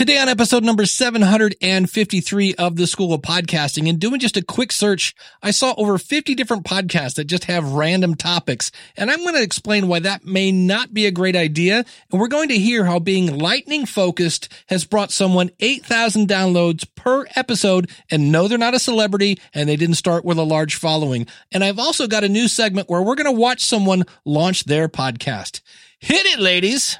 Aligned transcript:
Today 0.00 0.16
on 0.16 0.30
episode 0.30 0.64
number 0.64 0.86
753 0.86 2.54
of 2.54 2.76
the 2.76 2.86
School 2.86 3.12
of 3.12 3.20
Podcasting 3.20 3.86
and 3.86 4.00
doing 4.00 4.18
just 4.18 4.38
a 4.38 4.42
quick 4.42 4.72
search, 4.72 5.14
I 5.42 5.50
saw 5.50 5.74
over 5.76 5.98
50 5.98 6.34
different 6.34 6.64
podcasts 6.64 7.16
that 7.16 7.26
just 7.26 7.44
have 7.44 7.74
random 7.74 8.14
topics. 8.14 8.72
And 8.96 9.10
I'm 9.10 9.18
going 9.18 9.34
to 9.34 9.42
explain 9.42 9.88
why 9.88 9.98
that 9.98 10.24
may 10.24 10.52
not 10.52 10.94
be 10.94 11.04
a 11.04 11.10
great 11.10 11.36
idea. 11.36 11.84
And 12.10 12.18
we're 12.18 12.28
going 12.28 12.48
to 12.48 12.56
hear 12.56 12.86
how 12.86 12.98
being 12.98 13.38
lightning 13.38 13.84
focused 13.84 14.50
has 14.70 14.86
brought 14.86 15.12
someone 15.12 15.50
8,000 15.60 16.26
downloads 16.26 16.88
per 16.94 17.26
episode. 17.36 17.90
And 18.10 18.32
no, 18.32 18.48
they're 18.48 18.56
not 18.56 18.72
a 18.72 18.78
celebrity 18.78 19.38
and 19.52 19.68
they 19.68 19.76
didn't 19.76 19.96
start 19.96 20.24
with 20.24 20.38
a 20.38 20.42
large 20.44 20.76
following. 20.76 21.26
And 21.52 21.62
I've 21.62 21.78
also 21.78 22.06
got 22.06 22.24
a 22.24 22.28
new 22.30 22.48
segment 22.48 22.88
where 22.88 23.02
we're 23.02 23.16
going 23.16 23.26
to 23.26 23.38
watch 23.38 23.62
someone 23.62 24.04
launch 24.24 24.64
their 24.64 24.88
podcast. 24.88 25.60
Hit 25.98 26.24
it, 26.24 26.38
ladies. 26.38 26.96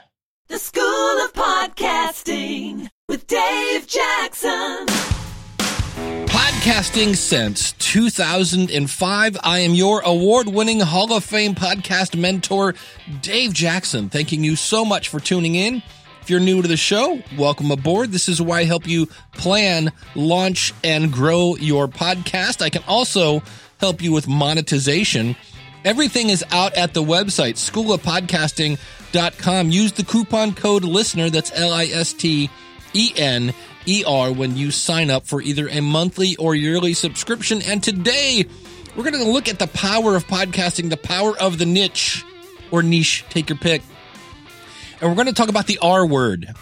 The 0.50 0.58
School 0.58 0.82
of 0.82 1.32
Podcasting 1.32 2.88
with 3.08 3.28
Dave 3.28 3.86
Jackson. 3.86 4.84
Podcasting 6.26 7.14
since 7.14 7.70
2005. 7.74 9.38
I 9.44 9.58
am 9.60 9.74
your 9.74 10.00
award 10.00 10.48
winning 10.48 10.80
Hall 10.80 11.12
of 11.12 11.22
Fame 11.22 11.54
podcast 11.54 12.18
mentor, 12.18 12.74
Dave 13.22 13.52
Jackson. 13.52 14.08
Thanking 14.08 14.42
you 14.42 14.56
so 14.56 14.84
much 14.84 15.08
for 15.08 15.20
tuning 15.20 15.54
in. 15.54 15.84
If 16.20 16.28
you're 16.28 16.40
new 16.40 16.62
to 16.62 16.66
the 16.66 16.76
show, 16.76 17.22
welcome 17.38 17.70
aboard. 17.70 18.10
This 18.10 18.28
is 18.28 18.42
where 18.42 18.58
I 18.58 18.64
help 18.64 18.88
you 18.88 19.06
plan, 19.34 19.92
launch, 20.16 20.74
and 20.82 21.12
grow 21.12 21.54
your 21.58 21.86
podcast. 21.86 22.60
I 22.60 22.70
can 22.70 22.82
also 22.88 23.44
help 23.78 24.02
you 24.02 24.10
with 24.10 24.26
monetization. 24.26 25.36
Everything 25.84 26.28
is 26.28 26.44
out 26.50 26.74
at 26.74 26.92
the 26.92 27.04
website, 27.04 27.56
schoolofpodcasting.com. 29.10 29.70
Use 29.70 29.92
the 29.92 30.04
coupon 30.04 30.54
code 30.54 30.84
listener, 30.84 31.30
that's 31.30 31.52
L 31.54 31.72
I 31.72 31.84
S 31.86 32.12
T 32.12 32.50
E 32.94 33.12
N 33.16 33.52
E 33.86 34.04
R, 34.06 34.32
when 34.32 34.56
you 34.56 34.70
sign 34.70 35.10
up 35.10 35.26
for 35.26 35.40
either 35.42 35.68
a 35.68 35.80
monthly 35.80 36.36
or 36.36 36.54
yearly 36.54 36.94
subscription. 36.94 37.62
And 37.62 37.82
today, 37.82 38.44
we're 38.96 39.10
going 39.10 39.24
to 39.24 39.30
look 39.30 39.48
at 39.48 39.58
the 39.58 39.68
power 39.68 40.16
of 40.16 40.26
podcasting, 40.26 40.90
the 40.90 40.96
power 40.96 41.36
of 41.38 41.58
the 41.58 41.66
niche 41.66 42.24
or 42.70 42.82
niche, 42.82 43.24
take 43.30 43.48
your 43.48 43.58
pick. 43.58 43.82
And 45.00 45.08
we're 45.08 45.16
going 45.16 45.28
to 45.28 45.32
talk 45.32 45.48
about 45.48 45.66
the 45.66 45.78
R 45.80 46.06
word. 46.06 46.52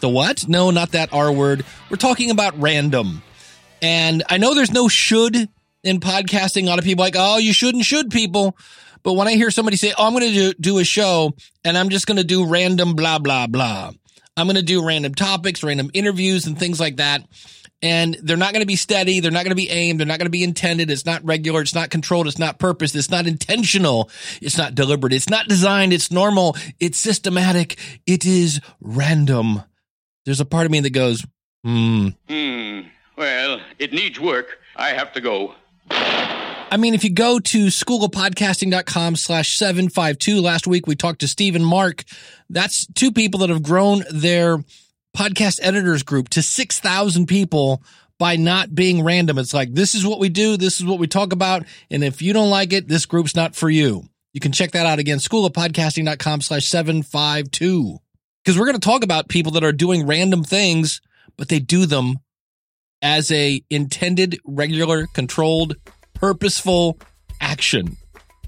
The 0.00 0.08
what? 0.08 0.48
No, 0.48 0.70
not 0.70 0.92
that 0.92 1.12
R 1.12 1.32
word. 1.32 1.64
We're 1.90 1.96
talking 1.96 2.30
about 2.30 2.58
random. 2.60 3.22
And 3.80 4.22
I 4.28 4.38
know 4.38 4.54
there's 4.54 4.72
no 4.72 4.88
should 4.88 5.36
in 5.82 6.00
podcasting. 6.00 6.64
A 6.64 6.66
lot 6.66 6.78
of 6.78 6.84
people 6.84 7.04
like, 7.04 7.16
oh, 7.16 7.38
you 7.38 7.52
shouldn't 7.52 7.84
should 7.84 8.10
people. 8.10 8.56
But 9.04 9.12
when 9.12 9.28
I 9.28 9.34
hear 9.34 9.50
somebody 9.50 9.76
say, 9.76 9.92
oh, 9.96 10.06
I'm 10.06 10.14
going 10.14 10.32
to 10.32 10.32
do, 10.32 10.54
do 10.58 10.78
a 10.78 10.84
show 10.84 11.34
and 11.62 11.78
I'm 11.78 11.90
just 11.90 12.06
going 12.06 12.16
to 12.16 12.24
do 12.24 12.46
random 12.46 12.94
blah, 12.94 13.18
blah, 13.18 13.46
blah. 13.46 13.92
I'm 14.36 14.46
going 14.46 14.56
to 14.56 14.62
do 14.62 14.84
random 14.84 15.14
topics, 15.14 15.62
random 15.62 15.90
interviews 15.94 16.46
and 16.46 16.58
things 16.58 16.80
like 16.80 16.96
that. 16.96 17.22
And 17.82 18.16
they're 18.22 18.38
not 18.38 18.52
going 18.54 18.62
to 18.62 18.66
be 18.66 18.76
steady. 18.76 19.20
They're 19.20 19.30
not 19.30 19.44
going 19.44 19.50
to 19.50 19.56
be 19.56 19.68
aimed. 19.68 20.00
They're 20.00 20.06
not 20.06 20.18
going 20.18 20.26
to 20.26 20.30
be 20.30 20.42
intended. 20.42 20.90
It's 20.90 21.04
not 21.04 21.22
regular. 21.22 21.60
It's 21.60 21.74
not 21.74 21.90
controlled. 21.90 22.26
It's 22.26 22.38
not 22.38 22.58
purpose. 22.58 22.94
It's 22.94 23.10
not 23.10 23.26
intentional. 23.26 24.10
It's 24.40 24.56
not 24.56 24.74
deliberate. 24.74 25.12
It's 25.12 25.28
not 25.28 25.48
designed. 25.48 25.92
It's 25.92 26.10
normal. 26.10 26.56
It's 26.80 26.96
systematic. 26.98 27.78
It 28.06 28.24
is 28.24 28.60
random. 28.80 29.62
There's 30.24 30.40
a 30.40 30.46
part 30.46 30.64
of 30.64 30.72
me 30.72 30.80
that 30.80 30.90
goes, 30.90 31.26
hmm. 31.62 32.08
Hmm. 32.26 32.80
Well, 33.18 33.60
it 33.78 33.92
needs 33.92 34.18
work. 34.18 34.58
I 34.76 34.88
have 34.88 35.12
to 35.12 35.20
go. 35.20 35.54
I 36.74 36.76
mean, 36.76 36.94
if 36.94 37.04
you 37.04 37.10
go 37.10 37.38
to 37.38 37.66
schoolofpodcasting.com 37.66 39.14
slash 39.14 39.56
752, 39.58 40.40
last 40.40 40.66
week 40.66 40.88
we 40.88 40.96
talked 40.96 41.20
to 41.20 41.28
Steve 41.28 41.54
and 41.54 41.64
Mark. 41.64 42.02
That's 42.50 42.84
two 42.94 43.12
people 43.12 43.38
that 43.40 43.50
have 43.50 43.62
grown 43.62 44.02
their 44.10 44.58
podcast 45.16 45.60
editors 45.62 46.02
group 46.02 46.30
to 46.30 46.42
6,000 46.42 47.26
people 47.28 47.80
by 48.18 48.34
not 48.34 48.74
being 48.74 49.04
random. 49.04 49.38
It's 49.38 49.54
like, 49.54 49.72
this 49.72 49.94
is 49.94 50.04
what 50.04 50.18
we 50.18 50.28
do. 50.28 50.56
This 50.56 50.80
is 50.80 50.84
what 50.84 50.98
we 50.98 51.06
talk 51.06 51.32
about. 51.32 51.62
And 51.92 52.02
if 52.02 52.20
you 52.20 52.32
don't 52.32 52.50
like 52.50 52.72
it, 52.72 52.88
this 52.88 53.06
group's 53.06 53.36
not 53.36 53.54
for 53.54 53.70
you. 53.70 54.08
You 54.32 54.40
can 54.40 54.50
check 54.50 54.72
that 54.72 54.84
out 54.84 54.98
again, 54.98 55.18
schoolofpodcasting.com 55.18 56.40
slash 56.40 56.66
752. 56.66 57.98
Because 58.44 58.58
we're 58.58 58.66
going 58.66 58.80
to 58.80 58.84
talk 58.84 59.04
about 59.04 59.28
people 59.28 59.52
that 59.52 59.62
are 59.62 59.70
doing 59.70 60.08
random 60.08 60.42
things, 60.42 61.00
but 61.36 61.48
they 61.48 61.60
do 61.60 61.86
them 61.86 62.18
as 63.00 63.30
a 63.30 63.62
intended, 63.70 64.40
regular, 64.44 65.06
controlled, 65.12 65.76
purposeful 66.14 66.98
action. 67.40 67.96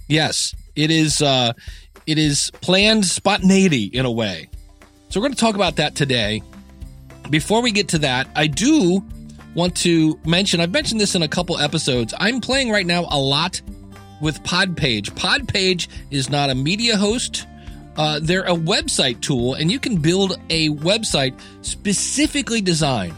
Yes, 0.09 0.55
it 0.75 0.91
is. 0.91 1.21
Uh, 1.21 1.53
it 2.07 2.19
is 2.19 2.51
planned 2.61 3.05
spontaneity 3.05 3.85
in 3.85 4.07
a 4.07 4.11
way. 4.11 4.49
So 5.09 5.21
we're 5.21 5.27
going 5.27 5.35
to 5.35 5.41
talk 5.41 5.55
about 5.55 5.77
that 5.77 5.95
today. 5.95 6.43
Before 7.31 7.61
we 7.61 7.73
get 7.73 7.89
to 7.89 7.99
that, 7.99 8.29
I 8.37 8.47
do 8.47 9.05
want 9.55 9.77
to 9.79 10.19
mention. 10.25 10.61
I've 10.61 10.71
mentioned 10.71 11.01
this 11.01 11.15
in 11.15 11.23
a 11.23 11.29
couple 11.29 11.59
episodes. 11.59 12.15
I'm 12.19 12.41
playing 12.41 12.71
right 12.71 12.87
now 12.87 13.07
a 13.11 13.19
lot 13.19 13.61
with 14.21 14.43
Podpage. 14.45 15.11
Podpage 15.11 15.89
is 16.11 16.31
not 16.31 16.51
a 16.51 16.55
media 16.55 16.97
host. 16.97 17.47
Uh, 17.97 18.21
they're 18.23 18.45
a 18.45 18.55
website 18.55 19.21
tool, 19.23 19.55
and 19.55 19.73
you 19.73 19.81
can 19.81 19.97
build 19.97 20.39
a 20.51 20.69
website 20.69 21.39
specifically 21.63 22.61
designed 22.61 23.15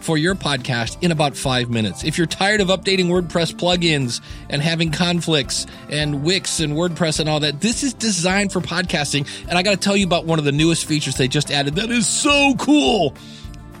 for 0.00 0.18
your 0.18 0.34
podcast 0.34 1.02
in 1.02 1.12
about 1.12 1.36
five 1.36 1.70
minutes. 1.70 2.04
If 2.04 2.18
you're 2.18 2.26
tired 2.26 2.60
of 2.60 2.68
updating 2.68 3.06
WordPress 3.06 3.54
plugins 3.54 4.20
and 4.48 4.60
having 4.62 4.90
conflicts 4.90 5.66
and 5.88 6.22
Wix 6.22 6.60
and 6.60 6.72
WordPress 6.72 7.20
and 7.20 7.28
all 7.28 7.40
that, 7.40 7.60
this 7.60 7.82
is 7.82 7.94
designed 7.94 8.52
for 8.52 8.60
podcasting. 8.60 9.26
And 9.48 9.56
I 9.56 9.62
got 9.62 9.72
to 9.72 9.76
tell 9.76 9.96
you 9.96 10.06
about 10.06 10.24
one 10.24 10.38
of 10.38 10.44
the 10.44 10.52
newest 10.52 10.86
features 10.86 11.16
they 11.16 11.28
just 11.28 11.50
added 11.50 11.76
that 11.76 11.90
is 11.90 12.06
so 12.06 12.54
cool. 12.58 13.14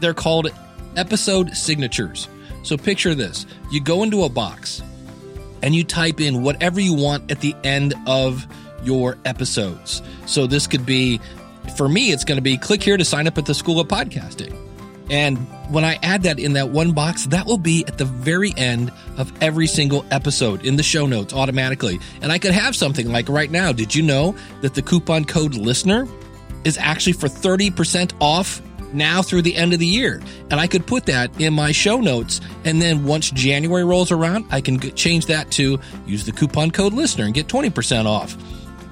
They're 0.00 0.14
called 0.14 0.48
episode 0.96 1.56
signatures. 1.56 2.28
So 2.62 2.76
picture 2.76 3.14
this 3.14 3.46
you 3.70 3.80
go 3.80 4.02
into 4.02 4.24
a 4.24 4.28
box 4.28 4.82
and 5.62 5.74
you 5.74 5.84
type 5.84 6.20
in 6.20 6.42
whatever 6.42 6.80
you 6.80 6.94
want 6.94 7.30
at 7.30 7.40
the 7.40 7.54
end 7.64 7.94
of 8.06 8.46
your 8.82 9.16
episodes. 9.24 10.02
So 10.26 10.46
this 10.46 10.66
could 10.66 10.86
be, 10.86 11.20
for 11.76 11.88
me, 11.88 12.12
it's 12.12 12.24
going 12.24 12.36
to 12.36 12.42
be 12.42 12.56
click 12.56 12.82
here 12.82 12.96
to 12.96 13.04
sign 13.04 13.26
up 13.26 13.36
at 13.38 13.46
the 13.46 13.54
School 13.54 13.80
of 13.80 13.88
Podcasting. 13.88 14.69
And 15.10 15.38
when 15.70 15.84
I 15.84 15.98
add 16.02 16.22
that 16.22 16.38
in 16.38 16.52
that 16.52 16.70
one 16.70 16.92
box, 16.92 17.26
that 17.26 17.44
will 17.44 17.58
be 17.58 17.84
at 17.88 17.98
the 17.98 18.04
very 18.04 18.54
end 18.56 18.92
of 19.18 19.32
every 19.42 19.66
single 19.66 20.06
episode 20.12 20.64
in 20.64 20.76
the 20.76 20.84
show 20.84 21.04
notes 21.04 21.34
automatically. 21.34 21.98
And 22.22 22.30
I 22.30 22.38
could 22.38 22.52
have 22.52 22.76
something 22.76 23.10
like 23.10 23.28
right 23.28 23.50
now. 23.50 23.72
Did 23.72 23.92
you 23.94 24.02
know 24.02 24.36
that 24.60 24.74
the 24.74 24.82
coupon 24.82 25.24
code 25.24 25.54
listener 25.54 26.06
is 26.64 26.78
actually 26.78 27.14
for 27.14 27.26
30% 27.26 28.12
off 28.20 28.62
now 28.92 29.20
through 29.20 29.42
the 29.42 29.56
end 29.56 29.72
of 29.72 29.80
the 29.80 29.86
year? 29.86 30.22
And 30.50 30.60
I 30.60 30.68
could 30.68 30.86
put 30.86 31.06
that 31.06 31.40
in 31.40 31.54
my 31.54 31.72
show 31.72 32.00
notes. 32.00 32.40
And 32.64 32.80
then 32.80 33.04
once 33.04 33.32
January 33.32 33.84
rolls 33.84 34.12
around, 34.12 34.46
I 34.52 34.60
can 34.60 34.78
change 34.78 35.26
that 35.26 35.50
to 35.52 35.80
use 36.06 36.24
the 36.24 36.32
coupon 36.32 36.70
code 36.70 36.92
listener 36.92 37.24
and 37.24 37.34
get 37.34 37.48
20% 37.48 38.06
off 38.06 38.36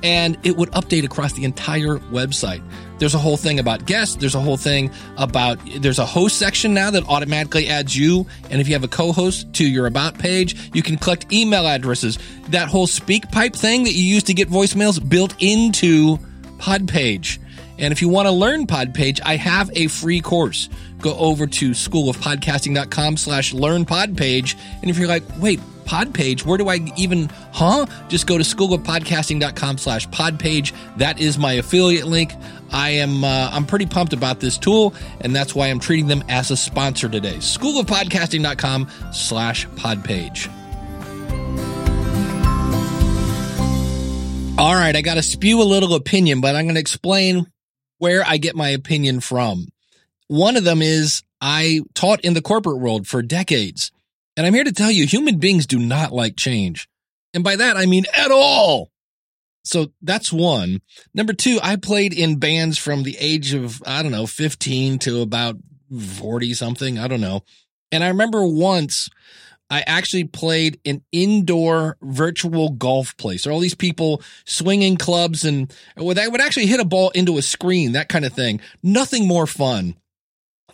and 0.03 0.39
it 0.45 0.57
would 0.57 0.71
update 0.71 1.05
across 1.05 1.33
the 1.33 1.45
entire 1.45 1.99
website. 2.13 2.63
There's 2.99 3.15
a 3.15 3.19
whole 3.19 3.37
thing 3.37 3.59
about 3.59 3.87
guests. 3.87 4.17
There's 4.17 4.35
a 4.35 4.41
whole 4.41 4.57
thing 4.57 4.91
about, 5.17 5.59
there's 5.79 5.99
a 5.99 6.07
host 6.07 6.39
section 6.39 6.75
now 6.75 6.91
that 6.91 7.09
automatically 7.09 7.69
adds 7.69 7.97
you. 7.97 8.27
And 8.51 8.61
if 8.61 8.69
you 8.69 8.75
have 8.75 8.85
a 8.85 8.89
co-host 8.89 9.53
to 9.55 9.67
your 9.67 9.87
about 9.87 10.19
page, 10.19 10.71
you 10.75 10.83
can 10.83 10.97
collect 10.97 11.33
email 11.33 11.67
addresses. 11.67 12.19
That 12.49 12.69
whole 12.69 12.87
SpeakPipe 12.87 13.55
thing 13.55 13.85
that 13.85 13.93
you 13.93 14.03
use 14.03 14.25
to 14.25 14.35
get 14.35 14.49
voicemails 14.49 15.07
built 15.07 15.35
into 15.39 16.19
Podpage. 16.59 17.39
And 17.79 17.93
if 17.93 18.03
you 18.03 18.09
want 18.09 18.27
to 18.27 18.33
learn 18.33 18.67
Podpage, 18.67 19.21
I 19.25 19.37
have 19.37 19.71
a 19.75 19.87
free 19.87 20.21
course. 20.21 20.69
Go 21.01 21.17
over 21.17 21.47
to 21.47 21.71
schoolofpodcasting.com 21.71 23.17
slash 23.17 23.55
learn 23.55 23.85
Podpage. 23.85 24.57
And 24.83 24.91
if 24.91 24.99
you're 24.99 25.07
like, 25.07 25.23
wait, 25.39 25.61
Podpage, 25.89 26.45
where 26.45 26.59
do 26.59 26.69
I 26.69 26.81
even, 26.97 27.31
huh? 27.53 27.87
Just 28.09 28.27
go 28.27 28.37
to 28.37 28.45
schoolofpodcasting.com 28.45 29.79
slash 29.79 30.07
podpage. 30.09 30.75
That 30.99 31.19
is 31.19 31.39
my 31.39 31.55
affiliate 31.55 32.07
link. 32.07 32.35
I 32.71 32.91
am, 32.91 33.25
uh, 33.25 33.51
I'm 33.53 33.67
pretty 33.67 33.87
pumped 33.87 34.13
about 34.13 34.41
this 34.41 34.59
tool, 34.59 34.95
and 35.21 35.35
that's 35.35 35.55
why 35.55 35.69
I'm 35.69 35.81
treating 35.81 36.07
them 36.07 36.23
as 36.29 36.51
a 36.51 36.57
sponsor 36.57 37.09
today. 37.09 37.37
Schoolofpodcasting.com 37.37 38.89
slash 39.13 39.67
podpage. 39.69 40.49
All 44.59 44.75
right, 44.75 44.97
I 44.97 45.03
got 45.03 45.15
to 45.15 45.23
spew 45.23 45.63
a 45.63 45.65
little 45.65 45.95
opinion, 45.95 46.41
but 46.41 46.57
I'm 46.57 46.65
going 46.65 46.75
to 46.75 46.81
explain 46.81 47.47
where 47.99 48.25
I 48.27 48.39
get 48.39 48.57
my 48.57 48.71
opinion 48.71 49.21
from. 49.21 49.69
One 50.27 50.57
of 50.57 50.65
them 50.65 50.83
is 50.83 51.23
I 51.41 51.81
taught 51.95 52.21
in 52.25 52.35
the 52.35 52.43
corporate 52.43 52.81
world 52.81 53.07
for 53.07 53.23
decades. 53.23 53.93
And 54.37 54.47
I'm 54.47 54.55
here 54.55 54.65
to 54.65 54.73
tell 54.73 54.91
you, 54.91 55.07
human 55.07 55.39
beings 55.39 55.67
do 55.67 55.79
not 55.79 56.13
like 56.13 56.37
change. 56.37 56.89
And 57.35 57.45
by 57.45 57.57
that, 57.57 57.77
I 57.77 57.87
mean 57.87 58.05
at 58.17 58.31
all. 58.31 58.91
So 59.65 59.89
that's 60.03 60.33
one. 60.33 60.81
Number 61.15 61.33
two, 61.33 61.59
I 61.63 61.77
played 61.77 62.15
in 62.15 62.39
bands 62.39 62.79
from 62.79 63.03
the 63.03 63.17
age 63.19 63.53
of, 63.53 63.83
I 63.87 64.03
don't 64.03 64.13
know, 64.13 64.27
15 64.27 64.99
to 65.01 65.21
about 65.21 65.57
40 65.97 66.55
something. 66.55 66.99
I 66.99 67.09
don't 67.09 67.21
know. 67.21 67.43
And 67.93 68.03
I 68.05 68.09
remember 68.09 68.47
once 68.47 69.09
I 69.71 69.83
actually 69.87 70.25
played 70.25 70.81
an 70.87 71.03
indoor 71.13 71.99
virtual 72.01 72.71
golf 72.71 73.17
place. 73.19 73.45
There 73.45 73.51
are 73.51 73.55
all 73.55 73.61
these 73.61 73.75
people 73.75 74.23
swinging 74.47 74.97
clubs 74.97 75.45
and 75.45 75.73
well, 75.97 76.07
would 76.07 76.41
actually 76.41 76.67
hit 76.67 76.81
a 76.81 76.85
ball 76.85 77.11
into 77.11 77.37
a 77.37 77.43
screen, 77.43 77.93
that 77.93 78.09
kind 78.09 78.25
of 78.25 78.33
thing. 78.33 78.61
Nothing 78.83 79.27
more 79.27 79.47
fun 79.47 79.97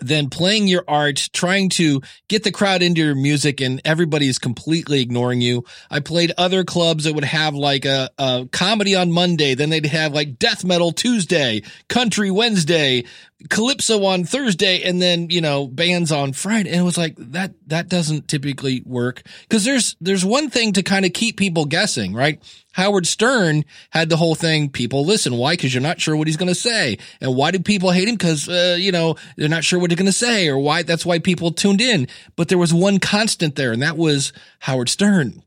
than 0.01 0.29
playing 0.29 0.67
your 0.67 0.85
art, 0.89 1.29
trying 1.33 1.69
to 1.71 2.03
get 2.29 2.43
the 2.43 2.51
crowd 2.51 2.83
into 2.83 3.01
your 3.01 3.15
music 3.15 3.61
and 3.61 3.81
everybody 3.85 4.29
is 4.29 4.39
completely 4.39 5.01
ignoring 5.01 5.41
you. 5.41 5.65
I 5.91 6.01
played 6.01 6.33
other 6.37 6.65
clubs 6.65 7.05
that 7.05 7.15
would 7.15 7.25
have 7.25 7.55
like 7.55 7.85
a, 7.85 8.11
a 8.19 8.49
comedy 8.53 8.97
on 8.97 9.13
Monday. 9.13 9.55
Then 9.55 9.71
they'd 9.71 9.87
have 9.87 10.13
like 10.13 10.39
death 10.39 10.65
metal 10.65 10.93
Tuesday, 10.93 11.63
country 11.89 12.31
Wednesday, 12.31 13.05
calypso 13.49 14.05
on 14.05 14.25
Thursday, 14.25 14.83
and 14.83 15.01
then, 15.01 15.31
you 15.31 15.41
know, 15.41 15.67
bands 15.69 16.11
on 16.11 16.33
Friday. 16.33 16.71
And 16.71 16.81
it 16.81 16.85
was 16.85 16.99
like 16.99 17.15
that, 17.19 17.53
that 17.69 17.89
doesn't 17.89 18.29
typically 18.29 18.83
work 18.85 19.23
because 19.43 19.65
there's, 19.65 19.97
there's 20.01 20.25
one 20.25 20.51
thing 20.51 20.73
to 20.73 20.83
kind 20.83 21.05
of 21.05 21.13
keep 21.13 21.37
people 21.37 21.67
guessing, 21.67 22.15
right? 22.15 22.43
Howard 22.75 23.07
Stern 23.07 23.65
had 23.91 24.09
the 24.09 24.17
whole 24.17 24.35
thing. 24.35 24.69
People 24.69 25.07
listen. 25.07 25.37
Why? 25.37 25.55
Because 25.55 25.73
you're 25.73 25.83
not 25.83 26.01
sure 26.01 26.17
what 26.17 26.27
he's 26.27 26.37
going 26.37 26.49
to 26.49 26.55
say. 26.55 26.99
And 27.21 27.35
why 27.35 27.53
do 27.53 27.61
people 27.61 27.93
hate 27.93 28.09
him? 28.09 28.17
Because, 28.17 28.49
uh, 28.49 28.77
you 28.79 28.93
know, 28.93 29.17
they're 29.37 29.49
not 29.49 29.65
sure 29.65 29.79
what 29.79 29.91
he's 29.91 29.99
going 29.99 30.07
to 30.07 30.13
say 30.13 30.49
or 30.49 30.59
why. 30.59 30.83
That's 30.83 31.07
why 31.07 31.21
people 31.21 31.53
tuned 31.53 31.81
in. 31.81 32.09
But 32.37 32.49
there 32.49 32.59
was 32.59 32.75
one 32.75 32.99
constant 32.99 33.55
there 33.55 33.73
and 33.73 33.83
that 33.83 33.97
was 33.97 34.33
Howard 34.59 34.89
Stern. 34.89 35.43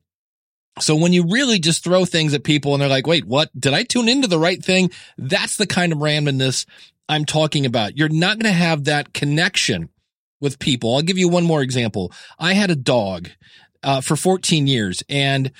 So 0.79 0.95
when 0.95 1.11
you 1.11 1.27
really 1.27 1.59
just 1.59 1.83
throw 1.83 2.05
things 2.05 2.33
at 2.33 2.43
people 2.43 2.73
and 2.73 2.81
they're 2.81 2.89
like, 2.89 3.07
wait, 3.07 3.25
what? 3.25 3.49
Did 3.59 3.73
I 3.73 3.83
tune 3.83 4.07
into 4.07 4.27
the 4.27 4.39
right 4.39 4.63
thing? 4.63 4.91
That's 5.17 5.57
the 5.57 5.67
kind 5.67 5.91
of 5.91 5.99
randomness 5.99 6.65
I'm 7.09 7.25
talking 7.25 7.65
about. 7.65 7.97
You're 7.97 8.09
not 8.09 8.39
going 8.39 8.51
to 8.51 8.57
have 8.57 8.85
that 8.85 9.13
connection 9.13 9.89
with 10.39 10.59
people. 10.59 10.95
I'll 10.95 11.01
give 11.01 11.17
you 11.17 11.27
one 11.27 11.45
more 11.45 11.61
example. 11.61 12.11
I 12.39 12.53
had 12.53 12.71
a 12.71 12.75
dog 12.75 13.29
uh, 13.83 14.01
for 14.01 14.15
14 14.15 14.67
years 14.67 15.03
and 15.09 15.51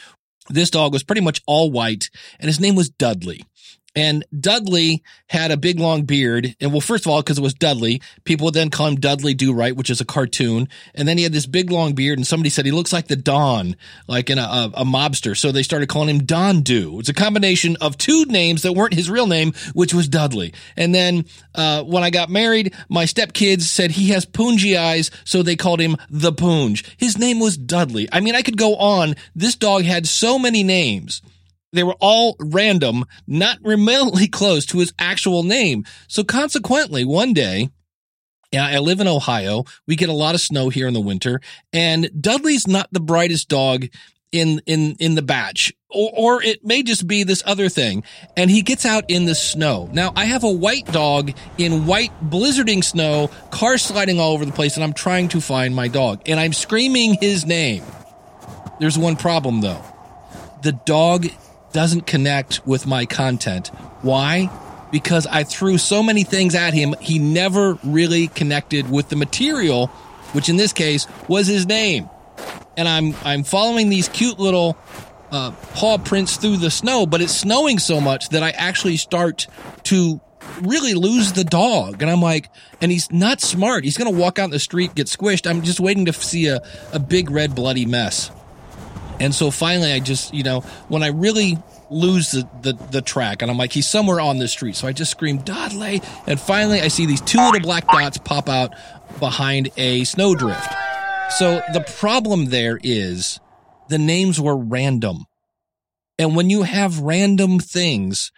this 0.49 0.69
dog 0.69 0.93
was 0.93 1.03
pretty 1.03 1.21
much 1.21 1.41
all 1.45 1.71
white 1.71 2.09
and 2.39 2.47
his 2.47 2.59
name 2.59 2.75
was 2.75 2.89
Dudley. 2.89 3.43
And 3.97 4.23
Dudley 4.39 5.01
had 5.25 5.49
a 5.49 5.57
big 5.57 5.79
long 5.79 6.03
beard. 6.03 6.55
And 6.61 6.71
well, 6.71 6.81
first 6.81 7.07
of 7.07 7.11
all, 7.11 7.19
because 7.23 7.39
it 7.39 7.41
was 7.41 7.55
Dudley, 7.55 7.99
people 8.25 8.45
would 8.45 8.53
then 8.53 8.69
call 8.69 8.89
him 8.89 8.97
Dudley 8.97 9.33
Do 9.33 9.51
Right, 9.51 9.75
which 9.75 9.89
is 9.89 9.99
a 9.99 10.05
cartoon. 10.05 10.69
And 10.93 11.07
then 11.07 11.17
he 11.17 11.23
had 11.23 11.33
this 11.33 11.47
big 11.47 11.71
long 11.71 11.95
beard, 11.95 12.19
and 12.19 12.27
somebody 12.27 12.51
said 12.51 12.67
he 12.67 12.71
looks 12.71 12.93
like 12.93 13.07
the 13.07 13.15
Don, 13.15 13.75
like 14.07 14.29
in 14.29 14.37
a, 14.37 14.43
a, 14.43 14.71
a 14.75 14.85
mobster. 14.85 15.35
So 15.35 15.51
they 15.51 15.63
started 15.63 15.89
calling 15.89 16.09
him 16.09 16.25
Don 16.25 16.61
Do. 16.61 16.99
It's 16.99 17.09
a 17.09 17.13
combination 17.13 17.75
of 17.81 17.97
two 17.97 18.25
names 18.25 18.61
that 18.61 18.73
weren't 18.73 18.93
his 18.93 19.09
real 19.09 19.25
name, 19.25 19.53
which 19.73 19.95
was 19.95 20.07
Dudley. 20.07 20.53
And 20.75 20.93
then 20.93 21.25
uh, 21.55 21.81
when 21.81 22.03
I 22.03 22.11
got 22.11 22.29
married, 22.29 22.75
my 22.89 23.05
stepkids 23.05 23.61
said 23.61 23.89
he 23.89 24.09
has 24.09 24.27
poongy 24.27 24.77
eyes, 24.77 25.09
so 25.23 25.41
they 25.41 25.55
called 25.55 25.79
him 25.79 25.97
the 26.07 26.31
Poonge. 26.31 26.85
His 26.97 27.17
name 27.17 27.39
was 27.39 27.57
Dudley. 27.57 28.07
I 28.11 28.19
mean, 28.19 28.35
I 28.35 28.43
could 28.43 28.57
go 28.57 28.75
on. 28.75 29.15
This 29.35 29.55
dog 29.55 29.85
had 29.85 30.07
so 30.07 30.37
many 30.37 30.61
names 30.61 31.23
they 31.77 31.83
were 31.83 31.95
all 31.99 32.35
random, 32.39 33.05
not 33.27 33.59
remotely 33.61 34.27
close 34.31 34.65
to 34.67 34.79
his 34.79 34.93
actual 34.97 35.43
name. 35.43 35.85
So 36.07 36.23
consequently, 36.23 37.05
one 37.05 37.33
day, 37.33 37.69
I 38.53 38.79
live 38.79 38.99
in 38.99 39.07
Ohio. 39.07 39.65
We 39.85 39.95
get 39.95 40.09
a 40.09 40.13
lot 40.13 40.33
of 40.33 40.41
snow 40.41 40.69
here 40.69 40.87
in 40.87 40.93
the 40.93 41.01
winter, 41.01 41.41
and 41.71 42.09
Dudley's 42.19 42.65
not 42.67 42.87
the 42.91 42.99
brightest 42.99 43.49
dog 43.49 43.87
in 44.31 44.61
in 44.65 44.95
in 44.99 45.15
the 45.15 45.21
batch, 45.21 45.73
or, 45.89 46.11
or 46.15 46.43
it 46.43 46.65
may 46.65 46.81
just 46.81 47.07
be 47.07 47.23
this 47.23 47.43
other 47.45 47.69
thing. 47.69 48.03
And 48.35 48.49
he 48.49 48.61
gets 48.61 48.85
out 48.85 49.05
in 49.09 49.25
the 49.25 49.35
snow. 49.35 49.89
Now, 49.91 50.13
I 50.15 50.25
have 50.25 50.43
a 50.43 50.51
white 50.51 50.85
dog 50.85 51.33
in 51.57 51.85
white 51.85 52.11
blizzarding 52.23 52.83
snow, 52.83 53.29
car 53.51 53.77
sliding 53.77 54.19
all 54.19 54.33
over 54.33 54.45
the 54.45 54.53
place, 54.53 54.75
and 54.75 54.83
I'm 54.83 54.93
trying 54.93 55.27
to 55.29 55.41
find 55.41 55.75
my 55.75 55.89
dog, 55.89 56.21
and 56.25 56.39
I'm 56.39 56.53
screaming 56.53 57.17
his 57.19 57.45
name. 57.45 57.83
There's 58.79 58.97
one 58.97 59.17
problem 59.17 59.61
though. 59.61 59.83
The 60.63 60.71
dog 60.71 61.27
doesn't 61.73 62.07
connect 62.07 62.65
with 62.65 62.87
my 62.87 63.05
content. 63.05 63.67
Why? 64.01 64.49
Because 64.91 65.27
I 65.27 65.43
threw 65.43 65.77
so 65.77 66.01
many 66.01 66.23
things 66.23 66.55
at 66.55 66.73
him, 66.73 66.95
he 67.01 67.19
never 67.19 67.77
really 67.83 68.27
connected 68.27 68.89
with 68.89 69.09
the 69.09 69.15
material, 69.15 69.87
which 70.33 70.49
in 70.49 70.57
this 70.57 70.73
case 70.73 71.07
was 71.27 71.47
his 71.47 71.65
name. 71.65 72.09
And 72.77 72.87
I'm 72.87 73.15
I'm 73.23 73.43
following 73.43 73.89
these 73.89 74.07
cute 74.07 74.39
little 74.39 74.77
uh, 75.31 75.51
paw 75.73 75.97
prints 75.97 76.37
through 76.37 76.57
the 76.57 76.71
snow, 76.71 77.05
but 77.05 77.21
it's 77.21 77.35
snowing 77.35 77.79
so 77.79 77.99
much 77.99 78.29
that 78.29 78.43
I 78.43 78.51
actually 78.51 78.97
start 78.97 79.47
to 79.83 80.21
really 80.61 80.93
lose 80.93 81.33
the 81.33 81.43
dog. 81.43 82.01
And 82.01 82.09
I'm 82.09 82.21
like, 82.21 82.49
and 82.81 82.91
he's 82.91 83.11
not 83.11 83.41
smart. 83.41 83.83
He's 83.83 83.97
going 83.97 84.13
to 84.13 84.17
walk 84.17 84.39
out 84.39 84.45
in 84.45 84.51
the 84.51 84.59
street, 84.59 84.95
get 84.95 85.07
squished. 85.07 85.49
I'm 85.49 85.61
just 85.63 85.79
waiting 85.79 86.05
to 86.05 86.13
see 86.13 86.47
a, 86.47 86.61
a 86.93 86.99
big 86.99 87.29
red 87.29 87.55
bloody 87.55 87.85
mess. 87.85 88.31
And 89.19 89.33
so 89.33 89.51
finally, 89.51 89.91
I 89.91 89.99
just, 89.99 90.33
you 90.33 90.43
know, 90.43 90.61
when 90.89 91.03
I 91.03 91.07
really 91.07 91.57
lose 91.89 92.31
the, 92.31 92.47
the, 92.61 92.73
the 92.91 93.01
track 93.01 93.41
and 93.41 93.49
I'm 93.49 93.57
like, 93.57 93.71
he's 93.71 93.87
somewhere 93.87 94.19
on 94.19 94.37
the 94.37 94.47
street. 94.47 94.75
So 94.75 94.87
I 94.87 94.91
just 94.91 95.11
scream, 95.11 95.39
Dudley. 95.39 96.01
And 96.27 96.39
finally, 96.39 96.81
I 96.81 96.87
see 96.89 97.05
these 97.05 97.21
two 97.21 97.39
little 97.39 97.61
black 97.61 97.87
dots 97.87 98.17
pop 98.17 98.49
out 98.49 98.73
behind 99.19 99.69
a 99.77 100.03
snowdrift. 100.03 100.71
So 101.37 101.61
the 101.73 101.81
problem 101.97 102.45
there 102.45 102.79
is 102.83 103.39
the 103.89 103.97
names 103.97 104.39
were 104.39 104.55
random. 104.55 105.25
And 106.19 106.35
when 106.35 106.49
you 106.49 106.63
have 106.63 106.99
random 106.99 107.59
things 107.59 108.31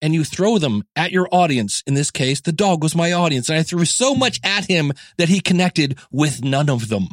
and 0.00 0.14
you 0.14 0.24
throw 0.24 0.58
them 0.58 0.82
at 0.96 1.12
your 1.12 1.28
audience, 1.30 1.82
in 1.86 1.94
this 1.94 2.10
case, 2.10 2.40
the 2.40 2.52
dog 2.52 2.82
was 2.82 2.94
my 2.94 3.12
audience, 3.12 3.48
and 3.48 3.58
I 3.58 3.62
threw 3.62 3.84
so 3.84 4.14
much 4.14 4.40
at 4.44 4.66
him 4.66 4.92
that 5.16 5.28
he 5.28 5.40
connected 5.40 5.98
with 6.10 6.42
none 6.42 6.68
of 6.68 6.88
them. 6.88 7.08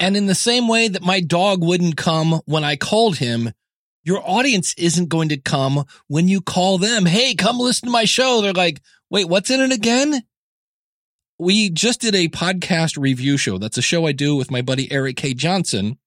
And 0.00 0.16
in 0.16 0.24
the 0.24 0.34
same 0.34 0.66
way 0.66 0.88
that 0.88 1.02
my 1.02 1.20
dog 1.20 1.62
wouldn't 1.62 1.98
come 1.98 2.40
when 2.46 2.64
I 2.64 2.76
called 2.76 3.18
him, 3.18 3.52
your 4.02 4.22
audience 4.26 4.74
isn't 4.78 5.10
going 5.10 5.28
to 5.28 5.36
come 5.36 5.84
when 6.08 6.26
you 6.26 6.40
call 6.40 6.78
them. 6.78 7.04
Hey, 7.04 7.34
come 7.34 7.58
listen 7.58 7.86
to 7.86 7.92
my 7.92 8.06
show. 8.06 8.40
They're 8.40 8.54
like, 8.54 8.80
wait, 9.10 9.28
what's 9.28 9.50
in 9.50 9.60
it 9.60 9.72
again? 9.72 10.22
We 11.38 11.68
just 11.68 12.00
did 12.00 12.14
a 12.14 12.28
podcast 12.28 12.96
review 12.98 13.36
show. 13.36 13.58
That's 13.58 13.78
a 13.78 13.82
show 13.82 14.06
I 14.06 14.12
do 14.12 14.36
with 14.36 14.50
my 14.50 14.62
buddy 14.62 14.90
Eric 14.90 15.16
K. 15.16 15.34
Johnson. 15.34 15.98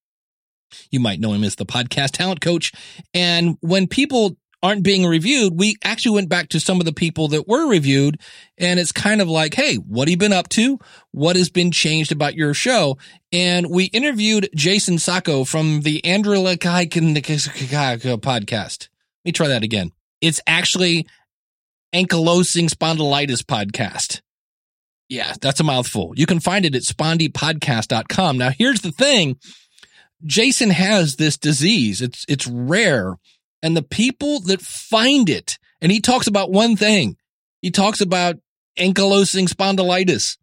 You 0.89 0.99
might 0.99 1.19
know 1.19 1.33
him 1.33 1.43
as 1.43 1.55
the 1.55 1.65
podcast 1.65 2.11
talent 2.11 2.41
coach. 2.41 2.71
And 3.13 3.57
when 3.61 3.87
people 3.87 4.37
aren't 4.63 4.83
being 4.83 5.05
reviewed, 5.05 5.59
we 5.59 5.75
actually 5.83 6.15
went 6.15 6.29
back 6.29 6.47
to 6.49 6.59
some 6.59 6.79
of 6.79 6.85
the 6.85 6.93
people 6.93 7.27
that 7.27 7.47
were 7.47 7.67
reviewed. 7.67 8.19
And 8.57 8.79
it's 8.79 8.93
kind 8.93 9.21
of 9.21 9.27
like, 9.27 9.53
Hey, 9.53 9.75
what 9.75 10.07
have 10.07 10.11
you 10.11 10.17
been 10.17 10.33
up 10.33 10.47
to? 10.49 10.79
What 11.11 11.35
has 11.35 11.49
been 11.49 11.69
changed 11.69 12.13
about 12.13 12.35
your 12.35 12.53
show? 12.53 12.97
And 13.31 13.69
we 13.69 13.85
interviewed 13.85 14.49
Jason 14.55 14.97
Sacco 14.97 15.43
from 15.43 15.81
the 15.81 16.03
Andrew 16.05 16.37
podcast. 16.37 18.87
Let 18.89 19.25
me 19.25 19.31
try 19.33 19.49
that 19.49 19.63
again. 19.63 19.91
It's 20.21 20.39
actually 20.47 21.05
ankylosing 21.93 22.69
spondylitis 22.69 23.43
podcast. 23.43 24.21
Yeah, 25.09 25.33
that's 25.41 25.59
a 25.59 25.63
mouthful. 25.63 26.13
You 26.15 26.25
can 26.25 26.39
find 26.39 26.65
it 26.65 26.75
at 26.75 26.83
spondypodcast.com. 26.83 28.37
Now, 28.37 28.49
here's 28.49 28.81
the 28.81 28.91
thing. 28.91 29.37
Jason 30.25 30.69
has 30.69 31.17
this 31.17 31.37
disease. 31.37 32.01
It's, 32.01 32.25
it's 32.29 32.47
rare 32.47 33.17
and 33.63 33.75
the 33.75 33.81
people 33.81 34.41
that 34.41 34.61
find 34.61 35.29
it, 35.29 35.57
and 35.81 35.91
he 35.91 36.01
talks 36.01 36.27
about 36.27 36.51
one 36.51 36.75
thing. 36.75 37.17
He 37.61 37.71
talks 37.71 38.01
about 38.01 38.35
ankylosing 38.77 39.47
spondylitis. 39.47 40.37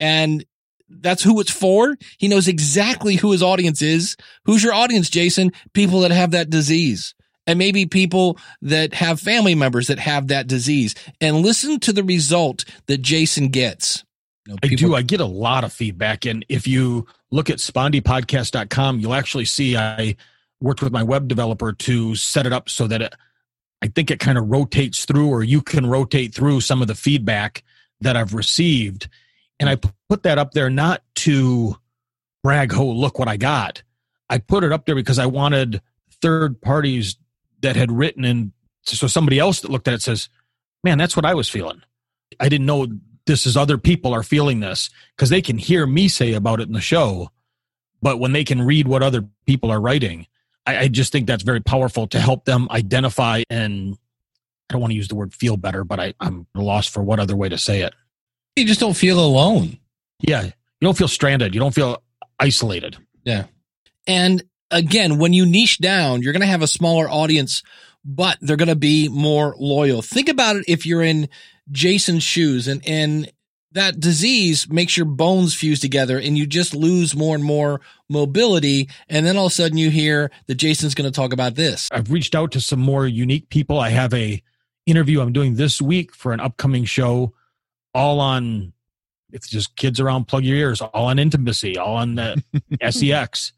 And 0.00 0.44
that's 0.88 1.22
who 1.22 1.40
it's 1.40 1.50
for. 1.50 1.96
He 2.18 2.28
knows 2.28 2.48
exactly 2.48 3.16
who 3.16 3.32
his 3.32 3.42
audience 3.42 3.80
is. 3.80 4.16
Who's 4.44 4.62
your 4.62 4.74
audience, 4.74 5.08
Jason? 5.08 5.52
People 5.72 6.00
that 6.00 6.10
have 6.10 6.32
that 6.32 6.50
disease. 6.50 7.14
And 7.46 7.58
maybe 7.58 7.86
people 7.86 8.38
that 8.60 8.94
have 8.94 9.20
family 9.20 9.54
members 9.54 9.86
that 9.88 9.98
have 9.98 10.28
that 10.28 10.46
disease. 10.46 10.94
And 11.20 11.38
listen 11.38 11.80
to 11.80 11.92
the 11.92 12.04
result 12.04 12.64
that 12.86 13.02
Jason 13.02 13.48
gets. 13.48 14.04
You 14.46 14.52
know, 14.52 14.58
I 14.62 14.68
do. 14.68 14.94
I 14.94 15.02
get 15.02 15.20
a 15.20 15.26
lot 15.26 15.64
of 15.64 15.72
feedback. 15.72 16.24
And 16.24 16.44
if 16.48 16.66
you 16.66 17.06
look 17.30 17.50
at 17.50 17.58
spondypodcast.com, 17.58 19.00
you'll 19.00 19.14
actually 19.14 19.44
see 19.44 19.76
I 19.76 20.16
worked 20.62 20.82
with 20.82 20.92
my 20.92 21.02
web 21.02 21.28
developer 21.28 21.72
to 21.72 22.14
set 22.14 22.46
it 22.46 22.52
up 22.52 22.68
so 22.68 22.86
that 22.86 23.02
it, 23.02 23.14
I 23.82 23.88
think 23.88 24.10
it 24.10 24.20
kind 24.20 24.38
of 24.38 24.48
rotates 24.48 25.04
through, 25.04 25.28
or 25.28 25.42
you 25.42 25.60
can 25.60 25.86
rotate 25.86 26.34
through 26.34 26.60
some 26.60 26.80
of 26.80 26.88
the 26.88 26.94
feedback 26.94 27.64
that 28.00 28.16
I've 28.16 28.34
received. 28.34 29.08
And 29.58 29.68
I 29.68 29.76
put 30.08 30.22
that 30.22 30.38
up 30.38 30.52
there 30.52 30.70
not 30.70 31.02
to 31.16 31.76
brag, 32.42 32.74
oh, 32.74 32.90
look 32.90 33.18
what 33.18 33.28
I 33.28 33.36
got. 33.36 33.82
I 34.28 34.38
put 34.38 34.64
it 34.64 34.72
up 34.72 34.86
there 34.86 34.94
because 34.94 35.18
I 35.18 35.26
wanted 35.26 35.82
third 36.20 36.60
parties 36.60 37.16
that 37.60 37.76
had 37.76 37.92
written 37.92 38.24
and 38.24 38.52
so 38.84 39.06
somebody 39.06 39.38
else 39.38 39.60
that 39.60 39.70
looked 39.70 39.86
at 39.86 39.94
it 39.94 40.02
says, 40.02 40.28
man, 40.82 40.98
that's 40.98 41.16
what 41.16 41.24
I 41.24 41.34
was 41.34 41.48
feeling. 41.48 41.82
I 42.40 42.48
didn't 42.48 42.66
know 42.66 42.86
this 43.26 43.46
is 43.46 43.56
other 43.56 43.78
people 43.78 44.12
are 44.12 44.24
feeling 44.24 44.60
this 44.60 44.90
because 45.14 45.30
they 45.30 45.42
can 45.42 45.58
hear 45.58 45.86
me 45.86 46.08
say 46.08 46.34
about 46.34 46.60
it 46.60 46.66
in 46.66 46.72
the 46.72 46.80
show. 46.80 47.30
But 48.00 48.18
when 48.18 48.32
they 48.32 48.42
can 48.42 48.62
read 48.62 48.88
what 48.88 49.02
other 49.02 49.24
people 49.46 49.70
are 49.70 49.80
writing, 49.80 50.26
I, 50.66 50.78
I 50.78 50.88
just 50.88 51.12
think 51.12 51.26
that's 51.26 51.42
very 51.42 51.60
powerful 51.60 52.06
to 52.08 52.20
help 52.20 52.44
them 52.44 52.68
identify 52.70 53.42
and 53.50 53.96
I 54.68 54.72
don't 54.72 54.80
want 54.80 54.92
to 54.92 54.96
use 54.96 55.08
the 55.08 55.14
word 55.14 55.34
feel 55.34 55.56
better, 55.56 55.84
but 55.84 56.00
I, 56.00 56.14
I'm 56.18 56.46
lost 56.54 56.90
for 56.90 57.02
what 57.02 57.20
other 57.20 57.36
way 57.36 57.48
to 57.48 57.58
say 57.58 57.82
it. 57.82 57.94
You 58.56 58.64
just 58.64 58.80
don't 58.80 58.96
feel 58.96 59.20
alone. 59.20 59.78
Yeah. 60.20 60.44
You 60.44 60.52
don't 60.80 60.96
feel 60.96 61.08
stranded. 61.08 61.54
You 61.54 61.60
don't 61.60 61.74
feel 61.74 62.02
isolated. 62.38 62.96
Yeah. 63.24 63.46
And 64.06 64.42
again, 64.70 65.18
when 65.18 65.32
you 65.32 65.46
niche 65.46 65.78
down, 65.78 66.22
you're 66.22 66.32
going 66.32 66.40
to 66.40 66.46
have 66.46 66.62
a 66.62 66.66
smaller 66.66 67.08
audience, 67.08 67.62
but 68.04 68.38
they're 68.40 68.56
going 68.56 68.68
to 68.68 68.76
be 68.76 69.08
more 69.08 69.54
loyal. 69.58 70.02
Think 70.02 70.28
about 70.28 70.56
it 70.56 70.64
if 70.68 70.86
you're 70.86 71.02
in 71.02 71.28
Jason's 71.70 72.22
shoes 72.22 72.66
and, 72.66 72.82
and 72.86 73.30
that 73.74 74.00
disease 74.00 74.68
makes 74.68 74.96
your 74.96 75.06
bones 75.06 75.54
fuse 75.54 75.80
together 75.80 76.18
and 76.18 76.36
you 76.36 76.46
just 76.46 76.74
lose 76.74 77.14
more 77.14 77.34
and 77.34 77.44
more 77.44 77.80
mobility. 78.08 78.88
And 79.08 79.24
then 79.26 79.36
all 79.36 79.46
of 79.46 79.52
a 79.52 79.54
sudden 79.54 79.78
you 79.78 79.90
hear 79.90 80.30
that 80.46 80.56
Jason's 80.56 80.94
going 80.94 81.10
to 81.10 81.14
talk 81.14 81.32
about 81.32 81.54
this. 81.54 81.88
I've 81.92 82.10
reached 82.10 82.34
out 82.34 82.52
to 82.52 82.60
some 82.60 82.80
more 82.80 83.06
unique 83.06 83.48
people. 83.48 83.78
I 83.78 83.90
have 83.90 84.12
a 84.14 84.42
interview 84.86 85.20
I'm 85.20 85.32
doing 85.32 85.54
this 85.54 85.80
week 85.80 86.14
for 86.14 86.32
an 86.32 86.40
upcoming 86.40 86.84
show, 86.84 87.32
all 87.94 88.20
on 88.20 88.72
it's 89.32 89.48
just 89.48 89.74
kids 89.76 89.98
around 89.98 90.28
plug 90.28 90.44
your 90.44 90.56
ears, 90.56 90.80
all 90.80 91.06
on 91.06 91.18
intimacy, 91.18 91.78
all 91.78 91.96
on 91.96 92.16
the 92.16 92.42
sex. 92.90 93.52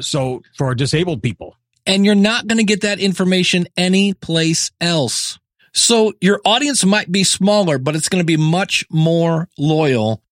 So 0.00 0.42
for 0.56 0.74
disabled 0.74 1.22
people. 1.22 1.56
And 1.86 2.04
you're 2.04 2.14
not 2.14 2.46
going 2.46 2.58
to 2.58 2.64
get 2.64 2.82
that 2.82 3.00
information 3.00 3.66
anyplace 3.76 4.70
else. 4.80 5.38
So 5.72 6.12
your 6.20 6.40
audience 6.44 6.84
might 6.84 7.10
be 7.10 7.24
smaller, 7.24 7.78
but 7.78 7.96
it's 7.96 8.08
going 8.08 8.20
to 8.20 8.26
be 8.26 8.36
much 8.36 8.84
more 8.90 9.48
loyal. 9.58 10.22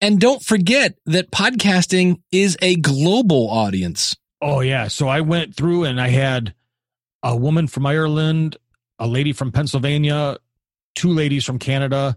And 0.00 0.20
don't 0.20 0.42
forget 0.42 0.98
that 1.06 1.30
podcasting 1.30 2.20
is 2.30 2.56
a 2.60 2.76
global 2.76 3.48
audience. 3.50 4.16
Oh 4.42 4.60
yeah. 4.60 4.88
So 4.88 5.08
I 5.08 5.22
went 5.22 5.54
through 5.54 5.84
and 5.84 6.00
I 6.00 6.08
had 6.08 6.54
a 7.22 7.34
woman 7.34 7.66
from 7.66 7.86
Ireland, 7.86 8.56
a 8.98 9.06
lady 9.06 9.32
from 9.32 9.52
Pennsylvania, 9.52 10.38
two 10.94 11.10
ladies 11.10 11.44
from 11.44 11.58
Canada, 11.58 12.16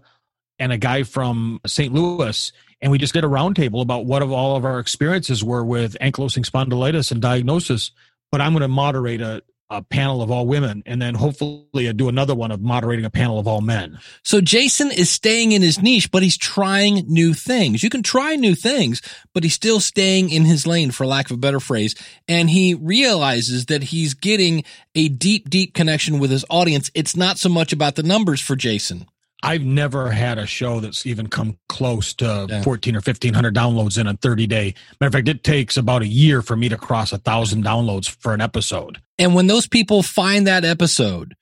and 0.58 0.72
a 0.72 0.78
guy 0.78 1.02
from 1.04 1.60
St. 1.66 1.92
Louis. 1.92 2.52
And 2.82 2.92
we 2.92 2.98
just 2.98 3.14
did 3.14 3.24
a 3.24 3.28
roundtable 3.28 3.82
about 3.82 4.06
what 4.06 4.22
of 4.22 4.30
all 4.30 4.56
of 4.56 4.64
our 4.64 4.78
experiences 4.78 5.42
were 5.42 5.64
with 5.64 5.96
ankylosing 6.00 6.48
spondylitis 6.48 7.10
and 7.10 7.20
diagnosis. 7.20 7.92
But 8.30 8.40
I'm 8.40 8.52
going 8.52 8.62
to 8.62 8.68
moderate 8.68 9.20
a, 9.20 9.42
a 9.70 9.82
panel 9.82 10.20
of 10.20 10.30
all 10.30 10.46
women 10.46 10.82
and 10.84 11.00
then 11.00 11.14
hopefully 11.14 11.88
I 11.88 11.92
do 11.92 12.08
another 12.08 12.34
one 12.34 12.50
of 12.50 12.60
moderating 12.60 13.04
a 13.04 13.10
panel 13.10 13.38
of 13.38 13.46
all 13.46 13.60
men. 13.60 13.98
So 14.22 14.40
Jason 14.40 14.90
is 14.90 15.10
staying 15.10 15.52
in 15.52 15.62
his 15.62 15.80
niche, 15.80 16.10
but 16.10 16.22
he's 16.22 16.36
trying 16.36 17.04
new 17.06 17.34
things. 17.34 17.82
You 17.82 17.90
can 17.90 18.02
try 18.02 18.34
new 18.36 18.54
things, 18.54 19.00
but 19.32 19.44
he's 19.44 19.54
still 19.54 19.78
staying 19.78 20.30
in 20.30 20.44
his 20.44 20.66
lane, 20.66 20.90
for 20.90 21.06
lack 21.06 21.26
of 21.26 21.36
a 21.36 21.40
better 21.40 21.60
phrase. 21.60 21.94
And 22.26 22.50
he 22.50 22.74
realizes 22.74 23.66
that 23.66 23.84
he's 23.84 24.14
getting 24.14 24.64
a 24.94 25.08
deep, 25.08 25.48
deep 25.48 25.74
connection 25.74 26.18
with 26.18 26.30
his 26.30 26.44
audience. 26.50 26.90
It's 26.94 27.16
not 27.16 27.38
so 27.38 27.48
much 27.48 27.72
about 27.72 27.94
the 27.94 28.02
numbers 28.02 28.40
for 28.40 28.56
Jason. 28.56 29.06
I've 29.42 29.62
never 29.64 30.10
had 30.10 30.38
a 30.38 30.46
show 30.46 30.80
that's 30.80 31.06
even 31.06 31.26
come 31.28 31.58
close 31.68 32.12
to 32.14 32.46
Yeah. 32.48 32.62
14 32.62 32.94
or 32.94 33.00
1500 33.00 33.54
downloads 33.54 33.98
in 33.98 34.06
a 34.06 34.14
30 34.14 34.46
day. 34.46 34.74
Matter 35.00 35.08
of 35.08 35.12
fact, 35.14 35.28
it 35.28 35.42
takes 35.44 35.76
about 35.76 36.02
a 36.02 36.06
year 36.06 36.42
for 36.42 36.56
me 36.56 36.68
to 36.68 36.76
cross 36.76 37.12
a 37.12 37.18
thousand 37.18 37.64
downloads 37.64 38.08
for 38.08 38.34
an 38.34 38.40
episode. 38.40 38.98
And 39.18 39.34
when 39.34 39.46
those 39.46 39.66
people 39.66 40.02
find 40.02 40.46
that 40.46 40.64
episode, 40.64 41.34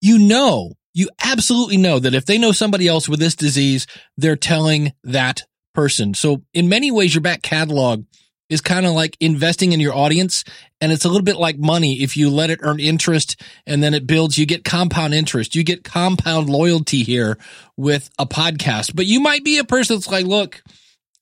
you 0.00 0.18
know, 0.18 0.72
you 0.94 1.08
absolutely 1.22 1.76
know 1.76 1.98
that 1.98 2.14
if 2.14 2.26
they 2.26 2.38
know 2.38 2.52
somebody 2.52 2.88
else 2.88 3.08
with 3.08 3.20
this 3.20 3.34
disease, 3.36 3.86
they're 4.16 4.34
telling 4.36 4.92
that 5.04 5.42
person. 5.74 6.14
So 6.14 6.42
in 6.54 6.68
many 6.68 6.90
ways, 6.90 7.14
your 7.14 7.22
back 7.22 7.42
catalog 7.42 8.04
is 8.50 8.60
kind 8.60 8.84
of 8.84 8.92
like 8.92 9.16
investing 9.20 9.72
in 9.72 9.80
your 9.80 9.94
audience. 9.94 10.44
And 10.80 10.92
it's 10.92 11.04
a 11.04 11.08
little 11.08 11.24
bit 11.24 11.36
like 11.36 11.58
money. 11.58 12.02
If 12.02 12.16
you 12.16 12.28
let 12.28 12.50
it 12.50 12.60
earn 12.62 12.80
interest 12.80 13.40
and 13.66 13.82
then 13.82 13.94
it 13.94 14.06
builds, 14.06 14.36
you 14.36 14.44
get 14.44 14.64
compound 14.64 15.14
interest. 15.14 15.54
You 15.54 15.62
get 15.62 15.84
compound 15.84 16.50
loyalty 16.50 17.02
here 17.02 17.38
with 17.76 18.10
a 18.18 18.26
podcast. 18.26 18.94
But 18.94 19.06
you 19.06 19.20
might 19.20 19.44
be 19.44 19.58
a 19.58 19.64
person 19.64 19.96
that's 19.96 20.08
like, 20.08 20.26
look, 20.26 20.62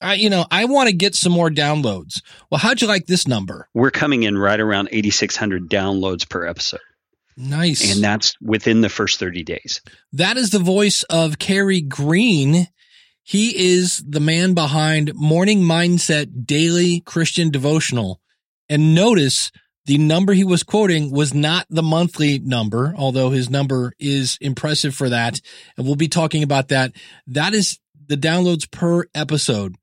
I, 0.00 0.14
you 0.14 0.30
know, 0.30 0.46
I 0.50 0.64
want 0.64 0.88
to 0.88 0.94
get 0.94 1.14
some 1.14 1.32
more 1.32 1.50
downloads. 1.50 2.22
Well, 2.50 2.58
how'd 2.58 2.80
you 2.80 2.88
like 2.88 3.06
this 3.06 3.28
number? 3.28 3.68
We're 3.74 3.90
coming 3.90 4.22
in 4.22 4.38
right 4.38 4.58
around 4.58 4.88
8,600 4.92 5.68
downloads 5.68 6.28
per 6.28 6.46
episode. 6.46 6.80
Nice. 7.36 7.94
And 7.94 8.02
that's 8.02 8.34
within 8.40 8.80
the 8.80 8.88
first 8.88 9.20
30 9.20 9.44
days. 9.44 9.80
That 10.12 10.36
is 10.36 10.50
the 10.50 10.58
voice 10.58 11.04
of 11.04 11.38
Carey 11.38 11.80
Green. 11.80 12.68
He 13.28 13.74
is 13.74 14.02
the 14.08 14.20
man 14.20 14.54
behind 14.54 15.14
Morning 15.14 15.60
Mindset 15.60 16.46
Daily 16.46 17.00
Christian 17.00 17.50
Devotional. 17.50 18.22
And 18.70 18.94
notice 18.94 19.52
the 19.84 19.98
number 19.98 20.32
he 20.32 20.44
was 20.44 20.62
quoting 20.62 21.10
was 21.10 21.34
not 21.34 21.66
the 21.68 21.82
monthly 21.82 22.38
number, 22.38 22.94
although 22.96 23.28
his 23.28 23.50
number 23.50 23.92
is 23.98 24.38
impressive 24.40 24.94
for 24.94 25.10
that. 25.10 25.42
And 25.76 25.84
we'll 25.84 25.94
be 25.94 26.08
talking 26.08 26.42
about 26.42 26.68
that. 26.68 26.92
That 27.26 27.52
is 27.52 27.78
the 28.06 28.16
downloads 28.16 28.70
per 28.70 29.04
episode. 29.14 29.74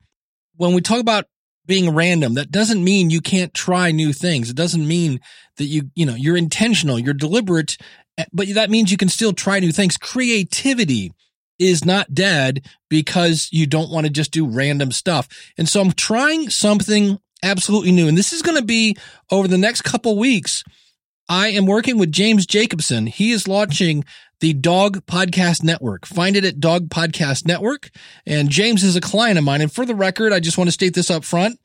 When 0.56 0.74
we 0.74 0.82
talk 0.82 1.00
about 1.00 1.26
being 1.68 1.94
random, 1.94 2.34
that 2.34 2.50
doesn't 2.50 2.84
mean 2.84 3.12
you 3.12 3.22
can't 3.22 3.54
try 3.54 3.92
new 3.92 4.12
things. 4.12 4.50
It 4.50 4.56
doesn't 4.56 4.88
mean 4.88 5.20
that 5.58 5.66
you, 5.66 5.92
you 5.94 6.08
know, 6.08 6.16
you're 6.16 6.36
intentional, 6.36 6.98
you're 6.98 7.14
deliberate, 7.14 7.78
eh, 8.18 8.26
but 8.34 8.48
that 8.56 8.72
means 8.72 8.90
you 8.90 8.98
can 8.98 9.10
still 9.10 9.34
try 9.34 9.60
new 9.60 9.72
things. 9.72 9.98
Creativity 9.98 11.12
is 11.60 11.86
not 11.86 12.14
dead 12.14 12.66
because 12.90 13.50
you 13.52 13.66
don't 13.66 13.92
want 13.92 14.06
to 14.06 14.12
just 14.12 14.32
do 14.32 14.48
random 14.48 14.92
stuff. 14.92 15.28
And 15.58 15.68
so 15.68 15.82
I'm 15.82 15.92
trying 15.92 16.50
something 16.50 17.20
absolutely 17.44 17.92
new. 17.92 18.08
And 18.08 18.18
this 18.18 18.34
is 18.34 18.42
going 18.42 18.58
to 18.58 18.66
be 18.66 18.98
over 19.32 19.48
the 19.48 19.58
next 19.58 19.82
couple 19.84 20.18
weeks. 20.18 20.64
I 21.28 21.50
am 21.50 21.66
working 21.66 21.98
with 21.98 22.12
James 22.12 22.46
Jacobson. 22.46 23.08
He 23.08 23.32
is 23.32 23.48
launching 23.48 24.06
the 24.42 24.54
Dog 24.54 25.06
Podcast 25.06 25.64
Network. 25.64 26.06
Find 26.06 26.36
it 26.36 26.46
at 26.46 26.60
Dog 26.60 26.90
Podcast 26.90 27.48
Network. 27.48 27.90
And 28.26 28.50
James 28.50 28.84
is 28.84 28.96
a 28.96 29.02
client 29.02 29.38
of 29.38 29.44
mine. 29.44 29.62
And 29.62 29.72
for 29.72 29.86
the 29.86 29.96
record, 29.96 30.34
I 30.34 30.40
just 30.40 30.58
want 30.58 30.68
to 30.68 30.74
state 30.74 30.94
this 30.94 31.10
up 31.10 31.24
front. 31.24 31.60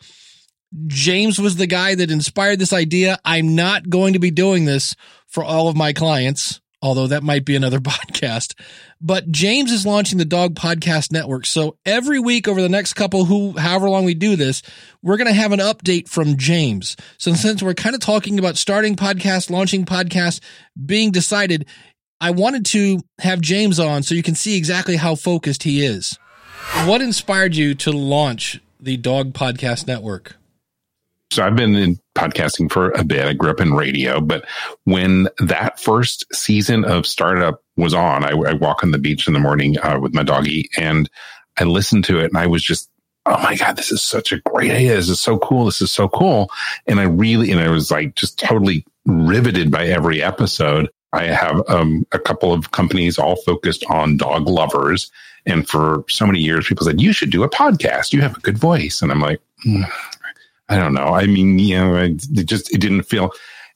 James 0.87 1.39
was 1.39 1.57
the 1.57 1.67
guy 1.67 1.95
that 1.97 2.11
inspired 2.11 2.59
this 2.59 2.73
idea. 2.73 3.19
I'm 3.25 3.57
not 3.57 3.91
going 3.91 4.13
to 4.13 4.21
be 4.21 4.31
doing 4.31 4.65
this 4.65 4.95
for 5.27 5.43
all 5.43 5.69
of 5.69 5.77
my 5.77 5.93
clients, 5.93 6.61
although 6.83 7.07
that 7.07 7.23
might 7.23 7.45
be 7.45 7.57
another 7.57 7.79
podcast. 7.81 8.55
But 9.01 9.31
James 9.31 9.73
is 9.73 9.87
launching 9.87 10.19
the 10.19 10.25
Dog 10.25 10.55
Podcast 10.55 11.13
Network. 11.13 11.47
So 11.47 11.77
every 11.87 12.19
week 12.19 12.49
over 12.49 12.61
the 12.61 12.69
next 12.69 12.95
couple 12.95 13.25
who 13.25 13.57
however 13.59 13.89
long 13.89 14.05
we 14.05 14.15
do 14.15 14.37
this, 14.37 14.63
we're 15.03 15.17
going 15.17 15.29
to 15.29 15.33
have 15.33 15.53
an 15.53 15.61
update 15.61 16.09
from 16.09 16.37
James. 16.37 16.97
So 17.19 17.35
since 17.35 17.63
we're 17.63 17.75
kind 17.75 17.95
of 17.95 18.01
talking 18.01 18.39
about 18.39 18.57
starting 18.57 18.97
podcasts, 18.97 19.51
launching 19.51 19.85
podcasts, 19.85 20.41
being 20.87 21.11
decided, 21.11 21.67
I 22.21 22.33
wanted 22.33 22.67
to 22.67 23.01
have 23.21 23.41
James 23.41 23.79
on 23.79 24.03
so 24.03 24.15
you 24.15 24.23
can 24.23 24.35
see 24.35 24.57
exactly 24.57 24.97
how 24.97 25.15
focused 25.15 25.63
he 25.63 25.85
is. 25.85 26.19
What 26.85 27.01
inspired 27.01 27.57
you 27.57 27.75
to 27.77 27.91
launch 27.91 28.61
the 28.79 28.97
Dog 28.97 29.33
Podcast 29.33 29.87
Network? 29.87 30.37
So 31.33 31.45
I've 31.45 31.55
been 31.55 31.77
in 31.77 31.99
podcasting 32.17 32.71
for 32.73 32.91
a 32.91 33.05
bit. 33.05 33.25
I 33.25 33.35
grew 33.35 33.51
up 33.51 33.61
in 33.61 33.73
radio, 33.73 34.21
but 34.21 34.45
when 34.85 35.29
that 35.39 35.79
first 35.79 36.27
season 36.35 36.85
of 36.85 37.07
startup 37.07 37.63
was 37.77 37.95
on, 37.95 38.25
I, 38.25 38.31
I 38.31 38.55
walk 38.55 38.83
on 38.83 38.91
the 38.91 38.99
beach 38.99 39.29
in 39.29 39.35
the 39.35 39.41
morning 39.41 39.79
uh, 39.79 40.01
with 40.01 40.13
my 40.13 40.25
doggy 40.25 40.69
and 40.77 41.09
I 41.59 41.65
listened 41.65 42.05
to 42.07 42.19
it 42.19 42.27
and 42.27 42.37
I 42.37 42.49
was 42.49 42.65
just, 42.65 42.91
oh 43.27 43.41
my 43.43 43.55
God, 43.55 43.77
this 43.77 43.93
is 43.93 44.03
such 44.03 44.33
a 44.33 44.41
great 44.41 44.73
idea. 44.73 44.97
This 44.97 45.09
is 45.09 45.21
so 45.21 45.39
cool. 45.39 45.67
This 45.67 45.81
is 45.81 45.93
so 45.93 46.09
cool. 46.09 46.51
And 46.89 46.99
I 46.99 47.05
really, 47.05 47.53
and 47.53 47.61
I 47.61 47.71
was 47.71 47.93
like 47.93 48.17
just 48.17 48.39
totally 48.39 48.85
riveted 49.07 49.71
by 49.71 49.87
every 49.87 50.21
episode. 50.21 50.91
I 51.13 51.25
have 51.25 51.63
um, 51.69 52.07
a 52.11 52.19
couple 52.19 52.53
of 52.53 52.73
companies 52.73 53.19
all 53.19 53.37
focused 53.37 53.85
on 53.87 54.17
dog 54.17 54.49
lovers. 54.49 55.13
And 55.47 55.69
for 55.69 56.05
so 56.09 56.27
many 56.27 56.41
years, 56.41 56.67
people 56.67 56.87
said, 56.87 57.01
you 57.01 57.13
should 57.13 57.31
do 57.31 57.45
a 57.45 57.49
podcast. 57.49 58.13
You 58.13 58.21
have 58.23 58.37
a 58.37 58.41
good 58.41 58.59
voice. 58.59 59.01
And 59.01 59.11
I'm 59.13 59.21
like, 59.21 59.41
"Hmm, 59.63 59.83
I 60.71 60.77
don't 60.77 60.95
know. 60.95 61.09
I 61.15 61.27
mean, 61.27 61.59
you 61.59 61.77
know, 61.77 61.97
it 61.97 62.25
it 62.33 62.45
just, 62.45 62.73
it 62.73 62.79
didn't 62.79 63.03
feel. 63.03 63.33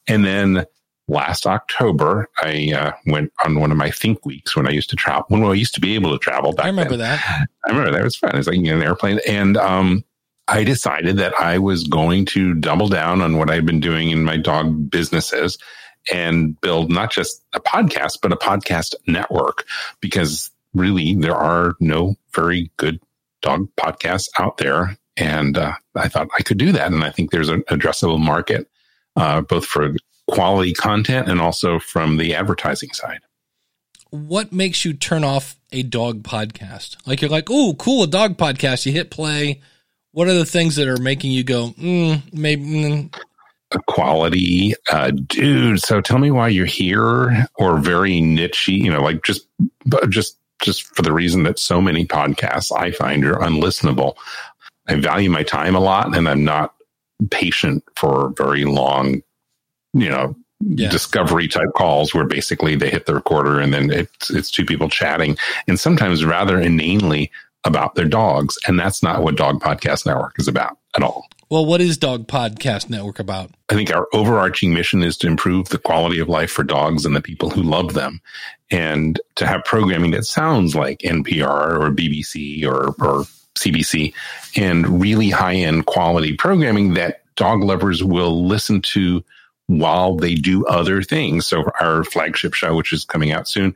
And 0.06 0.24
then 0.24 0.64
last 1.08 1.46
October, 1.46 2.28
I 2.38 2.72
uh, 2.74 2.92
went 3.06 3.32
on 3.44 3.60
one 3.60 3.70
of 3.70 3.76
my 3.76 3.90
think 3.90 4.24
weeks 4.24 4.56
when 4.56 4.66
I 4.66 4.70
used 4.70 4.90
to 4.90 4.96
travel, 4.96 5.26
when 5.28 5.42
I 5.44 5.52
used 5.52 5.74
to 5.74 5.80
be 5.80 5.94
able 5.94 6.12
to 6.12 6.18
travel 6.18 6.52
back 6.52 6.66
I 6.66 6.68
remember 6.68 6.96
then. 6.96 7.18
that. 7.18 7.48
I 7.66 7.70
remember 7.70 7.90
that 7.92 8.04
was 8.04 8.16
fun. 8.16 8.30
It 8.34 8.38
was 8.38 8.46
like 8.46 8.56
you 8.56 8.62
know, 8.62 8.76
an 8.76 8.82
airplane. 8.82 9.20
And 9.26 9.56
um, 9.56 10.04
I 10.48 10.64
decided 10.64 11.16
that 11.18 11.34
I 11.40 11.58
was 11.58 11.84
going 11.84 12.26
to 12.26 12.54
double 12.54 12.88
down 12.88 13.20
on 13.20 13.38
what 13.38 13.50
I've 13.50 13.66
been 13.66 13.80
doing 13.80 14.10
in 14.10 14.24
my 14.24 14.36
dog 14.36 14.90
businesses 14.90 15.58
and 16.12 16.60
build 16.60 16.90
not 16.90 17.10
just 17.10 17.42
a 17.54 17.60
podcast, 17.60 18.18
but 18.22 18.32
a 18.32 18.36
podcast 18.36 18.94
network 19.06 19.64
because 20.00 20.50
really 20.74 21.14
there 21.14 21.36
are 21.36 21.74
no 21.80 22.14
very 22.34 22.70
good 22.76 23.00
dog 23.40 23.68
podcasts 23.76 24.28
out 24.38 24.58
there. 24.58 24.96
And 25.16 25.56
uh, 25.56 25.74
I 25.94 26.08
thought 26.08 26.28
I 26.36 26.42
could 26.42 26.58
do 26.58 26.72
that. 26.72 26.92
And 26.92 27.04
I 27.04 27.10
think 27.10 27.30
there's 27.30 27.48
an 27.48 27.62
addressable 27.64 28.20
market, 28.20 28.68
uh, 29.16 29.40
both 29.42 29.64
for 29.64 29.94
quality 30.28 30.72
content 30.72 31.28
and 31.28 31.40
also 31.40 31.78
from 31.78 32.16
the 32.16 32.34
advertising 32.34 32.92
side. 32.92 33.20
What 34.10 34.52
makes 34.52 34.84
you 34.84 34.92
turn 34.92 35.24
off 35.24 35.56
a 35.72 35.82
dog 35.82 36.22
podcast? 36.22 36.96
Like 37.06 37.20
you're 37.20 37.30
like, 37.30 37.48
oh, 37.50 37.74
cool, 37.78 38.04
a 38.04 38.06
dog 38.06 38.36
podcast. 38.36 38.86
You 38.86 38.92
hit 38.92 39.10
play. 39.10 39.60
What 40.12 40.28
are 40.28 40.34
the 40.34 40.44
things 40.44 40.76
that 40.76 40.86
are 40.86 40.98
making 40.98 41.32
you 41.32 41.42
go, 41.42 41.70
mm, 41.70 42.22
maybe? 42.32 42.62
Mm. 42.62 43.14
quality 43.88 44.72
uh 44.92 45.10
dude 45.10 45.80
so 45.80 46.00
tell 46.00 46.18
me 46.18 46.30
why 46.30 46.46
you're 46.46 46.64
here 46.64 47.48
or 47.56 47.78
very 47.78 48.20
niche 48.20 48.68
you 48.68 48.88
know 48.88 49.02
like 49.02 49.24
just 49.24 49.48
just 50.10 50.38
just 50.60 50.84
for 50.94 51.02
the 51.02 51.12
reason 51.12 51.42
that 51.42 51.58
so 51.58 51.80
many 51.80 52.06
podcasts 52.06 52.70
i 52.78 52.92
find 52.92 53.24
are 53.24 53.38
unlistenable 53.38 54.14
i 54.88 54.94
value 54.94 55.30
my 55.30 55.42
time 55.42 55.74
a 55.74 55.80
lot 55.80 56.16
and 56.16 56.28
i'm 56.28 56.44
not 56.44 56.74
patient 57.30 57.82
for 57.96 58.32
very 58.36 58.64
long 58.64 59.22
you 59.92 60.08
know 60.08 60.34
Yeah. 60.60 60.90
discovery 60.90 61.46
type 61.48 61.72
calls 61.76 62.14
where 62.14 62.24
basically 62.26 62.76
they 62.76 62.90
hit 62.90 63.06
the 63.06 63.14
recorder 63.14 63.60
and 63.60 63.72
then 63.72 63.90
it's 63.90 64.30
it's 64.30 64.50
two 64.50 64.64
people 64.64 64.88
chatting 64.88 65.36
and 65.68 65.78
sometimes 65.78 66.24
rather 66.24 66.60
inanely 66.60 67.30
about 67.66 67.94
their 67.94 68.04
dogs. 68.04 68.58
And 68.66 68.78
that's 68.78 69.02
not 69.02 69.22
what 69.22 69.36
Dog 69.36 69.58
Podcast 69.62 70.04
Network 70.04 70.38
is 70.38 70.48
about 70.48 70.76
at 70.98 71.02
all. 71.02 71.26
Well, 71.48 71.64
what 71.64 71.80
is 71.80 71.96
Dog 71.96 72.28
Podcast 72.28 72.90
Network 72.90 73.18
about? 73.18 73.52
I 73.70 73.74
think 73.74 73.90
our 73.90 74.06
overarching 74.12 74.74
mission 74.74 75.02
is 75.02 75.16
to 75.18 75.26
improve 75.28 75.70
the 75.70 75.78
quality 75.78 76.18
of 76.18 76.28
life 76.28 76.50
for 76.50 76.62
dogs 76.62 77.06
and 77.06 77.16
the 77.16 77.22
people 77.22 77.48
who 77.48 77.62
love 77.62 77.94
them 77.94 78.20
and 78.70 79.18
to 79.36 79.46
have 79.46 79.64
programming 79.64 80.10
that 80.10 80.26
sounds 80.26 80.74
like 80.74 80.98
NPR 80.98 81.80
or 81.80 81.90
BBC 81.90 82.66
or, 82.66 82.94
or 83.02 83.24
CBC 83.56 84.12
and 84.56 85.00
really 85.00 85.30
high 85.30 85.54
end 85.54 85.86
quality 85.86 86.36
programming 86.36 86.94
that 86.94 87.22
dog 87.36 87.62
lovers 87.62 88.02
will 88.02 88.46
listen 88.46 88.80
to 88.82 89.24
while 89.66 90.16
they 90.16 90.34
do 90.34 90.66
other 90.66 91.02
things. 91.02 91.46
So 91.46 91.64
our 91.80 92.04
flagship 92.04 92.54
show, 92.54 92.74
which 92.74 92.92
is 92.92 93.04
coming 93.04 93.32
out 93.32 93.48
soon, 93.48 93.74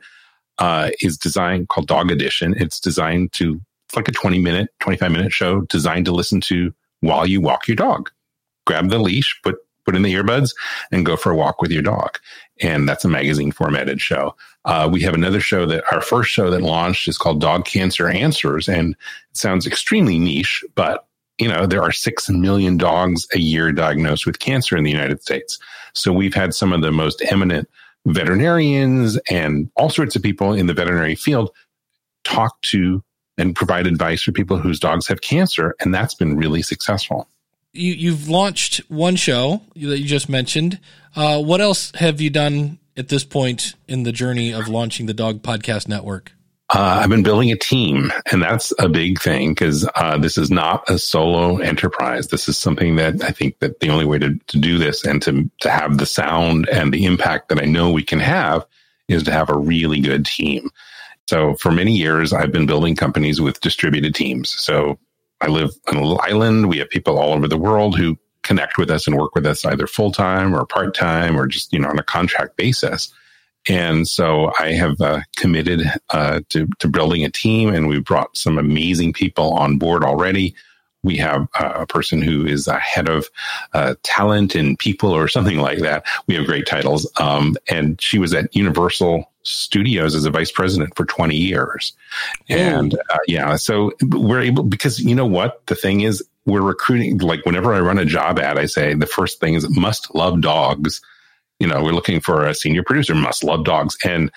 uh, 0.59 0.89
is 1.01 1.17
designed 1.17 1.69
called 1.69 1.87
Dog 1.87 2.11
Edition. 2.11 2.53
It's 2.57 2.79
designed 2.79 3.31
to, 3.33 3.59
it's 3.87 3.95
like 3.95 4.07
a 4.07 4.11
20 4.11 4.39
minute, 4.39 4.69
25 4.81 5.11
minute 5.11 5.33
show 5.33 5.61
designed 5.61 6.05
to 6.05 6.11
listen 6.11 6.41
to 6.41 6.73
while 7.01 7.25
you 7.25 7.41
walk 7.41 7.67
your 7.67 7.75
dog. 7.75 8.11
Grab 8.65 8.89
the 8.89 8.99
leash, 8.99 9.39
put, 9.41 9.57
put 9.85 9.95
in 9.95 10.03
the 10.03 10.13
earbuds 10.13 10.53
and 10.91 11.05
go 11.05 11.15
for 11.15 11.31
a 11.31 11.35
walk 11.35 11.61
with 11.61 11.71
your 11.71 11.81
dog. 11.81 12.19
And 12.61 12.87
that's 12.87 13.05
a 13.05 13.09
magazine 13.09 13.51
formatted 13.51 14.01
show. 14.01 14.35
Uh, 14.65 14.89
we 14.91 15.01
have 15.01 15.13
another 15.13 15.39
show 15.39 15.65
that 15.65 15.83
our 15.91 16.01
first 16.01 16.29
show 16.29 16.49
that 16.49 16.61
launched 16.61 17.07
is 17.07 17.17
called 17.17 17.39
Dog 17.39 17.65
Cancer 17.65 18.09
Answers. 18.09 18.67
And 18.67 18.93
it 19.31 19.37
sounds 19.37 19.65
extremely 19.65 20.19
niche, 20.19 20.63
but 20.75 21.07
you 21.37 21.47
know, 21.47 21.65
there 21.65 21.81
are 21.81 21.91
6 21.91 22.29
million 22.29 22.77
dogs 22.77 23.25
a 23.33 23.39
year 23.39 23.71
diagnosed 23.71 24.25
with 24.25 24.39
cancer 24.39 24.75
in 24.75 24.83
the 24.83 24.91
United 24.91 25.21
States. 25.21 25.57
So 25.93 26.11
we've 26.11 26.33
had 26.33 26.53
some 26.53 26.73
of 26.73 26.81
the 26.81 26.91
most 26.91 27.23
eminent 27.31 27.69
veterinarians 28.05 29.17
and 29.29 29.69
all 29.75 29.89
sorts 29.89 30.15
of 30.15 30.21
people 30.21 30.53
in 30.53 30.67
the 30.67 30.73
veterinary 30.73 31.15
field 31.15 31.51
talk 32.25 32.61
to 32.63 33.03
and 33.37 33.55
provide 33.55 33.87
advice 33.87 34.21
for 34.21 34.33
people 34.33 34.57
whose 34.57 34.79
dogs 34.79 35.07
have 35.07 35.21
cancer. 35.21 35.75
And 35.79 35.93
that's 35.93 36.13
been 36.13 36.35
really 36.35 36.61
successful. 36.61 37.29
You, 37.73 37.93
you've 37.93 38.27
launched 38.27 38.79
one 38.89 39.15
show 39.15 39.61
that 39.75 39.99
you 39.99 40.05
just 40.05 40.29
mentioned. 40.29 40.79
Uh, 41.15 41.41
what 41.41 41.61
else 41.61 41.91
have 41.95 42.19
you 42.19 42.29
done 42.29 42.79
at 42.97 43.09
this 43.09 43.23
point 43.23 43.75
in 43.87 44.03
the 44.03 44.11
journey 44.11 44.51
of 44.51 44.67
launching 44.67 45.05
the 45.05 45.13
Dog 45.13 45.41
Podcast 45.41 45.87
Network? 45.87 46.31
Uh, 46.71 46.99
I've 47.01 47.09
been 47.09 47.23
building 47.23 47.51
a 47.51 47.55
team, 47.55 48.11
and 48.31 48.43
that's 48.43 48.71
a 48.77 48.87
big 48.87 49.19
thing 49.19 49.51
because 49.51 49.89
uh, 49.95 50.19
this 50.19 50.37
is 50.37 50.51
not 50.51 50.87
a 50.87 50.99
solo 50.99 51.57
enterprise. 51.57 52.27
This 52.27 52.47
is 52.47 52.59
something 52.59 52.95
that 52.97 53.23
I 53.23 53.31
think 53.31 53.57
that 53.59 53.79
the 53.79 53.89
only 53.89 54.05
way 54.05 54.19
to, 54.19 54.35
to 54.35 54.59
do 54.59 54.77
this 54.77 55.03
and 55.03 55.19
to 55.23 55.49
to 55.61 55.69
have 55.71 55.97
the 55.97 56.05
sound 56.05 56.69
and 56.69 56.93
the 56.93 57.05
impact 57.05 57.49
that 57.49 57.59
I 57.59 57.65
know 57.65 57.89
we 57.89 58.03
can 58.03 58.19
have 58.19 58.67
is 59.07 59.23
to 59.23 59.31
have 59.31 59.49
a 59.49 59.57
really 59.57 59.99
good 59.99 60.27
team. 60.27 60.69
So 61.27 61.55
for 61.55 61.71
many 61.71 61.95
years, 61.95 62.33
I've 62.33 62.51
been 62.51 62.67
building 62.67 62.95
companies 62.95 63.41
with 63.41 63.61
distributed 63.61 64.13
teams. 64.13 64.49
So 64.49 64.99
I 65.41 65.47
live 65.47 65.71
on 65.87 65.95
a 65.95 66.01
little 66.01 66.21
island. 66.23 66.69
We 66.69 66.79
have 66.79 66.89
people 66.89 67.17
all 67.17 67.33
over 67.33 67.47
the 67.47 67.57
world 67.57 67.97
who 67.97 68.17
connect 68.43 68.77
with 68.77 68.89
us 68.89 69.07
and 69.07 69.17
work 69.17 69.35
with 69.35 69.45
us 69.45 69.65
either 69.65 69.87
full 69.87 70.11
time 70.11 70.55
or 70.55 70.65
part 70.65 70.95
time 70.95 71.37
or 71.37 71.47
just 71.47 71.71
you 71.73 71.79
know 71.79 71.89
on 71.89 71.99
a 71.99 72.03
contract 72.03 72.57
basis. 72.57 73.13
And 73.67 74.07
so 74.07 74.51
I 74.57 74.71
have 74.71 74.99
uh, 75.01 75.19
committed 75.35 75.81
uh, 76.11 76.41
to, 76.49 76.67
to 76.79 76.87
building 76.87 77.25
a 77.25 77.29
team, 77.29 77.73
and 77.73 77.87
we've 77.87 78.05
brought 78.05 78.37
some 78.37 78.57
amazing 78.57 79.13
people 79.13 79.53
on 79.53 79.77
board 79.77 80.03
already. 80.03 80.55
We 81.03 81.17
have 81.17 81.47
a 81.57 81.85
person 81.85 82.21
who 82.21 82.45
is 82.45 82.67
a 82.67 82.77
head 82.77 83.07
of 83.07 83.29
uh, 83.73 83.95
talent 84.03 84.55
and 84.55 84.77
people, 84.77 85.11
or 85.11 85.27
something 85.27 85.57
like 85.57 85.79
that. 85.79 86.05
We 86.27 86.35
have 86.35 86.45
great 86.45 86.67
titles. 86.67 87.09
Um, 87.19 87.55
and 87.69 88.01
she 88.01 88.19
was 88.19 88.33
at 88.33 88.53
Universal 88.55 89.31
Studios 89.43 90.13
as 90.15 90.25
a 90.25 90.31
vice 90.31 90.51
president 90.51 90.95
for 90.95 91.05
20 91.05 91.35
years. 91.35 91.93
And 92.49 92.95
uh, 92.95 93.17
yeah, 93.27 93.55
so 93.55 93.93
we're 94.01 94.41
able, 94.41 94.63
because 94.63 94.99
you 94.99 95.15
know 95.15 95.25
what? 95.25 95.65
The 95.67 95.75
thing 95.75 96.01
is, 96.01 96.23
we're 96.45 96.61
recruiting, 96.61 97.19
like 97.19 97.45
whenever 97.45 97.73
I 97.73 97.79
run 97.79 97.99
a 97.99 98.05
job 98.05 98.39
ad, 98.39 98.57
I 98.57 98.65
say 98.65 98.93
the 98.93 99.05
first 99.05 99.39
thing 99.39 99.53
is 99.53 99.69
must 99.69 100.13
love 100.15 100.41
dogs 100.41 101.01
you 101.59 101.67
know, 101.67 101.83
we're 101.83 101.91
looking 101.91 102.19
for 102.19 102.47
a 102.47 102.55
senior 102.55 102.83
producer, 102.83 103.13
must 103.13 103.43
love 103.43 103.65
dogs. 103.65 103.97
And 104.03 104.31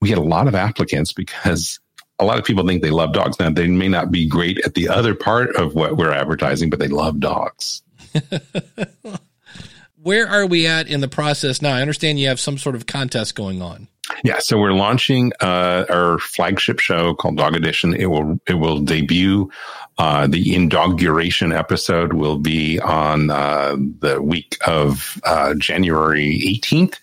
we 0.00 0.08
had 0.08 0.18
a 0.18 0.22
lot 0.22 0.48
of 0.48 0.54
applicants 0.54 1.12
because 1.12 1.78
a 2.20 2.24
lot 2.24 2.38
of 2.38 2.44
people 2.44 2.66
think 2.66 2.82
they 2.82 2.90
love 2.90 3.12
dogs. 3.12 3.38
Now, 3.40 3.50
they 3.50 3.66
may 3.66 3.88
not 3.88 4.10
be 4.10 4.28
great 4.28 4.58
at 4.64 4.74
the 4.74 4.88
other 4.88 5.14
part 5.14 5.56
of 5.56 5.74
what 5.74 5.96
we're 5.96 6.12
advertising, 6.12 6.70
but 6.70 6.78
they 6.78 6.88
love 6.88 7.20
dogs. 7.20 7.82
Where 10.02 10.28
are 10.28 10.46
we 10.46 10.66
at 10.66 10.88
in 10.88 11.00
the 11.00 11.08
process 11.08 11.60
now? 11.60 11.74
I 11.74 11.82
understand 11.82 12.18
you 12.18 12.28
have 12.28 12.40
some 12.40 12.56
sort 12.56 12.74
of 12.74 12.86
contest 12.86 13.34
going 13.34 13.60
on. 13.60 13.88
Yeah, 14.24 14.38
so 14.38 14.58
we're 14.58 14.72
launching 14.72 15.32
uh, 15.40 15.84
our 15.88 16.18
flagship 16.18 16.80
show 16.80 17.14
called 17.14 17.36
Dog 17.36 17.54
Edition. 17.54 17.94
It 17.94 18.06
will 18.06 18.40
it 18.46 18.54
will 18.54 18.80
debut. 18.80 19.50
Uh, 19.98 20.26
the 20.26 20.54
inauguration 20.54 21.52
episode 21.52 22.14
will 22.14 22.38
be 22.38 22.80
on 22.80 23.30
uh, 23.30 23.76
the 23.98 24.20
week 24.20 24.56
of 24.66 25.20
uh, 25.24 25.54
January 25.54 26.40
18th, 26.44 26.98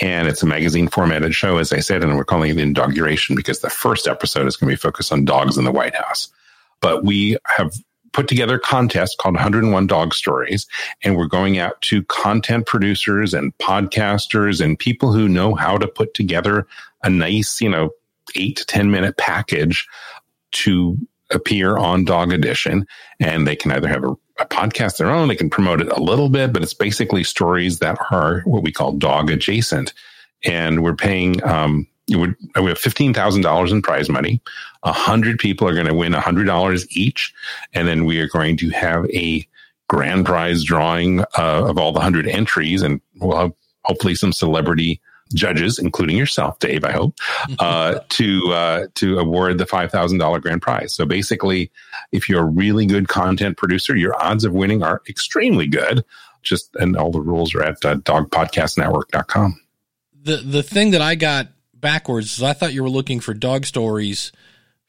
and 0.00 0.28
it's 0.28 0.42
a 0.42 0.46
magazine 0.46 0.88
formatted 0.88 1.34
show, 1.34 1.58
as 1.58 1.72
I 1.72 1.80
said, 1.80 2.02
and 2.02 2.16
we're 2.16 2.24
calling 2.24 2.50
it 2.50 2.54
the 2.54 2.62
inauguration 2.62 3.34
because 3.34 3.60
the 3.60 3.70
first 3.70 4.06
episode 4.06 4.46
is 4.46 4.56
going 4.56 4.70
to 4.70 4.76
be 4.76 4.80
focused 4.80 5.12
on 5.12 5.24
dogs 5.24 5.58
in 5.58 5.64
the 5.64 5.72
White 5.72 5.94
House. 5.94 6.28
But 6.80 7.04
we 7.04 7.36
have 7.44 7.74
put 8.12 8.28
together 8.28 8.56
a 8.56 8.60
contest 8.60 9.18
called 9.18 9.34
101 9.34 9.86
Dog 9.86 10.14
Stories, 10.14 10.66
and 11.02 11.16
we're 11.16 11.26
going 11.26 11.58
out 11.58 11.80
to 11.82 12.02
content 12.04 12.66
producers 12.66 13.34
and 13.34 13.56
podcasters 13.58 14.60
and 14.64 14.78
people 14.78 15.12
who 15.12 15.28
know 15.28 15.54
how 15.54 15.76
to 15.76 15.88
put 15.88 16.14
together 16.14 16.66
a 17.02 17.10
nice, 17.10 17.60
you 17.60 17.68
know, 17.68 17.90
eight 18.36 18.56
to 18.56 18.66
10 18.66 18.90
minute 18.90 19.16
package 19.16 19.86
to 20.52 20.96
appear 21.30 21.76
on 21.76 22.04
Dog 22.04 22.32
Edition. 22.32 22.86
And 23.18 23.46
they 23.46 23.56
can 23.56 23.72
either 23.72 23.88
have 23.88 24.04
a, 24.04 24.14
a 24.40 24.46
podcast 24.46 24.96
their 24.96 25.10
own, 25.10 25.28
they 25.28 25.36
can 25.36 25.50
promote 25.50 25.80
it 25.80 25.92
a 25.92 26.02
little 26.02 26.28
bit, 26.28 26.52
but 26.52 26.62
it's 26.62 26.74
basically 26.74 27.22
stories 27.22 27.78
that 27.78 27.98
are 28.10 28.40
what 28.40 28.62
we 28.62 28.72
call 28.72 28.92
dog 28.92 29.30
adjacent. 29.30 29.92
And 30.44 30.82
we're 30.82 30.96
paying, 30.96 31.44
um, 31.44 31.86
would, 32.10 32.34
we 32.56 32.68
have 32.68 32.78
$15,000 32.78 33.70
in 33.70 33.82
prize 33.82 34.08
money. 34.08 34.40
A 34.82 34.92
hundred 34.92 35.38
people 35.38 35.68
are 35.68 35.74
going 35.74 35.86
to 35.86 35.94
win 35.94 36.14
a 36.14 36.20
hundred 36.20 36.46
dollars 36.46 36.86
each. 36.96 37.34
And 37.74 37.86
then 37.86 38.06
we 38.06 38.18
are 38.18 38.28
going 38.28 38.56
to 38.58 38.70
have 38.70 39.04
a 39.10 39.46
grand 39.88 40.24
prize 40.24 40.64
drawing 40.64 41.20
uh, 41.20 41.66
of 41.68 41.76
all 41.76 41.92
the 41.92 42.00
hundred 42.00 42.26
entries 42.26 42.80
and 42.80 43.00
we'll 43.16 43.36
have 43.36 43.52
hopefully 43.84 44.14
some 44.14 44.32
celebrity 44.32 45.00
judges, 45.34 45.78
including 45.78 46.16
yourself, 46.16 46.58
Dave, 46.58 46.84
I 46.84 46.92
hope, 46.92 47.18
uh, 47.58 48.00
to, 48.08 48.52
uh, 48.52 48.86
to 48.94 49.18
award 49.18 49.58
the 49.58 49.66
$5,000 49.66 50.42
grand 50.42 50.62
prize. 50.62 50.94
So 50.94 51.04
basically, 51.04 51.70
if 52.12 52.28
you're 52.28 52.42
a 52.42 52.46
really 52.46 52.86
good 52.86 53.08
content 53.08 53.56
producer, 53.56 53.96
your 53.96 54.20
odds 54.22 54.44
of 54.44 54.52
winning 54.52 54.82
are 54.82 55.02
extremely 55.08 55.66
good. 55.66 56.04
Just, 56.42 56.74
and 56.76 56.96
all 56.96 57.10
the 57.10 57.20
rules 57.20 57.54
are 57.54 57.62
at 57.62 57.84
uh, 57.84 57.96
dogpodcastnetwork.com. 57.96 59.60
The, 60.22 60.36
the 60.36 60.62
thing 60.62 60.92
that 60.92 61.02
I 61.02 61.14
got 61.14 61.48
backwards 61.74 62.38
is 62.38 62.42
I 62.42 62.52
thought 62.52 62.72
you 62.72 62.82
were 62.82 62.90
looking 62.90 63.20
for 63.20 63.34
dog 63.34 63.66
stories 63.66 64.32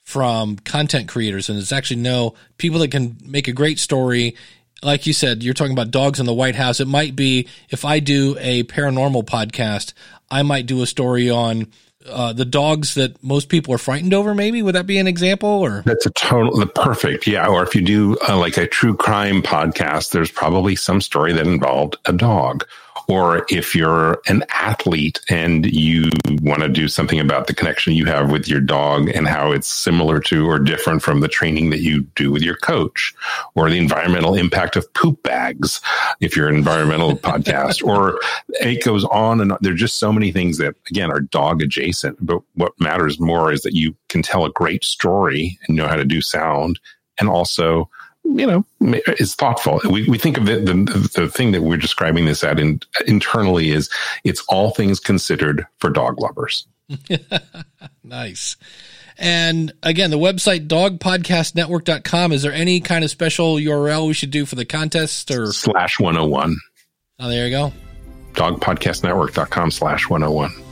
from 0.01 0.57
content 0.57 1.07
creators, 1.07 1.49
and 1.49 1.57
it's 1.57 1.71
actually 1.71 2.01
no 2.01 2.33
people 2.57 2.79
that 2.79 2.91
can 2.91 3.17
make 3.23 3.47
a 3.47 3.53
great 3.53 3.79
story. 3.79 4.35
Like 4.83 5.05
you 5.05 5.13
said, 5.13 5.43
you're 5.43 5.53
talking 5.53 5.73
about 5.73 5.91
dogs 5.91 6.19
in 6.19 6.25
the 6.25 6.33
White 6.33 6.55
House. 6.55 6.79
It 6.79 6.87
might 6.87 7.15
be 7.15 7.47
if 7.69 7.85
I 7.85 7.99
do 7.99 8.35
a 8.39 8.63
paranormal 8.63 9.25
podcast, 9.25 9.93
I 10.29 10.43
might 10.43 10.65
do 10.65 10.81
a 10.81 10.87
story 10.87 11.29
on 11.29 11.67
uh, 12.09 12.33
the 12.33 12.45
dogs 12.45 12.95
that 12.95 13.23
most 13.23 13.49
people 13.49 13.73
are 13.73 13.77
frightened 13.77 14.13
over. 14.13 14.33
Maybe 14.33 14.61
would 14.61 14.75
that 14.75 14.87
be 14.87 14.97
an 14.97 15.07
example? 15.07 15.49
Or 15.49 15.83
that's 15.85 16.05
a 16.05 16.09
total 16.11 16.57
the 16.57 16.65
perfect, 16.65 17.27
yeah. 17.27 17.47
Or 17.47 17.63
if 17.63 17.75
you 17.75 17.81
do 17.81 18.17
uh, 18.27 18.37
like 18.37 18.57
a 18.57 18.67
true 18.67 18.95
crime 18.95 19.41
podcast, 19.41 20.11
there's 20.11 20.31
probably 20.31 20.75
some 20.75 21.01
story 21.01 21.33
that 21.33 21.45
involved 21.45 21.97
a 22.05 22.13
dog 22.13 22.65
or 23.11 23.45
if 23.49 23.75
you're 23.75 24.21
an 24.27 24.41
athlete 24.53 25.19
and 25.27 25.65
you 25.65 26.09
want 26.43 26.61
to 26.61 26.69
do 26.69 26.87
something 26.87 27.19
about 27.19 27.47
the 27.47 27.53
connection 27.53 27.91
you 27.91 28.05
have 28.05 28.31
with 28.31 28.47
your 28.47 28.61
dog 28.61 29.09
and 29.09 29.27
how 29.27 29.51
it's 29.51 29.67
similar 29.67 30.21
to 30.21 30.49
or 30.49 30.57
different 30.57 31.01
from 31.01 31.19
the 31.19 31.27
training 31.27 31.71
that 31.71 31.81
you 31.81 32.03
do 32.15 32.31
with 32.31 32.41
your 32.41 32.55
coach, 32.55 33.13
or 33.53 33.69
the 33.69 33.77
environmental 33.77 34.33
impact 34.33 34.77
of 34.77 34.93
poop 34.93 35.21
bags, 35.23 35.81
if 36.21 36.37
you're 36.37 36.47
an 36.47 36.55
environmental 36.55 37.17
podcast, 37.17 37.85
or 37.85 38.17
it 38.61 38.81
goes 38.81 39.03
on 39.03 39.41
and 39.41 39.51
on. 39.51 39.57
There's 39.59 39.81
just 39.81 39.97
so 39.97 40.13
many 40.13 40.31
things 40.31 40.57
that, 40.59 40.75
again, 40.89 41.11
are 41.11 41.19
dog 41.19 41.61
adjacent. 41.61 42.25
But 42.25 42.41
what 42.55 42.79
matters 42.79 43.19
more 43.19 43.51
is 43.51 43.63
that 43.63 43.73
you 43.75 43.93
can 44.07 44.21
tell 44.21 44.45
a 44.45 44.51
great 44.51 44.85
story 44.85 45.59
and 45.67 45.75
know 45.75 45.87
how 45.87 45.97
to 45.97 46.05
do 46.05 46.21
sound 46.21 46.79
and 47.19 47.27
also 47.27 47.89
you 48.23 48.45
know, 48.45 48.65
is 49.19 49.35
thoughtful. 49.35 49.81
We, 49.89 50.07
we 50.07 50.17
think 50.17 50.37
of 50.37 50.49
it, 50.49 50.65
the, 50.65 51.09
the 51.15 51.29
thing 51.29 51.51
that 51.51 51.63
we're 51.63 51.77
describing 51.77 52.25
this 52.25 52.43
at 52.43 52.59
in, 52.59 52.81
internally 53.05 53.71
is 53.71 53.89
it's 54.23 54.43
all 54.47 54.71
things 54.71 54.99
considered 54.99 55.65
for 55.79 55.89
dog 55.89 56.19
lovers. 56.19 56.67
nice. 58.03 58.57
And 59.17 59.73
again, 59.83 60.09
the 60.09 60.17
website 60.17 60.67
dogpodcastnetwork.com. 60.67 62.31
Is 62.31 62.41
there 62.41 62.53
any 62.53 62.79
kind 62.79 63.03
of 63.03 63.09
special 63.09 63.55
URL 63.55 64.07
we 64.07 64.13
should 64.13 64.31
do 64.31 64.45
for 64.45 64.55
the 64.55 64.65
contest 64.65 65.29
or 65.31 65.47
slash 65.47 65.99
101? 65.99 66.55
Oh, 67.19 67.29
there 67.29 67.45
you 67.45 67.51
go. 67.51 67.73
Dogpodcastnetwork.com 68.33 69.71
slash 69.71 70.09
101. 70.09 70.70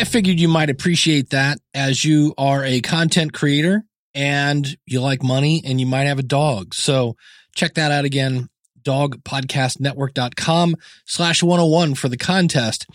I 0.00 0.04
figured 0.04 0.40
you 0.40 0.48
might 0.48 0.70
appreciate 0.70 1.28
that 1.28 1.58
as 1.74 2.02
you 2.06 2.32
are 2.38 2.64
a 2.64 2.80
content 2.80 3.34
creator 3.34 3.84
and 4.14 4.66
you 4.86 5.02
like 5.02 5.22
money 5.22 5.60
and 5.62 5.78
you 5.78 5.84
might 5.84 6.04
have 6.04 6.18
a 6.18 6.22
dog. 6.22 6.72
So 6.72 7.16
check 7.54 7.74
that 7.74 7.92
out 7.92 8.06
again, 8.06 8.48
dogpodcastnetwork.com 8.82 10.76
slash 11.04 11.42
101 11.42 11.96
for 11.96 12.08
the 12.08 12.16
contest. 12.16 12.86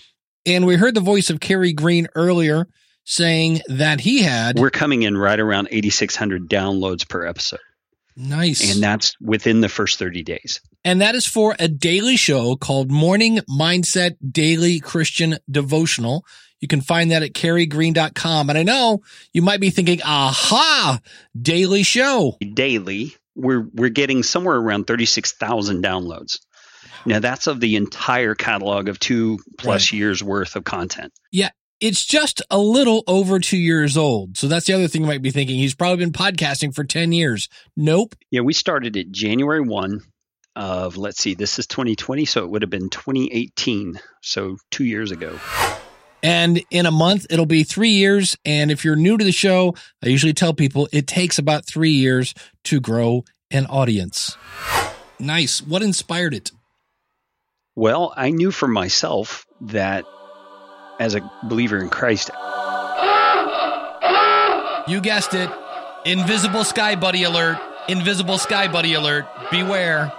And 0.47 0.65
we 0.65 0.77
heard 0.77 0.95
the 0.95 1.01
voice 1.01 1.29
of 1.29 1.39
Carey 1.39 1.73
Green 1.73 2.07
earlier 2.15 2.67
saying 3.03 3.61
that 3.67 3.99
he 3.99 4.23
had 4.23 4.57
We're 4.57 4.71
coming 4.71 5.03
in 5.03 5.15
right 5.15 5.39
around 5.39 5.67
8,600 5.69 6.49
downloads 6.49 7.07
per 7.07 7.23
episode. 7.23 7.59
nice. 8.17 8.73
And 8.73 8.81
that's 8.81 9.13
within 9.21 9.61
the 9.61 9.69
first 9.69 9.99
30 9.99 10.23
days. 10.23 10.59
and 10.83 11.01
that 11.01 11.13
is 11.13 11.27
for 11.27 11.55
a 11.59 11.67
daily 11.67 12.15
show 12.15 12.55
called 12.55 12.89
Morning 12.89 13.41
Mindset 13.47 14.15
Daily 14.31 14.79
Christian 14.79 15.37
Devotional. 15.51 16.25
You 16.65 16.67
can 16.67 16.82
find 16.82 17.12
that 17.12 17.21
at 17.21 17.34
careygreen.com. 17.34 18.49
And 18.49 18.58
I 18.58 18.63
know 18.63 19.04
you 19.32 19.43
might 19.43 19.60
be 19.60 19.69
thinking, 19.69 20.01
aha, 20.04 20.99
daily 21.39 21.84
show. 21.84 22.39
Daily, 22.56 23.15
we're, 23.36 23.67
we're 23.71 23.89
getting 23.89 24.23
somewhere 24.23 24.56
around 24.56 24.88
36,000 24.88 25.84
downloads. 25.84 26.39
Now, 27.06 27.19
that's 27.19 27.45
of 27.45 27.60
the 27.60 27.75
entire 27.75 28.34
catalog 28.34 28.89
of 28.89 28.99
two 28.99 29.38
plus 29.60 29.93
years 29.93 30.23
worth 30.23 30.56
of 30.56 30.63
content. 30.63 31.13
Yeah. 31.32 31.51
It's 31.80 32.04
just 32.04 32.41
a 32.49 32.58
little 32.58 33.04
over 33.06 33.39
two 33.39 33.58
years 33.58 33.95
old. 33.95 34.36
So 34.36 34.47
that's 34.47 34.65
the 34.65 34.73
other 34.73 34.88
thing 34.88 35.01
you 35.01 35.08
might 35.08 35.21
be 35.21 35.30
thinking. 35.30 35.58
He's 35.58 35.75
probably 35.75 36.04
been 36.04 36.13
podcasting 36.13 36.73
for 36.73 36.84
10 36.84 37.12
years. 37.12 37.47
Nope. 37.78 38.15
Yeah, 38.32 38.41
we 38.41 38.54
started 38.54 38.97
it 38.97 39.12
January 39.12 39.62
1 39.62 40.01
of, 40.56 40.97
let's 40.97 41.21
see, 41.21 41.36
this 41.36 41.60
is 41.60 41.67
2020, 41.67 42.25
so 42.25 42.43
it 42.43 42.49
would 42.49 42.63
have 42.63 42.71
been 42.71 42.89
2018. 42.89 43.99
So 44.23 44.58
two 44.71 44.86
years 44.86 45.12
ago. 45.12 45.38
And 46.25 46.63
in 46.71 46.88
a 46.88 46.91
month, 46.91 47.27
it'll 47.29 47.45
be 47.45 47.63
three 47.63 47.91
years. 47.91 48.35
And 48.43 48.71
if 48.71 48.83
you're 48.83 48.95
new 48.95 49.15
to 49.15 49.23
the 49.23 49.31
show, 49.31 49.75
I 50.03 50.07
usually 50.07 50.33
tell 50.33 50.55
people 50.55 50.89
it 50.91 51.05
takes 51.05 51.38
about 51.38 51.67
three 51.67 51.91
years 51.91 52.33
to 52.63 52.79
grow 52.79 53.25
an 53.51 53.67
audience. 53.67 54.35
Nice. 55.19 55.61
What 55.61 55.83
inspired 55.83 56.33
it? 56.33 56.51
Well, 57.75 58.11
I 58.17 58.31
knew 58.31 58.49
for 58.49 58.67
myself 58.67 59.45
that 59.61 60.05
as 60.99 61.13
a 61.13 61.31
believer 61.43 61.77
in 61.77 61.89
Christ, 61.89 62.31
You 64.88 65.01
guessed 65.01 65.35
it. 65.35 65.49
Invisible 66.05 66.63
Sky 66.63 66.95
Buddy 66.95 67.23
alert. 67.23 67.59
Invisible 67.88 68.39
Sky 68.39 68.67
Buddy 68.67 68.93
alert. 68.93 69.25
Beware. 69.51 70.11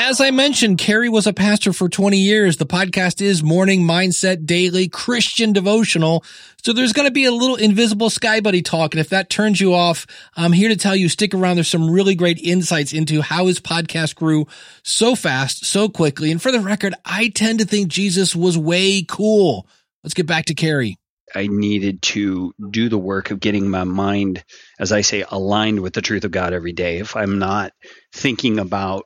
As 0.00 0.20
I 0.20 0.30
mentioned, 0.30 0.78
Carey 0.78 1.08
was 1.08 1.26
a 1.26 1.32
pastor 1.32 1.72
for 1.72 1.88
20 1.88 2.18
years. 2.18 2.56
The 2.56 2.64
podcast 2.64 3.20
is 3.20 3.42
Morning 3.42 3.82
Mindset 3.82 4.46
Daily 4.46 4.88
Christian 4.88 5.52
Devotional. 5.52 6.24
So 6.62 6.72
there's 6.72 6.92
going 6.92 7.08
to 7.08 7.12
be 7.12 7.24
a 7.24 7.32
little 7.32 7.56
invisible 7.56 8.08
sky 8.08 8.38
buddy 8.40 8.62
talk. 8.62 8.94
And 8.94 9.00
if 9.00 9.08
that 9.08 9.28
turns 9.28 9.60
you 9.60 9.74
off, 9.74 10.06
I'm 10.36 10.52
here 10.52 10.68
to 10.68 10.76
tell 10.76 10.94
you 10.94 11.08
stick 11.08 11.34
around. 11.34 11.56
There's 11.56 11.68
some 11.68 11.90
really 11.90 12.14
great 12.14 12.38
insights 12.38 12.92
into 12.92 13.22
how 13.22 13.48
his 13.48 13.58
podcast 13.58 14.14
grew 14.14 14.46
so 14.84 15.16
fast, 15.16 15.66
so 15.66 15.88
quickly. 15.88 16.30
And 16.30 16.40
for 16.40 16.52
the 16.52 16.60
record, 16.60 16.94
I 17.04 17.30
tend 17.30 17.58
to 17.58 17.64
think 17.64 17.88
Jesus 17.88 18.36
was 18.36 18.56
way 18.56 19.02
cool. 19.02 19.66
Let's 20.04 20.14
get 20.14 20.28
back 20.28 20.44
to 20.44 20.54
Carey. 20.54 20.96
I 21.34 21.48
needed 21.48 22.02
to 22.02 22.54
do 22.70 22.88
the 22.88 22.98
work 22.98 23.32
of 23.32 23.40
getting 23.40 23.68
my 23.68 23.82
mind, 23.82 24.44
as 24.78 24.92
I 24.92 25.00
say, 25.00 25.24
aligned 25.28 25.80
with 25.80 25.92
the 25.92 26.02
truth 26.02 26.24
of 26.24 26.30
God 26.30 26.52
every 26.52 26.72
day. 26.72 26.98
If 26.98 27.16
I'm 27.16 27.40
not 27.40 27.72
thinking 28.12 28.60
about 28.60 29.04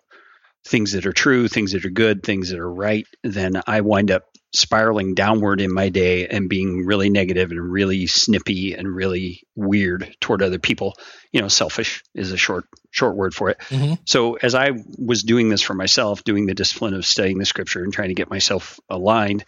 things 0.64 0.92
that 0.92 1.06
are 1.06 1.12
true, 1.12 1.48
things 1.48 1.72
that 1.72 1.84
are 1.84 1.90
good, 1.90 2.22
things 2.22 2.50
that 2.50 2.58
are 2.58 2.72
right, 2.72 3.06
then 3.22 3.60
I 3.66 3.80
wind 3.80 4.10
up 4.10 4.24
spiraling 4.54 5.14
downward 5.14 5.62
in 5.62 5.72
my 5.72 5.88
day 5.88 6.26
and 6.26 6.48
being 6.48 6.84
really 6.84 7.08
negative 7.08 7.50
and 7.50 7.72
really 7.72 8.06
snippy 8.06 8.74
and 8.74 8.86
really 8.86 9.42
weird 9.56 10.14
toward 10.20 10.42
other 10.42 10.58
people. 10.58 10.94
You 11.32 11.40
know, 11.40 11.48
selfish 11.48 12.02
is 12.14 12.32
a 12.32 12.36
short 12.36 12.66
short 12.90 13.16
word 13.16 13.34
for 13.34 13.48
it. 13.48 13.58
Mhm. 13.70 13.98
So 14.04 14.34
as 14.34 14.54
I 14.54 14.72
was 14.98 15.22
doing 15.22 15.48
this 15.48 15.62
for 15.62 15.72
myself, 15.72 16.22
doing 16.24 16.44
the 16.44 16.54
discipline 16.54 16.92
of 16.92 17.06
studying 17.06 17.38
the 17.38 17.46
scripture 17.46 17.82
and 17.82 17.92
trying 17.92 18.08
to 18.08 18.14
get 18.14 18.28
myself 18.28 18.78
aligned, 18.90 19.46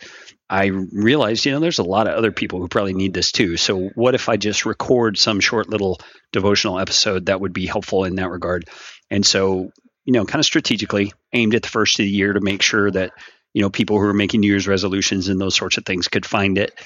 I 0.49 0.67
realized, 0.67 1.45
you 1.45 1.53
know, 1.53 1.61
there's 1.61 1.79
a 1.79 1.85
lot 1.85 2.07
of 2.07 2.15
other 2.15 2.33
people 2.33 2.61
who 2.61 2.69
probably 2.69 2.95
need 2.95 3.13
this 3.13 3.31
too. 3.31 3.59
So 3.59 3.91
what 3.95 4.15
if 4.15 4.31
I 4.31 4.39
just 4.39 4.65
record 4.65 5.19
some 5.19 5.41
short 5.41 5.69
little 5.69 6.01
devotional 6.33 6.79
episode 6.79 7.27
that 7.27 7.41
would 7.43 7.53
be 7.53 7.67
helpful 7.67 8.05
in 8.05 8.17
that 8.17 8.31
regard? 8.31 8.65
And 9.11 9.25
so, 9.25 9.71
you 10.05 10.13
know, 10.13 10.25
kind 10.25 10.41
of 10.41 10.47
strategically 10.47 11.13
aimed 11.33 11.55
at 11.55 11.63
the 11.63 11.69
first 11.69 11.99
of 11.99 12.05
the 12.05 12.11
year 12.11 12.33
to 12.33 12.41
make 12.41 12.63
sure 12.63 12.91
that, 12.91 13.13
you 13.53 13.63
know, 13.63 13.71
people 13.71 13.99
who 13.99 14.07
are 14.07 14.15
making 14.15 14.41
New 14.41 14.49
Year's 14.49 14.69
resolutions 14.69 15.29
and 15.29 15.41
those 15.41 15.55
sorts 15.55 15.77
of 15.79 15.85
things 15.85 16.09
could 16.09 16.27
find 16.27 16.59
it. 16.59 16.79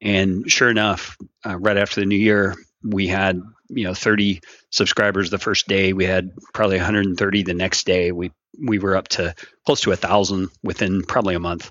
And 0.00 0.50
sure 0.50 0.70
enough, 0.70 1.16
uh, 1.44 1.58
right 1.58 1.76
after 1.76 2.00
the 2.00 2.06
new 2.06 2.16
year, 2.16 2.54
we 2.82 3.06
had, 3.06 3.40
you 3.68 3.84
know, 3.84 3.94
30 3.94 4.40
subscribers 4.70 5.30
the 5.30 5.38
first 5.38 5.68
day. 5.68 5.92
We 5.92 6.04
had 6.04 6.30
probably 6.54 6.76
130 6.76 7.42
the 7.42 7.54
next 7.54 7.86
day. 7.86 8.12
We 8.12 8.32
we 8.58 8.78
were 8.78 8.96
up 8.96 9.08
to 9.08 9.34
close 9.64 9.82
to 9.82 9.92
a 9.92 9.96
thousand 9.96 10.50
within 10.62 11.02
probably 11.02 11.34
a 11.34 11.40
month. 11.40 11.70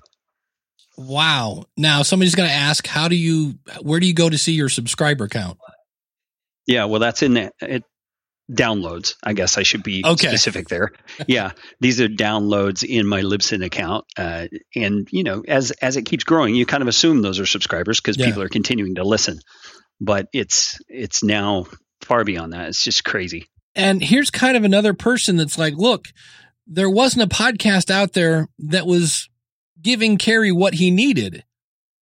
Wow. 0.97 1.63
Now 1.77 2.03
somebody's 2.03 2.35
going 2.35 2.49
to 2.49 2.55
ask, 2.55 2.85
how 2.85 3.07
do 3.07 3.15
you, 3.15 3.55
where 3.81 3.99
do 3.99 4.05
you 4.05 4.13
go 4.13 4.29
to 4.29 4.37
see 4.37 4.53
your 4.53 4.69
subscriber 4.69 5.27
count? 5.27 5.57
Yeah, 6.67 6.85
well, 6.85 6.99
that's 6.99 7.23
in 7.23 7.33
the, 7.35 7.51
it. 7.61 7.83
Downloads, 8.51 9.13
I 9.23 9.33
guess 9.33 9.57
I 9.57 9.63
should 9.63 9.83
be 9.83 10.01
Okay. 10.03 10.27
specific 10.27 10.67
there. 10.69 10.91
yeah, 11.27 11.51
these 11.79 12.01
are 12.01 12.07
downloads 12.07 12.83
in 12.83 13.05
my 13.07 13.21
Libsyn 13.21 13.63
account, 13.63 14.05
uh, 14.17 14.47
and 14.75 15.07
you 15.11 15.23
know, 15.23 15.43
as 15.47 15.71
as 15.71 15.97
it 15.97 16.03
keeps 16.05 16.23
growing, 16.23 16.55
you 16.55 16.65
kind 16.65 16.81
of 16.81 16.87
assume 16.87 17.21
those 17.21 17.39
are 17.39 17.45
subscribers 17.45 17.99
because 17.99 18.17
Yeah. 18.17 18.25
people 18.25 18.41
are 18.41 18.49
continuing 18.49 18.95
to 18.95 19.03
listen. 19.03 19.39
But 20.01 20.27
it's 20.33 20.79
it's 20.87 21.23
now 21.23 21.65
far 22.01 22.23
beyond 22.23 22.53
that. 22.53 22.69
It's 22.69 22.83
just 22.83 23.03
crazy. 23.03 23.45
And 23.75 24.01
here's 24.03 24.31
kind 24.31 24.57
of 24.57 24.63
another 24.63 24.93
person 24.93 25.35
that's 25.37 25.57
like, 25.59 25.75
look, 25.75 26.05
there 26.65 26.89
wasn't 26.89 27.31
a 27.31 27.35
podcast 27.35 27.91
out 27.91 28.13
there 28.13 28.47
that 28.59 28.87
was 28.87 29.29
giving 29.81 30.17
Carey 30.17 30.51
what 30.51 30.73
he 30.75 30.89
needed. 30.89 31.43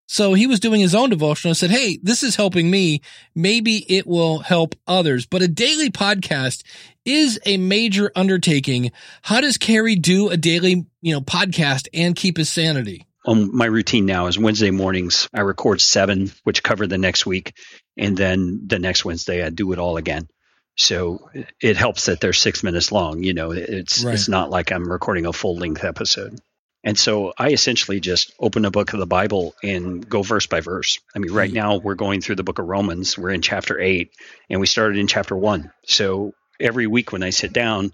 So 0.08 0.34
he 0.34 0.48
was 0.48 0.60
doing 0.62 0.80
his 0.82 0.96
own 0.96 1.10
devotional 1.10 1.52
and 1.52 1.58
said, 1.58 1.70
Hey, 1.70 2.00
this 2.02 2.24
is 2.24 2.36
helping 2.38 2.72
me. 2.72 3.02
Maybe 3.36 3.86
it 3.94 4.08
will 4.08 4.40
help 4.40 4.76
others. 4.88 5.26
But 5.26 5.42
a 5.42 5.48
daily 5.48 5.90
podcast 5.90 6.64
is 7.06 7.40
a 7.46 7.58
major 7.58 8.12
undertaking. 8.16 8.92
How 9.22 9.42
does 9.42 9.58
Carey 9.58 9.96
do 9.96 10.30
a 10.30 10.38
daily, 10.38 10.86
you 11.02 11.14
know, 11.14 11.22
podcast 11.22 11.88
and 11.94 12.16
keep 12.16 12.38
his 12.38 12.50
sanity? 12.50 13.06
Um, 13.26 13.56
my 13.56 13.66
routine 13.66 14.06
now 14.06 14.28
is 14.28 14.40
Wednesday 14.40 14.72
mornings. 14.72 15.28
I 15.34 15.42
record 15.42 15.82
seven, 15.82 16.32
which 16.46 16.64
cover 16.64 16.88
the 16.88 16.98
next 16.98 17.26
week, 17.26 17.54
and 17.98 18.16
then 18.16 18.62
the 18.68 18.80
next 18.80 19.04
Wednesday 19.04 19.44
I 19.44 19.50
do 19.50 19.74
it 19.74 19.80
all 19.80 19.98
again. 19.98 20.30
So 20.78 21.30
it- 21.60 21.76
helps 21.76 22.06
that 22.06 22.22
they're 22.22 22.32
six 22.32 22.64
minutes 22.64 22.92
long. 22.92 23.24
You 23.24 23.34
know, 23.34 23.52
it's 23.52 24.04
Right. 24.04 24.14
it's 24.14 24.30
not 24.30 24.50
like 24.50 24.72
I'm 24.72 24.90
recording 24.90 25.26
a 25.26 25.34
full 25.34 25.58
length 25.58 25.84
episode. 25.84 26.40
And 26.88 26.98
so 26.98 27.34
I 27.38 27.50
essentially 27.50 28.00
just 28.00 28.32
open 28.40 28.64
a 28.64 28.72
book 28.72 28.94
of 28.94 29.00
the 29.00 29.06
Bible 29.06 29.54
and 29.62 30.08
go 30.08 30.22
verse 30.22 30.48
by 30.48 30.62
verse. 30.62 31.02
I 31.14 31.20
mean, 31.20 31.34
right 31.34 31.50
hmm. 31.50 31.58
now 31.58 31.76
we're 31.76 31.96
going 31.96 32.22
through 32.22 32.36
the 32.36 32.46
book 32.46 32.60
of 32.60 32.66
Romans. 32.66 33.18
We're 33.18 33.32
in 33.32 33.42
chapter 33.42 33.78
eight, 33.78 34.12
and 34.50 34.62
we 34.62 34.68
started 34.68 34.98
in 34.98 35.08
chapter 35.08 35.36
one. 35.36 35.74
So 35.86 36.32
every 36.62 36.88
week 36.88 37.12
when 37.12 37.24
I 37.24 37.32
sit 37.32 37.52
down, 37.52 37.92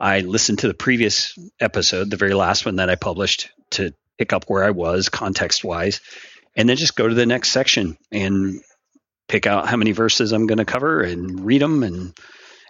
I 0.00 0.18
listen 0.22 0.56
to 0.56 0.66
the 0.66 0.74
previous 0.74 1.38
episode, 1.60 2.10
the 2.10 2.16
very 2.16 2.34
last 2.34 2.66
one 2.66 2.76
that 2.76 2.90
I 2.90 2.96
published, 2.96 3.50
to 3.70 3.94
pick 4.18 4.32
up 4.32 4.46
where 4.48 4.64
I 4.64 4.70
was 4.70 5.08
context 5.08 5.62
wise, 5.62 6.00
and 6.56 6.68
then 6.68 6.76
just 6.76 6.96
go 6.96 7.06
to 7.06 7.14
the 7.14 7.26
next 7.26 7.52
section 7.52 7.96
and 8.10 8.60
pick 9.28 9.46
out 9.46 9.68
how 9.68 9.76
many 9.76 9.92
verses 9.92 10.32
I'm 10.32 10.48
going 10.48 10.58
to 10.58 10.64
cover 10.64 11.02
and 11.02 11.46
read 11.46 11.62
them 11.62 11.84
and 11.84 12.18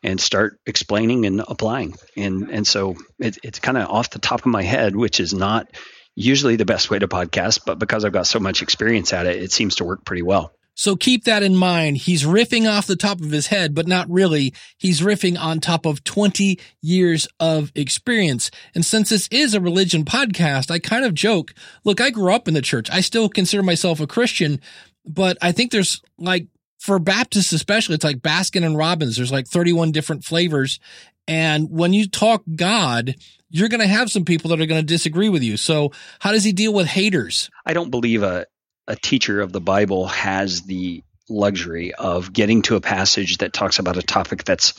and 0.05 0.21
start 0.21 0.61
explaining 0.67 1.27
and 1.27 1.41
applying. 1.41 1.95
And 2.17 2.51
and 2.51 2.67
so 2.67 2.95
it, 3.19 3.39
it's 3.43 3.59
kind 3.59 3.79
of 3.79 3.89
off 3.89 4.11
the 4.11 4.21
top 4.21 4.41
of 4.41 4.47
my 4.47 4.63
head, 4.63 4.95
which 4.95 5.19
is 5.19 5.35
not 5.35 5.69
usually 6.15 6.57
the 6.57 6.67
best 6.67 6.91
way 6.91 6.99
to 6.99 7.09
podcast, 7.09 7.61
but 7.67 7.81
because 7.81 8.05
I've 8.05 8.13
got 8.13 8.29
so 8.29 8.39
much 8.39 8.63
experience 8.63 9.13
at 9.13 9.27
it, 9.27 9.43
it 9.43 9.51
seems 9.51 9.77
to 9.77 9.85
work 9.85 10.05
pretty 10.05 10.23
well. 10.23 10.53
So 10.77 10.97
keep 10.97 11.25
that 11.25 11.45
in 11.45 11.57
mind. 11.57 11.99
He's 11.99 12.25
riffing 12.25 12.71
off 12.71 12.87
the 12.87 12.97
top 12.97 13.21
of 13.21 13.31
his 13.31 13.47
head, 13.47 13.75
but 13.75 13.87
not 13.87 14.11
really. 14.11 14.53
He's 14.77 15.01
riffing 15.01 15.39
on 15.39 15.61
top 15.61 15.87
of 15.87 16.03
20 16.03 16.59
years 16.83 17.29
of 17.39 17.71
experience. 17.77 18.51
And 18.75 18.85
since 18.85 19.11
this 19.11 19.29
is 19.31 19.55
a 19.55 19.61
religion 19.61 20.05
podcast, 20.05 20.73
I 20.73 20.81
kind 20.81 21.05
of 21.05 21.15
joke, 21.15 21.55
look, 21.85 22.01
I 22.01 22.11
grew 22.11 22.33
up 22.35 22.49
in 22.49 22.55
the 22.55 22.63
church. 22.63 22.91
I 22.91 23.01
still 23.01 23.29
consider 23.29 23.63
myself 23.63 24.01
a 24.01 24.07
Christian, 24.07 24.61
but 25.07 25.39
I 25.41 25.53
think 25.53 25.71
there's 25.71 26.03
like, 26.19 26.49
for 26.85 26.99
Baptists 26.99 27.55
especially, 27.55 27.95
it's 27.95 28.05
like 28.05 28.19
Baskin 28.19 28.63
and 28.63 28.77
Robbins. 28.77 29.17
There's 29.17 29.33
like 29.33 29.47
31 29.47 29.91
different 29.91 30.23
flavors. 30.23 30.81
And 31.27 31.71
when 31.71 31.95
you 31.95 32.07
talk 32.07 32.43
God, 32.55 33.15
you're 33.49 33.71
going 33.71 33.81
to 33.81 33.87
have 33.87 34.11
some 34.11 34.27
people 34.27 34.51
that 34.51 34.61
are 34.61 34.67
going 34.67 34.83
to 34.83 34.87
disagree 34.87 35.31
with 35.31 35.43
you. 35.43 35.57
So 35.57 35.93
how 36.19 36.33
does 36.33 36.45
he 36.45 36.53
deal 36.53 36.75
with 36.75 36.87
haters? 36.87 37.49
I 37.65 37.73
don't 37.73 37.91
believe 37.91 38.23
a, 38.23 38.45
a 38.87 38.97
teacher 38.97 39.41
of 39.41 39.51
the 39.51 39.63
Bible 39.63 40.09
has 40.09 40.61
the 40.61 41.03
luxury 41.31 41.95
of 41.95 42.35
getting 42.35 42.61
to 42.63 42.77
a 42.77 42.83
passage 42.83 43.39
that 43.39 43.55
talks 43.55 43.79
about 43.79 43.97
a 43.97 44.03
topic 44.03 44.45
that's 44.45 44.75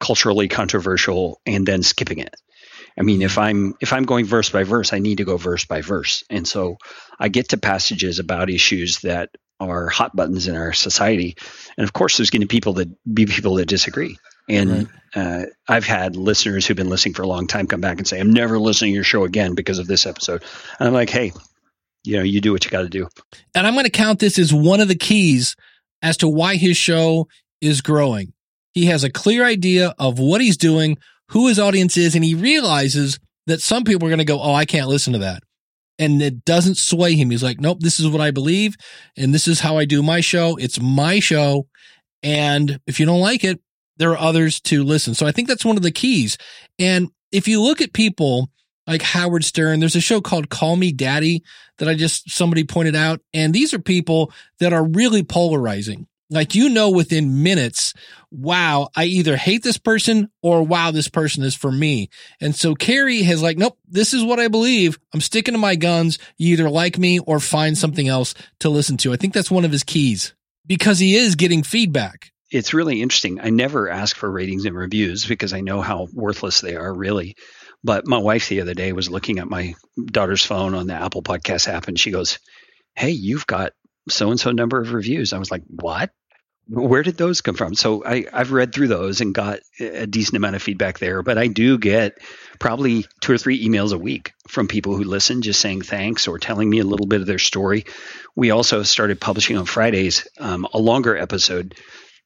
culturally 0.00 0.48
controversial 0.48 1.40
and 1.46 1.64
then 1.64 1.84
skipping 1.84 2.18
it. 2.18 2.34
I 2.98 3.02
mean, 3.02 3.22
if 3.22 3.38
I'm 3.38 3.74
if 3.80 3.92
I'm 3.92 4.04
going 4.04 4.24
verse 4.24 4.50
by 4.50 4.64
verse, 4.64 4.92
I 4.92 4.98
need 4.98 5.18
to 5.18 5.24
go 5.24 5.36
verse 5.36 5.64
by 5.64 5.82
verse, 5.82 6.22
and 6.30 6.46
so 6.46 6.78
I 7.18 7.28
get 7.28 7.48
to 7.48 7.56
passages 7.56 8.20
about 8.20 8.50
issues 8.50 9.00
that 9.00 9.30
are 9.60 9.88
hot 9.88 10.14
buttons 10.14 10.48
in 10.48 10.56
our 10.56 10.72
society, 10.72 11.36
and 11.76 11.84
of 11.84 11.92
course, 11.92 12.16
there's 12.16 12.30
going 12.30 12.42
to 12.42 12.46
be 12.46 12.56
people 12.56 12.74
that 12.74 12.88
be 13.12 13.26
people 13.26 13.54
that 13.56 13.66
disagree. 13.66 14.18
And 14.48 14.88
uh, 15.14 15.44
I've 15.68 15.86
had 15.86 16.16
listeners 16.16 16.66
who've 16.66 16.76
been 16.76 16.90
listening 16.90 17.14
for 17.14 17.22
a 17.22 17.26
long 17.26 17.46
time 17.46 17.66
come 17.66 17.80
back 17.80 17.98
and 17.98 18.06
say, 18.06 18.20
"I'm 18.20 18.32
never 18.32 18.58
listening 18.58 18.92
to 18.92 18.94
your 18.96 19.04
show 19.04 19.24
again 19.24 19.54
because 19.54 19.78
of 19.78 19.86
this 19.86 20.06
episode." 20.06 20.42
And 20.78 20.88
I'm 20.88 20.94
like, 20.94 21.10
"Hey, 21.10 21.32
you 22.04 22.16
know, 22.16 22.22
you 22.22 22.40
do 22.40 22.52
what 22.52 22.64
you 22.64 22.70
got 22.70 22.82
to 22.82 22.88
do." 22.88 23.08
And 23.54 23.66
I'm 23.66 23.74
going 23.74 23.86
to 23.86 23.90
count 23.90 24.18
this 24.18 24.38
as 24.38 24.52
one 24.52 24.80
of 24.80 24.88
the 24.88 24.94
keys 24.96 25.56
as 26.02 26.18
to 26.18 26.28
why 26.28 26.56
his 26.56 26.76
show 26.76 27.28
is 27.60 27.80
growing. 27.80 28.34
He 28.72 28.86
has 28.86 29.04
a 29.04 29.10
clear 29.10 29.44
idea 29.44 29.94
of 29.98 30.18
what 30.18 30.40
he's 30.40 30.56
doing, 30.56 30.98
who 31.28 31.48
his 31.48 31.58
audience 31.58 31.96
is, 31.96 32.14
and 32.14 32.24
he 32.24 32.34
realizes 32.34 33.18
that 33.46 33.60
some 33.60 33.84
people 33.84 34.06
are 34.06 34.10
going 34.10 34.18
to 34.18 34.24
go, 34.24 34.40
Oh, 34.40 34.52
I 34.52 34.64
can't 34.64 34.88
listen 34.88 35.12
to 35.12 35.20
that. 35.20 35.43
And 35.98 36.20
it 36.20 36.44
doesn't 36.44 36.76
sway 36.76 37.14
him. 37.14 37.30
He's 37.30 37.42
like, 37.42 37.60
Nope, 37.60 37.78
this 37.80 38.00
is 38.00 38.08
what 38.08 38.20
I 38.20 38.30
believe. 38.30 38.76
And 39.16 39.32
this 39.32 39.46
is 39.46 39.60
how 39.60 39.78
I 39.78 39.84
do 39.84 40.02
my 40.02 40.20
show. 40.20 40.56
It's 40.56 40.80
my 40.80 41.20
show. 41.20 41.68
And 42.22 42.80
if 42.86 42.98
you 42.98 43.06
don't 43.06 43.20
like 43.20 43.44
it, 43.44 43.60
there 43.96 44.10
are 44.10 44.18
others 44.18 44.60
to 44.62 44.82
listen. 44.82 45.14
So 45.14 45.26
I 45.26 45.32
think 45.32 45.48
that's 45.48 45.64
one 45.64 45.76
of 45.76 45.82
the 45.82 45.92
keys. 45.92 46.36
And 46.78 47.10
if 47.30 47.46
you 47.46 47.62
look 47.62 47.80
at 47.80 47.92
people 47.92 48.50
like 48.86 49.02
Howard 49.02 49.44
Stern, 49.44 49.80
there's 49.80 49.96
a 49.96 50.00
show 50.00 50.20
called 50.20 50.50
Call 50.50 50.76
Me 50.76 50.92
Daddy 50.92 51.42
that 51.78 51.88
I 51.88 51.94
just, 51.94 52.30
somebody 52.30 52.64
pointed 52.64 52.96
out. 52.96 53.20
And 53.32 53.54
these 53.54 53.72
are 53.72 53.78
people 53.78 54.32
that 54.58 54.72
are 54.72 54.84
really 54.84 55.22
polarizing. 55.22 56.06
Like, 56.30 56.54
you 56.54 56.68
know, 56.68 56.90
within 56.90 57.42
minutes, 57.42 57.92
wow, 58.30 58.88
I 58.96 59.04
either 59.04 59.36
hate 59.36 59.62
this 59.62 59.78
person 59.78 60.30
or 60.42 60.62
wow, 60.62 60.90
this 60.90 61.08
person 61.08 61.44
is 61.44 61.54
for 61.54 61.70
me. 61.70 62.08
And 62.40 62.54
so 62.54 62.74
Carey 62.74 63.22
has 63.22 63.42
like, 63.42 63.58
nope, 63.58 63.78
this 63.86 64.14
is 64.14 64.24
what 64.24 64.40
I 64.40 64.48
believe. 64.48 64.98
I'm 65.12 65.20
sticking 65.20 65.54
to 65.54 65.58
my 65.58 65.76
guns. 65.76 66.18
You 66.36 66.54
either 66.54 66.70
like 66.70 66.98
me 66.98 67.18
or 67.20 67.40
find 67.40 67.76
something 67.76 68.08
else 68.08 68.34
to 68.60 68.70
listen 68.70 68.96
to. 68.98 69.12
I 69.12 69.16
think 69.16 69.34
that's 69.34 69.50
one 69.50 69.64
of 69.64 69.72
his 69.72 69.84
keys 69.84 70.34
because 70.66 70.98
he 70.98 71.14
is 71.14 71.36
getting 71.36 71.62
feedback. 71.62 72.32
It's 72.50 72.74
really 72.74 73.02
interesting. 73.02 73.40
I 73.40 73.50
never 73.50 73.88
ask 73.88 74.16
for 74.16 74.30
ratings 74.30 74.64
and 74.64 74.76
reviews 74.76 75.26
because 75.26 75.52
I 75.52 75.60
know 75.60 75.80
how 75.80 76.08
worthless 76.12 76.60
they 76.60 76.76
are, 76.76 76.92
really. 76.92 77.36
But 77.82 78.06
my 78.06 78.18
wife 78.18 78.48
the 78.48 78.62
other 78.62 78.74
day 78.74 78.92
was 78.92 79.10
looking 79.10 79.38
at 79.38 79.48
my 79.48 79.74
daughter's 80.06 80.44
phone 80.44 80.74
on 80.74 80.86
the 80.86 80.94
Apple 80.94 81.22
Podcast 81.22 81.68
app 81.68 81.88
and 81.88 81.98
she 81.98 82.10
goes, 82.10 82.38
Hey, 82.94 83.10
you've 83.10 83.46
got 83.46 83.72
so 84.08 84.30
and 84.30 84.40
so 84.40 84.50
number 84.52 84.80
of 84.80 84.92
reviews. 84.92 85.32
I 85.32 85.38
was 85.38 85.50
like, 85.50 85.62
What? 85.68 86.10
Where 86.66 87.02
did 87.02 87.18
those 87.18 87.42
come 87.42 87.56
from? 87.56 87.74
So 87.74 88.02
I, 88.06 88.24
I've 88.32 88.50
read 88.50 88.74
through 88.74 88.88
those 88.88 89.20
and 89.20 89.34
got 89.34 89.60
a 89.78 90.06
decent 90.06 90.38
amount 90.38 90.56
of 90.56 90.62
feedback 90.62 90.98
there, 90.98 91.22
but 91.22 91.36
I 91.36 91.46
do 91.46 91.76
get 91.76 92.16
probably 92.58 93.04
two 93.20 93.34
or 93.34 93.38
three 93.38 93.68
emails 93.68 93.92
a 93.92 93.98
week 93.98 94.32
from 94.48 94.66
people 94.66 94.96
who 94.96 95.04
listen, 95.04 95.42
just 95.42 95.60
saying 95.60 95.82
thanks 95.82 96.26
or 96.26 96.38
telling 96.38 96.70
me 96.70 96.78
a 96.78 96.84
little 96.84 97.06
bit 97.06 97.20
of 97.20 97.26
their 97.26 97.38
story. 97.38 97.84
We 98.34 98.50
also 98.50 98.82
started 98.82 99.20
publishing 99.20 99.58
on 99.58 99.66
Fridays 99.66 100.26
um, 100.40 100.66
a 100.72 100.78
longer 100.78 101.14
episode 101.14 101.74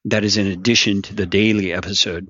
that 0.05 0.23
is 0.23 0.37
in 0.37 0.47
addition 0.47 1.01
to 1.01 1.15
the 1.15 1.25
daily 1.25 1.73
episode 1.73 2.29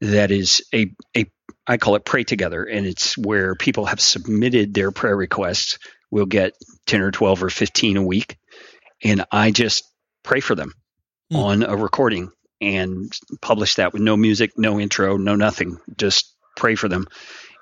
that 0.00 0.30
is 0.30 0.62
a, 0.72 0.92
a 1.16 1.26
I 1.66 1.76
call 1.76 1.96
it 1.96 2.04
pray 2.04 2.24
together 2.24 2.64
and 2.64 2.86
it's 2.86 3.18
where 3.18 3.54
people 3.54 3.86
have 3.86 4.00
submitted 4.00 4.74
their 4.74 4.90
prayer 4.90 5.16
requests. 5.16 5.78
We'll 6.10 6.26
get 6.26 6.54
10 6.86 7.02
or 7.02 7.10
12 7.10 7.42
or 7.42 7.50
15 7.50 7.96
a 7.96 8.02
week 8.02 8.38
and 9.02 9.24
I 9.30 9.50
just 9.50 9.84
pray 10.22 10.40
for 10.40 10.54
them 10.54 10.72
Hmm. 11.30 11.36
on 11.36 11.62
a 11.62 11.76
recording 11.76 12.30
and 12.60 13.12
publish 13.42 13.74
that 13.76 13.92
with 13.92 14.02
no 14.02 14.16
music, 14.16 14.52
no 14.56 14.80
intro, 14.80 15.16
no 15.18 15.36
nothing. 15.36 15.78
Just 15.96 16.34
pray 16.56 16.74
for 16.74 16.88
them. 16.88 17.06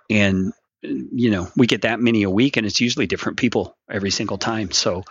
And 0.08 0.52
you 0.82 1.30
know, 1.30 1.48
we 1.56 1.66
get 1.66 1.82
that 1.82 1.98
many 2.00 2.22
a 2.22 2.30
week 2.30 2.56
and 2.56 2.64
it's 2.66 2.80
usually 2.80 3.06
different 3.06 3.38
people 3.38 3.76
every 3.90 4.10
single 4.10 4.38
time. 4.38 4.70
So, 4.70 5.02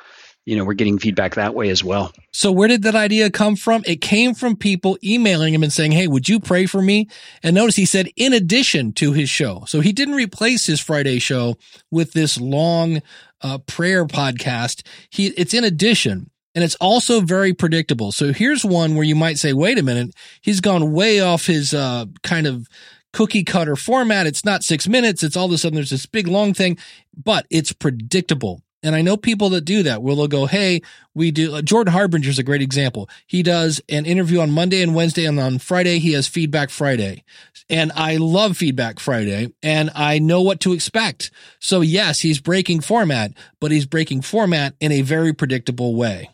you 0.45 0.55
know, 0.55 0.63
we're 0.63 0.73
getting 0.75 0.99
feedback 0.99 1.35
that 1.35 1.53
way 1.53 1.69
as 1.69 1.83
well. 1.83 2.13
So 2.31 2.51
where 2.51 2.69
did 2.69 2.83
that 2.83 2.95
idea 2.95 3.29
come 3.29 3.55
from? 3.57 3.83
It 3.85 3.99
came 3.99 4.35
from 4.35 4.55
people 4.55 4.97
emailing 5.03 5.53
him 5.53 5.63
and 5.63 5.73
saying, 5.73 5.91
Hey, 5.91 6.07
would 6.07 6.29
you 6.29 6.39
pray 6.39 6.65
for 6.65 6.81
me? 6.81 7.09
And 7.43 7.55
notice 7.55 7.75
he 7.75 7.85
said, 7.85 8.07
in 8.15 8.31
addition 8.31 8.93
to 8.93 9.11
his 9.11 9.29
show. 9.29 9.65
So 9.67 9.81
he 9.81 9.91
didn't 9.91 10.13
replace 10.15 10.65
his 10.65 10.79
Friday 10.79 11.19
show 11.19 11.57
with 11.91 12.13
this 12.13 12.39
long 12.39 13.01
uh, 13.41 13.59
prayer 13.59 14.05
podcast. 14.05 14.85
He, 15.09 15.27
it's 15.27 15.53
in 15.53 15.63
addition. 15.63 16.29
And 16.53 16.63
it's 16.63 16.75
also 16.75 17.19
very 17.19 17.53
predictable. 17.53 18.13
So 18.13 18.31
here's 18.31 18.63
one 18.63 18.95
where 18.95 19.03
you 19.03 19.15
might 19.15 19.37
say, 19.37 19.51
wait 19.51 19.77
a 19.77 19.83
minute, 19.83 20.15
he's 20.41 20.61
gone 20.61 20.93
way 20.93 21.19
off 21.19 21.47
his 21.47 21.73
uh, 21.73 22.05
kind 22.23 22.47
of 22.47 22.69
cookie 23.11 23.43
cutter 23.43 23.75
format. 23.75 24.25
It's 24.25 24.45
not 24.45 24.63
six 24.63 24.87
minutes. 24.87 25.21
It's 25.21 25.35
all 25.35 25.47
of 25.47 25.51
a 25.51 25.57
sudden 25.57 25.75
there's 25.75 25.89
this 25.89 26.05
big 26.05 26.27
long 26.27 26.53
thing, 26.53 26.77
but 27.13 27.45
it's 27.49 27.73
predictable. 27.73 28.61
And 28.85 28.95
I 28.95 29.01
know 29.01 29.17
people 29.17 29.49
that 29.49 29.65
do 29.65 29.81
that 29.83 30.03
where 30.03 30.15
they'll 30.15 30.27
go, 30.27 30.45
Hey, 30.45 30.81
we 31.15 31.31
do, 31.31 31.55
uh, 31.55 31.61
Jordan 31.63 31.91
Harbinger 31.91 32.29
is 32.29 32.37
a 32.37 32.43
great 32.43 32.61
example. 32.61 33.09
He 33.25 33.41
does 33.41 33.81
an 33.89 34.05
interview 34.05 34.39
on 34.39 34.51
Monday 34.51 34.81
and 34.83 34.93
Wednesday 34.93 35.25
and 35.25 35.39
on 35.39 35.57
Friday 35.57 35.97
he 35.97 36.13
has 36.13 36.27
feedback 36.27 36.69
Friday. 36.69 37.23
And 37.67 37.91
I 37.95 38.17
love 38.17 38.57
feedback 38.57 38.99
Friday 38.99 39.51
and 39.63 39.89
I 39.95 40.19
know 40.19 40.41
what 40.41 40.59
to 40.61 40.73
expect. 40.73 41.31
So 41.59 41.81
yes, 41.81 42.19
he's 42.19 42.39
breaking 42.39 42.81
format, 42.81 43.31
but 43.59 43.71
he's 43.71 43.87
breaking 43.87 44.21
format 44.21 44.75
in 44.79 44.91
a 44.91 45.01
very 45.01 45.33
predictable 45.33 45.95
way. 45.95 46.29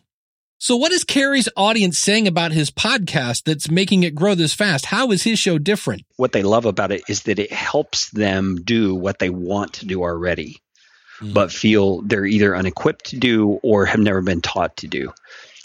So 0.58 0.76
what 0.76 0.92
is 0.92 1.02
Carey's 1.02 1.48
audience 1.56 1.98
saying 1.98 2.28
about 2.28 2.52
his 2.52 2.70
podcast 2.70 3.44
that's 3.44 3.68
making 3.68 4.04
it 4.04 4.14
grow 4.14 4.36
this 4.36 4.54
fast? 4.54 4.86
How 4.86 5.10
is 5.10 5.24
his 5.24 5.40
show 5.40 5.58
different? 5.58 6.02
What 6.18 6.30
they 6.30 6.44
love 6.44 6.66
about 6.66 6.92
it 6.92 7.02
is 7.08 7.24
that 7.24 7.40
it 7.40 7.50
helps 7.50 8.10
them 8.10 8.60
do 8.62 8.94
what 8.94 9.18
they 9.18 9.28
want 9.28 9.72
to 9.72 9.86
do 9.86 10.02
already, 10.02 10.60
Mm. 11.22 11.34
but 11.34 11.52
feel 11.52 12.02
they're 12.02 12.26
either 12.26 12.56
unequipped 12.56 13.06
to 13.10 13.18
do 13.18 13.60
or 13.62 13.86
have 13.86 14.00
never 14.00 14.22
been 14.22 14.40
taught 14.40 14.78
to 14.78 14.88
do. 14.88 15.12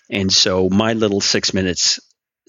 And 0.10 0.32
so 0.32 0.70
my 0.70 0.93
little 0.93 1.20
six 1.20 1.54
minutes 1.54 2.00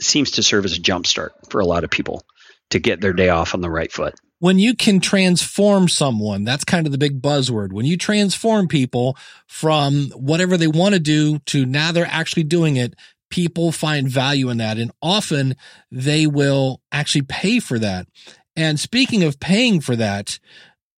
seems 0.01 0.33
to 0.33 0.43
serve 0.43 0.65
as 0.65 0.75
a 0.75 0.81
jump 0.81 1.07
start 1.07 1.33
for 1.51 1.61
a 1.61 1.67
lot 1.67 1.85
of 1.85 1.91
people 1.91 2.23
to 2.71 2.79
get 2.79 3.01
their 3.01 3.15
day 3.15 3.31
off 3.31 3.55
on 3.55 3.63
the 3.63 3.71
right 3.71 3.91
foot. 3.91 4.15
when 4.41 4.59
you 4.59 4.75
can 4.75 5.01
transform 5.01 5.89
someone, 5.89 6.45
that's 6.45 6.65
kind 6.65 6.87
of 6.87 6.93
the 6.93 6.99
big 6.99 7.21
buzzword. 7.21 7.73
When 7.73 7.87
you 7.87 7.97
transform 7.97 8.69
people 8.69 9.17
from 9.47 10.11
whatever 10.15 10.57
they 10.57 10.69
want 10.69 10.95
to 10.95 11.01
do 11.01 11.39
to 11.47 11.67
now 11.67 11.91
they're 11.93 12.07
actually 12.07 12.45
doing 12.45 12.77
it, 12.77 12.95
people 13.31 13.73
find 13.73 14.09
value 14.09 14.49
in 14.49 14.59
that. 14.59 14.79
And 14.79 14.93
often 15.03 15.57
they 15.91 16.27
will 16.27 16.81
actually 16.93 17.23
pay 17.23 17.59
for 17.59 17.79
that. 17.81 18.07
And 18.55 18.79
speaking 18.79 19.25
of 19.25 19.41
paying 19.41 19.81
for 19.81 19.97
that, 19.97 20.39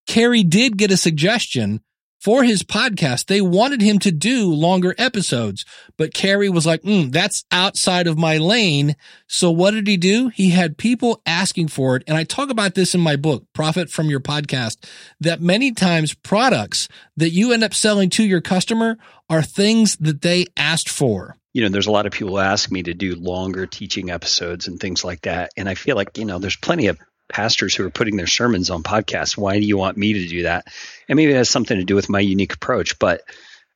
Carey 0.07 0.43
did 0.43 0.77
get 0.77 0.91
a 0.91 0.97
suggestion 0.97 1.81
for 2.21 2.43
his 2.43 2.61
podcast. 2.61 3.25
They 3.25 3.41
wanted 3.41 3.81
him 3.81 3.97
to 3.99 4.11
do 4.11 4.53
longer 4.53 4.93
episodes, 4.97 5.65
but 5.97 6.13
Carey 6.13 6.49
was 6.49 6.65
like, 6.65 6.83
mm, 6.83 7.11
that's 7.11 7.43
outside 7.51 8.05
of 8.05 8.17
my 8.17 8.37
lane. 8.37 8.95
So 9.27 9.49
what 9.49 9.71
did 9.71 9.87
he 9.87 9.97
do? 9.97 10.29
He 10.29 10.51
had 10.51 10.77
people 10.77 11.21
asking 11.25 11.69
for 11.69 11.95
it. 11.95 12.03
And 12.07 12.15
I 12.15 12.23
talk 12.23 12.51
about 12.51 12.75
this 12.75 12.93
in 12.93 13.01
my 13.01 13.15
book, 13.15 13.45
Profit 13.53 13.89
from 13.89 14.09
Your 14.09 14.19
Podcast, 14.19 14.87
that 15.19 15.41
many 15.41 15.71
times 15.71 16.13
products 16.13 16.87
that 17.17 17.31
you 17.31 17.51
end 17.51 17.63
up 17.63 17.73
selling 17.73 18.09
to 18.11 18.23
your 18.23 18.41
customer 18.41 18.97
are 19.29 19.41
things 19.41 19.95
that 19.97 20.21
they 20.21 20.45
asked 20.55 20.89
for. 20.89 21.37
you 21.53 21.61
know, 21.63 21.69
there's 21.69 21.87
a 21.87 21.91
lot 21.91 22.05
of 22.05 22.13
people 22.13 22.39
ask 22.39 22.71
me 22.71 22.83
to 22.83 22.93
do 22.93 23.15
longer 23.15 23.65
teaching 23.65 24.09
episodes 24.09 24.67
and 24.67 24.79
things 24.79 25.03
like 25.03 25.21
that. 25.21 25.51
And 25.57 25.67
I 25.67 25.75
feel 25.75 25.95
like, 25.97 26.17
you 26.17 26.25
know, 26.25 26.39
there's 26.39 26.55
plenty 26.55 26.87
of 26.87 26.97
pastors 27.31 27.73
who 27.73 27.85
are 27.85 27.89
putting 27.89 28.17
their 28.17 28.27
sermons 28.27 28.69
on 28.69 28.83
podcasts. 28.83 29.37
Why 29.37 29.59
do 29.59 29.65
you 29.65 29.77
want 29.77 29.97
me 29.97 30.13
to 30.13 30.27
do 30.27 30.43
that? 30.43 30.67
And 31.07 31.17
maybe 31.17 31.31
it 31.31 31.37
has 31.37 31.49
something 31.49 31.77
to 31.77 31.83
do 31.83 31.95
with 31.95 32.09
my 32.09 32.19
unique 32.19 32.53
approach, 32.53 32.99
but 32.99 33.21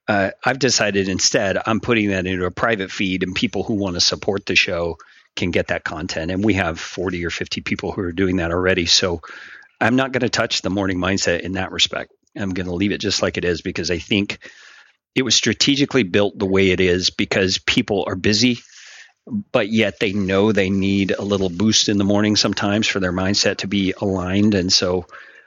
uh, 0.08 0.32
I've 0.44 0.60
decided 0.60 1.10
instead 1.10 1.58
I'm 1.66 1.80
putting 1.80 2.10
that 2.10 2.28
into 2.28 2.46
a 2.46 2.52
private 2.52 2.92
feed 2.92 3.24
and 3.24 3.36
people 3.36 3.64
who 3.64 3.74
want 3.74 3.96
to 3.96 4.02
support 4.02 4.46
the 4.46 4.56
show 4.56 4.98
can 5.36 5.52
get 5.52 5.68
that 5.68 5.84
content. 5.84 6.32
And 6.32 6.44
we 6.44 6.54
have 6.54 6.80
40 6.80 7.26
or 7.26 7.30
50 7.30 7.62
people 7.62 7.92
who 7.92 8.02
are 8.02 8.12
doing 8.12 8.38
that 8.38 8.52
already. 8.52 8.86
So 8.86 9.22
I'm 9.82 9.96
not 9.96 10.12
going 10.12 10.22
to 10.22 10.30
touch 10.30 10.62
the 10.62 10.70
morning 10.70 10.98
mindset 10.98 11.42
in 11.42 11.54
that 11.54 11.72
respect. 11.72 12.14
I'm 12.36 12.54
going 12.54 12.68
to 12.68 12.74
leave 12.74 12.92
it 12.92 13.00
just 13.00 13.22
like 13.22 13.38
it 13.38 13.46
is 13.46 13.62
because 13.62 13.92
I 13.92 13.98
think 13.98 14.40
it 15.16 15.24
was 15.24 15.36
strategically 15.36 16.04
built 16.04 16.38
the 16.38 16.46
way 16.46 16.70
it 16.70 16.80
is 16.80 17.10
because 17.10 17.58
people 17.58 18.04
are 18.08 18.16
busy 18.16 18.60
but 19.52 19.70
yet 19.70 20.00
they 20.00 20.14
know 20.14 20.52
they 20.52 20.70
need 20.70 21.12
a 21.12 21.24
little 21.24 21.50
boost 21.50 21.90
in 21.90 21.98
the 21.98 22.04
morning 22.04 22.36
sometimes 22.36 22.88
for 22.88 23.00
their 23.00 23.14
mindset 23.14 23.58
to 23.58 23.68
be 23.68 23.94
aligned 24.00 24.54
and 24.54 24.72
so 24.72 25.06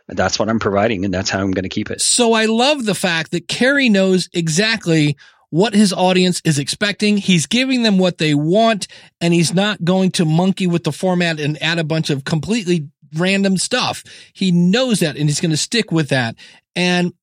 that's 0.09 0.39
what 0.39 0.49
i'm 0.49 0.59
providing 0.59 1.05
and 1.05 1.15
that's 1.15 1.31
how 1.31 1.41
i'm 1.41 1.53
going 1.53 1.63
to 1.63 1.69
keep 1.69 1.91
it 1.91 2.01
So 2.01 2.33
I 2.33 2.47
love 2.47 2.85
the 2.85 2.95
fact 2.95 3.31
that 3.33 3.47
Carey 3.49 3.89
knows 3.89 4.29
exactly 4.33 5.17
what 5.51 5.75
his 5.75 5.93
audience 5.93 6.43
is 6.45 6.59
expecting. 6.59 7.17
He's 7.17 7.47
giving 7.47 7.83
them 7.83 7.99
what 7.99 8.19
they 8.19 8.35
want 8.35 8.87
and 9.21 9.33
he's 9.33 9.55
not 9.55 9.83
going 9.85 10.11
to 10.13 10.25
monkey 10.25 10.67
with 10.67 10.85
the 10.85 10.93
format 10.93 11.41
and 11.41 11.61
add 11.63 11.79
a 11.79 11.85
bunch 11.85 12.11
of 12.11 12.25
completely 12.25 12.89
random 13.15 13.57
stuff. 13.57 14.05
He 14.35 14.53
knows 14.53 15.01
that 15.01 15.17
and 15.17 15.29
he's 15.29 15.41
going 15.41 15.51
to 15.51 15.57
stick 15.57 15.91
with 15.91 16.11
that. 16.11 16.37
And 16.77 17.15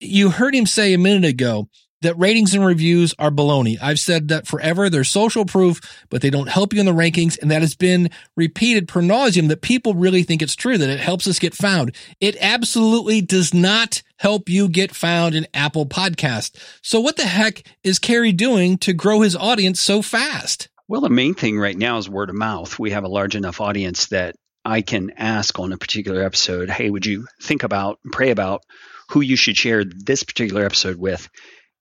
you 0.00 0.30
heard 0.30 0.54
him 0.54 0.66
say 0.66 0.94
a 0.94 0.98
minute 0.98 1.28
ago 1.28 1.68
that 2.02 2.18
ratings 2.18 2.54
and 2.54 2.64
reviews 2.64 3.14
are 3.18 3.30
baloney. 3.30 3.76
I've 3.80 3.98
said 3.98 4.28
that 4.28 4.46
forever. 4.46 4.88
They're 4.88 5.04
social 5.04 5.44
proof, 5.44 5.80
but 6.10 6.22
they 6.22 6.30
don't 6.30 6.48
help 6.48 6.72
you 6.72 6.80
in 6.80 6.86
the 6.86 6.92
rankings. 6.92 7.38
And 7.40 7.50
that 7.50 7.62
has 7.62 7.74
been 7.74 8.10
repeated 8.36 8.86
per 8.88 9.00
nauseum 9.00 9.48
that 9.48 9.62
people 9.62 9.94
really 9.94 10.22
think 10.22 10.42
it's 10.42 10.54
true, 10.54 10.78
that 10.78 10.90
it 10.90 11.00
helps 11.00 11.26
us 11.26 11.38
get 11.38 11.54
found. 11.54 11.94
It 12.20 12.36
absolutely 12.40 13.20
does 13.20 13.54
not 13.54 14.02
help 14.18 14.48
you 14.48 14.68
get 14.68 14.94
found 14.94 15.34
in 15.34 15.46
Apple 15.54 15.86
Podcast. 15.86 16.56
So 16.82 17.00
what 17.00 17.16
the 17.16 17.26
heck 17.26 17.62
is 17.82 17.98
Carey 17.98 18.32
doing 18.32 18.78
to 18.78 18.92
grow 18.92 19.20
his 19.20 19.34
audience 19.34 19.80
so 19.80 20.02
fast? 20.02 20.68
Well, 20.88 21.00
the 21.00 21.10
main 21.10 21.34
thing 21.34 21.58
right 21.58 21.76
now 21.76 21.98
is 21.98 22.08
word 22.08 22.28
of 22.28 22.36
mouth. 22.36 22.78
We 22.78 22.90
have 22.90 23.04
a 23.04 23.08
large 23.08 23.34
enough 23.34 23.60
audience 23.60 24.06
that 24.06 24.36
I 24.64 24.82
can 24.82 25.12
ask 25.16 25.58
on 25.58 25.72
a 25.72 25.78
particular 25.78 26.22
episode, 26.22 26.70
hey, 26.70 26.90
would 26.90 27.06
you 27.06 27.26
think 27.40 27.62
about, 27.62 27.98
pray 28.12 28.30
about 28.30 28.62
who 29.08 29.20
you 29.20 29.36
should 29.36 29.56
share 29.56 29.84
this 29.84 30.22
particular 30.22 30.64
episode 30.64 30.96
with? 30.96 31.28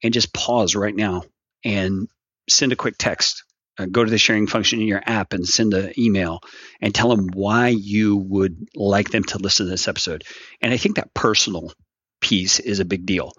And 0.04 0.14
just 0.14 0.34
pause 0.34 0.76
right 0.76 0.96
now 0.96 1.24
and 1.64 2.08
send 2.50 2.72
a 2.72 2.78
quick 2.78 2.96
text. 2.98 3.44
Uh, 3.78 3.86
go 3.86 4.04
to 4.04 4.12
the 4.12 4.18
sharing 4.18 4.48
function 4.48 4.82
in 4.82 4.88
your 4.88 5.02
app 5.06 5.34
and 5.34 5.48
send 5.48 5.74
an 5.74 5.94
email 5.98 6.42
and 6.82 6.94
tell 6.94 7.10
them 7.10 7.30
why 7.34 7.70
you 7.70 8.18
would 8.18 8.68
like 8.76 9.10
them 9.12 9.24
to 9.24 9.38
listen 9.38 9.66
to 9.66 9.70
this 9.72 9.88
episode. 9.88 10.24
And 10.62 10.74
I 10.74 10.78
think 10.78 10.98
that 10.98 11.14
personal 11.14 11.72
piece 12.20 12.60
is 12.60 12.80
a 12.80 12.86
big 12.86 13.06
deal 13.06 13.32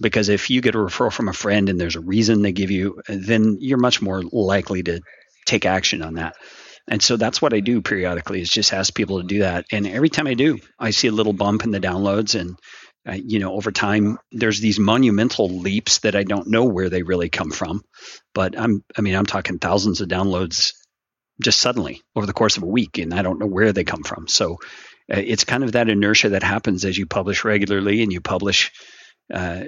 because 0.00 0.28
if 0.28 0.50
you 0.50 0.60
get 0.60 0.74
a 0.74 0.78
referral 0.78 1.12
from 1.12 1.28
a 1.28 1.32
friend 1.32 1.68
and 1.68 1.80
there's 1.80 1.96
a 1.96 2.00
reason 2.00 2.42
they 2.42 2.52
give 2.52 2.70
you, 2.70 3.00
then 3.08 3.56
you're 3.60 3.78
much 3.78 4.02
more 4.02 4.22
likely 4.22 4.82
to 4.82 5.00
take 5.46 5.64
action 5.64 6.02
on 6.02 6.14
that. 6.14 6.34
And 6.88 7.02
so 7.02 7.16
that's 7.16 7.42
what 7.42 7.52
I 7.52 7.60
do 7.60 7.82
periodically 7.82 8.40
is 8.40 8.50
just 8.50 8.72
ask 8.72 8.94
people 8.94 9.20
to 9.20 9.26
do 9.26 9.40
that. 9.40 9.66
And 9.72 9.86
every 9.86 10.08
time 10.08 10.26
I 10.26 10.34
do, 10.34 10.58
I 10.78 10.90
see 10.90 11.08
a 11.08 11.12
little 11.12 11.32
bump 11.32 11.64
in 11.64 11.72
the 11.72 11.80
downloads 11.80 12.38
and 12.38 12.56
you 13.14 13.38
know, 13.38 13.54
over 13.54 13.70
time, 13.70 14.18
there's 14.32 14.60
these 14.60 14.78
monumental 14.78 15.48
leaps 15.48 15.98
that 15.98 16.16
I 16.16 16.24
don't 16.24 16.48
know 16.48 16.64
where 16.64 16.90
they 16.90 17.02
really 17.02 17.28
come 17.28 17.50
from. 17.50 17.82
But 18.34 18.58
I'm, 18.58 18.84
I 18.96 19.00
mean, 19.00 19.14
I'm 19.14 19.26
talking 19.26 19.58
thousands 19.58 20.00
of 20.00 20.08
downloads 20.08 20.72
just 21.40 21.60
suddenly 21.60 22.02
over 22.14 22.26
the 22.26 22.32
course 22.32 22.56
of 22.56 22.62
a 22.62 22.66
week, 22.66 22.98
and 22.98 23.14
I 23.14 23.22
don't 23.22 23.38
know 23.38 23.46
where 23.46 23.72
they 23.72 23.84
come 23.84 24.02
from. 24.02 24.26
So 24.26 24.54
uh, 25.12 25.22
it's 25.24 25.44
kind 25.44 25.62
of 25.62 25.72
that 25.72 25.88
inertia 25.88 26.30
that 26.30 26.42
happens 26.42 26.84
as 26.84 26.96
you 26.98 27.06
publish 27.06 27.44
regularly 27.44 28.02
and 28.02 28.12
you 28.12 28.20
publish 28.20 28.72
uh, 29.32 29.64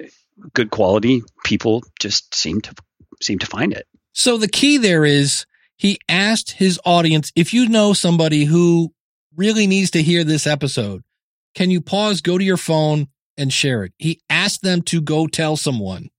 good 0.53 0.71
quality. 0.71 1.21
People 1.43 1.83
just 1.99 2.33
seem 2.35 2.61
to 2.61 2.73
seem 3.21 3.39
to 3.39 3.45
find 3.45 3.73
it. 3.73 3.87
So 4.13 4.37
the 4.37 4.47
key 4.47 4.77
there 4.77 5.05
is 5.05 5.45
he 5.75 5.99
asked 6.09 6.51
his 6.51 6.79
audience 6.85 7.31
if 7.35 7.53
you 7.53 7.69
know 7.69 7.93
somebody 7.93 8.45
who 8.45 8.93
really 9.35 9.67
needs 9.67 9.91
to 9.91 10.03
hear 10.03 10.23
this 10.23 10.47
episode, 10.47 11.03
can 11.55 11.71
you 11.71 11.81
pause, 11.81 12.21
go 12.21 12.37
to 12.37 12.43
your 12.43 12.57
phone, 12.57 13.07
and 13.39 13.51
share 13.51 13.85
it. 13.85 13.93
He 13.97 14.21
asked 14.29 14.61
them 14.61 14.83
to 14.83 15.01
go 15.01 15.25
tell 15.25 15.57
someone. 15.57 16.09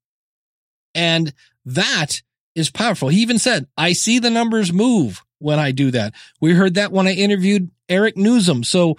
And 0.94 1.32
that 1.64 2.22
is 2.56 2.70
powerful. 2.70 3.08
He 3.08 3.20
even 3.20 3.38
said, 3.38 3.66
I 3.76 3.92
see 3.92 4.18
the 4.18 4.30
numbers 4.30 4.72
move 4.72 5.22
when 5.38 5.58
I 5.58 5.70
do 5.70 5.90
that. 5.92 6.14
We 6.40 6.54
heard 6.54 6.74
that 6.74 6.90
when 6.90 7.06
I 7.06 7.12
interviewed 7.12 7.70
Eric 7.88 8.16
Nuzum. 8.16 8.64
So 8.64 8.96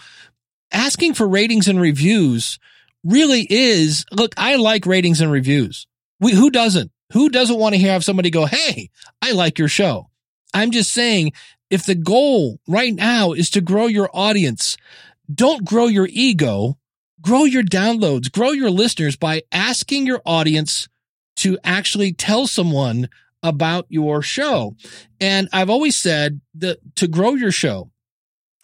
asking 0.71 1.15
for 1.15 1.27
ratings 1.27 1.67
and 1.67 1.81
reviews 1.81 2.60
really 3.03 3.45
is, 3.49 4.05
look, 4.12 4.34
I 4.38 4.55
like 4.55 4.86
ratings 4.86 5.19
and 5.19 5.31
reviews. 5.31 5.88
We, 6.19 6.34
who 6.34 6.51
doesn't? 6.51 6.91
Who 7.13 7.29
doesn't 7.29 7.57
want 7.57 7.73
to 7.73 7.79
hear 7.79 7.91
have 7.91 8.05
somebody 8.05 8.29
go, 8.29 8.45
Hey, 8.45 8.89
I 9.21 9.31
like 9.31 9.60
your 9.60 9.67
show. 9.67 10.10
I'm 10.53 10.71
just 10.71 10.93
saying 10.93 11.34
if 11.69 11.86
the 11.86 11.95
goal 11.95 12.60
right 12.67 12.93
now 12.93 13.34
is 13.34 13.49
to 13.51 13.62
grow 13.62 13.88
your 13.88 14.10
audience, 14.13 14.77
don't 15.34 15.65
grow 15.65 15.88
your 15.88 16.07
ego 16.10 16.77
grow 17.21 17.43
your 17.43 17.63
downloads, 17.63 18.31
grow 18.31 18.51
your 18.51 18.69
listeners 18.69 19.15
by 19.15 19.43
asking 19.51 20.05
your 20.05 20.21
audience 20.25 20.88
to 21.38 21.57
actually 21.63 22.13
tell 22.13 22.47
someone 22.47 23.10
about 23.43 23.86
your 23.89 24.21
show. 24.21 24.75
And 25.19 25.49
I've 25.51 25.69
always 25.69 25.97
said 25.97 26.41
that 26.55 26.79
to 26.97 27.07
grow 27.07 27.34
your 27.34 27.51
show, 27.51 27.91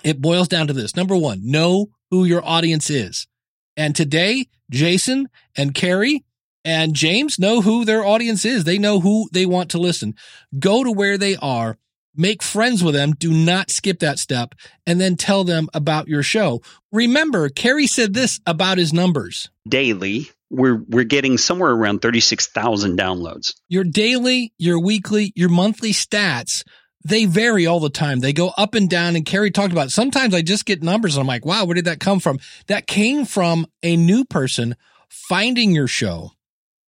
it 0.04 0.22
boils 0.22 0.48
down 0.48 0.68
to 0.68 0.74
this. 0.74 0.96
Number 0.96 1.16
one, 1.16 1.42
know 1.44 1.90
who 2.12 2.26
your 2.26 2.46
audience 2.46 2.90
is. 2.90 3.28
And 3.76 3.96
today, 3.96 4.48
Jason 4.70 5.30
and 5.56 5.74
Carey 5.74 6.24
and 6.64 6.94
James 6.94 7.40
know 7.40 7.62
who 7.62 7.86
their 7.86 8.06
audience 8.06 8.44
is. 8.46 8.64
They 8.64 8.78
know 8.78 9.00
who 9.00 9.30
they 9.32 9.46
want 9.46 9.72
to 9.72 9.78
listen. 9.78 10.16
Go 10.60 10.84
to 10.84 10.92
where 10.92 11.18
they 11.18 11.36
are 11.38 11.78
make 12.18 12.44
friends 12.44 12.84
with 12.84 12.96
them. 12.96 13.14
Do 13.14 13.32
not 13.32 13.70
skip 13.70 14.00
that 14.00 14.20
step 14.20 14.56
and 14.86 15.00
then 15.00 15.16
tell 15.16 15.44
them 15.44 15.70
about 15.74 16.08
your 16.08 16.24
show. 16.24 16.62
Remember, 16.92 17.50
Carey 17.50 17.88
said 17.88 18.14
this 18.14 18.40
about 18.46 18.78
his 18.78 18.94
numbers. 18.94 19.50
Daily, 19.68 20.30
we're 20.50 20.82
we're 20.88 21.04
getting 21.04 21.38
somewhere 21.38 21.72
around 21.72 22.02
36,000 22.02 22.98
downloads. 22.98 23.54
Your 23.68 23.84
daily, 23.84 24.54
your 24.58 24.80
weekly, 24.80 25.34
your 25.36 25.50
monthly 25.50 25.92
stats, 25.92 26.64
they 27.04 27.26
vary 27.26 27.66
all 27.66 27.80
the 27.80 27.90
time. 27.90 28.20
They 28.20 28.34
go 28.34 28.52
up 28.58 28.74
and 28.74 28.90
down 28.90 29.16
and 29.16 29.26
Carey 29.26 29.52
talked 29.52 29.72
about 29.72 29.88
it. 29.88 29.92
sometimes 29.92 30.34
I 30.34 30.42
just 30.42 30.66
get 30.66 30.84
numbers 30.84 31.16
and 31.16 31.22
I'm 31.22 31.28
like, 31.28 31.46
"Wow, 31.46 31.66
where 31.66 31.76
did 31.76 31.86
that 31.86 32.00
come 32.00 32.20
from?" 32.20 32.40
That 32.68 32.88
came 32.88 33.26
from 33.26 33.68
a 33.84 33.96
new 33.96 34.26
person 34.26 34.76
finding 35.10 35.72
your 35.72 35.88
show 35.88 36.32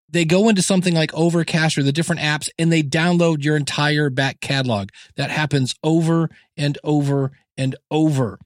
they 0.09 0.25
go 0.25 0.49
into 0.49 0.63
something 0.63 0.95
like 0.95 1.15
Overcast 1.15 1.79
or 1.79 1.83
the 1.83 1.93
different 1.93 2.23
apps 2.23 2.49
and 2.59 2.73
they 2.73 2.83
download 2.83 3.45
your 3.45 3.57
entire 3.57 4.11
back 4.11 4.41
catalog. 4.41 4.91
That 5.17 5.31
happens 5.31 5.75
over 5.83 6.31
and 6.57 6.79
over 6.83 7.33
and 7.57 7.77
over. 7.91 8.39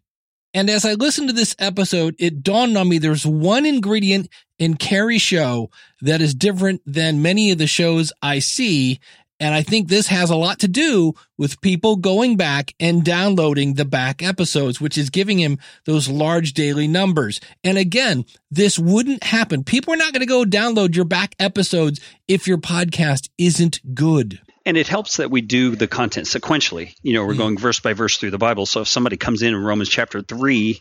And 0.55 0.68
as 0.68 0.85
I 0.85 0.94
listened 0.94 1.29
to 1.29 1.35
this 1.35 1.57
episode, 1.59 2.14
it 2.18 2.42
dawned 2.42 2.77
on 2.77 2.88
me 2.88 2.98
there's 2.98 3.25
one 3.25 3.64
ingredient 3.64 4.29
in 4.59 4.77
Carey's 4.77 5.22
show 5.22 5.70
that 6.03 6.20
is 6.20 6.35
different 6.35 6.83
than 6.85 7.22
many 7.22 7.53
of 7.53 7.59
the 7.59 7.66
shows 7.66 8.12
I 8.20 8.40
see. 8.40 9.01
And 9.42 9.57
I 9.57 9.62
think 9.62 9.88
this 9.88 10.07
has 10.07 10.31
a 10.31 10.37
lot 10.37 10.61
to 10.61 10.68
do 10.68 11.14
with 11.37 11.61
people 11.61 11.96
going 11.96 12.37
back 12.37 12.72
and 12.78 13.05
downloading 13.05 13.74
the 13.74 13.85
back 13.85 14.22
episodes, 14.22 14.81
which 14.81 14.96
is 14.96 15.11
giving 15.11 15.40
him 15.40 15.59
those 15.85 16.09
large 16.09 16.52
daily 16.52 16.87
numbers. 16.87 17.40
And 17.64 17.76
again, 17.76 18.24
this 18.52 18.78
wouldn't 18.78 19.24
happen. 19.24 19.64
People 19.64 19.94
are 19.94 19.96
not 19.96 20.12
going 20.12 20.20
to 20.20 20.26
go 20.26 20.44
download 20.44 20.94
your 20.94 21.07
back 21.07 21.35
episodes 21.40 22.00
if 22.28 22.46
your 22.46 22.59
podcast 22.59 23.31
isn't 23.37 23.81
good. 23.92 24.40
And 24.64 24.76
it 24.76 24.87
helps 24.87 25.16
that 25.16 25.33
we 25.33 25.40
do 25.40 25.74
the 25.74 25.88
content 25.88 26.28
sequentially. 26.28 26.94
You 27.02 27.14
know, 27.14 27.26
we're 27.26 27.35
mm. 27.35 27.38
going 27.38 27.59
verse 27.59 27.81
by 27.81 27.94
verse 27.94 28.18
through 28.18 28.31
the 28.31 28.38
Bible. 28.38 28.64
So 28.64 28.83
if 28.83 28.88
somebody 28.88 29.16
comes 29.16 29.42
in 29.42 29.55
in 29.55 29.61
Romans 29.61 29.88
chapter 29.88 30.22
3, 30.22 30.81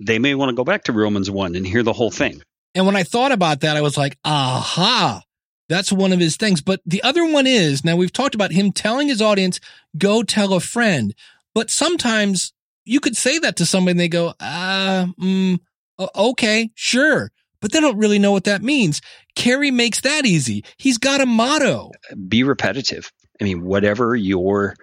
they 0.00 0.18
may 0.18 0.34
want 0.34 0.48
to 0.48 0.56
go 0.56 0.64
back 0.64 0.82
to 0.84 0.92
Romans 0.92 1.30
1 1.30 1.54
and 1.54 1.64
hear 1.64 1.84
the 1.84 1.92
whole 1.92 2.10
thing. 2.10 2.42
And 2.74 2.86
when 2.86 2.96
I 2.96 3.04
thought 3.04 3.30
about 3.30 3.60
that, 3.60 3.76
I 3.76 3.82
was 3.82 3.96
like, 3.96 4.18
aha, 4.24 5.22
that's 5.70 5.92
one 5.92 6.12
of 6.12 6.18
his 6.18 6.36
things. 6.36 6.60
But 6.60 6.80
the 6.84 7.02
other 7.02 7.24
one 7.24 7.46
is 7.46 7.84
now 7.84 7.94
we've 7.94 8.12
talked 8.12 8.34
about 8.34 8.50
him 8.50 8.72
telling 8.72 9.06
his 9.06 9.22
audience, 9.22 9.60
go 9.96 10.24
tell 10.24 10.52
a 10.52 10.60
friend. 10.60 11.14
But 11.54 11.70
sometimes 11.70 12.52
you 12.84 12.98
could 12.98 13.16
say 13.16 13.38
that 13.38 13.56
to 13.56 13.66
somebody 13.66 13.92
and 13.92 14.00
they 14.00 14.08
go, 14.08 14.34
uh, 14.40 15.06
mm, 15.18 15.60
okay, 15.98 16.70
sure. 16.74 17.30
But 17.60 17.70
they 17.72 17.78
don't 17.78 17.98
really 17.98 18.18
know 18.18 18.32
what 18.32 18.44
that 18.44 18.62
means. 18.62 19.00
Carey 19.36 19.70
makes 19.70 20.00
that 20.00 20.26
easy. 20.26 20.64
He's 20.76 20.98
got 20.98 21.20
a 21.20 21.26
motto. 21.26 21.92
Be 22.28 22.42
repetitive. 22.42 23.12
I 23.40 23.44
mean, 23.44 23.62
whatever 23.62 24.16
your 24.16 24.74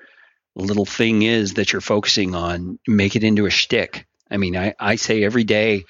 little 0.56 0.86
thing 0.86 1.22
is 1.24 1.56
that 1.56 1.74
you're 1.74 1.82
focusing 1.82 2.34
on, 2.34 2.80
make 2.88 3.16
it 3.16 3.26
into 3.26 3.46
a 3.46 3.50
shtick. 3.50 4.08
I 4.32 4.38
mean, 4.38 4.56
I, 4.56 4.74
I 4.80 4.96
say 4.96 5.24
every 5.24 5.44
day, 5.44 5.84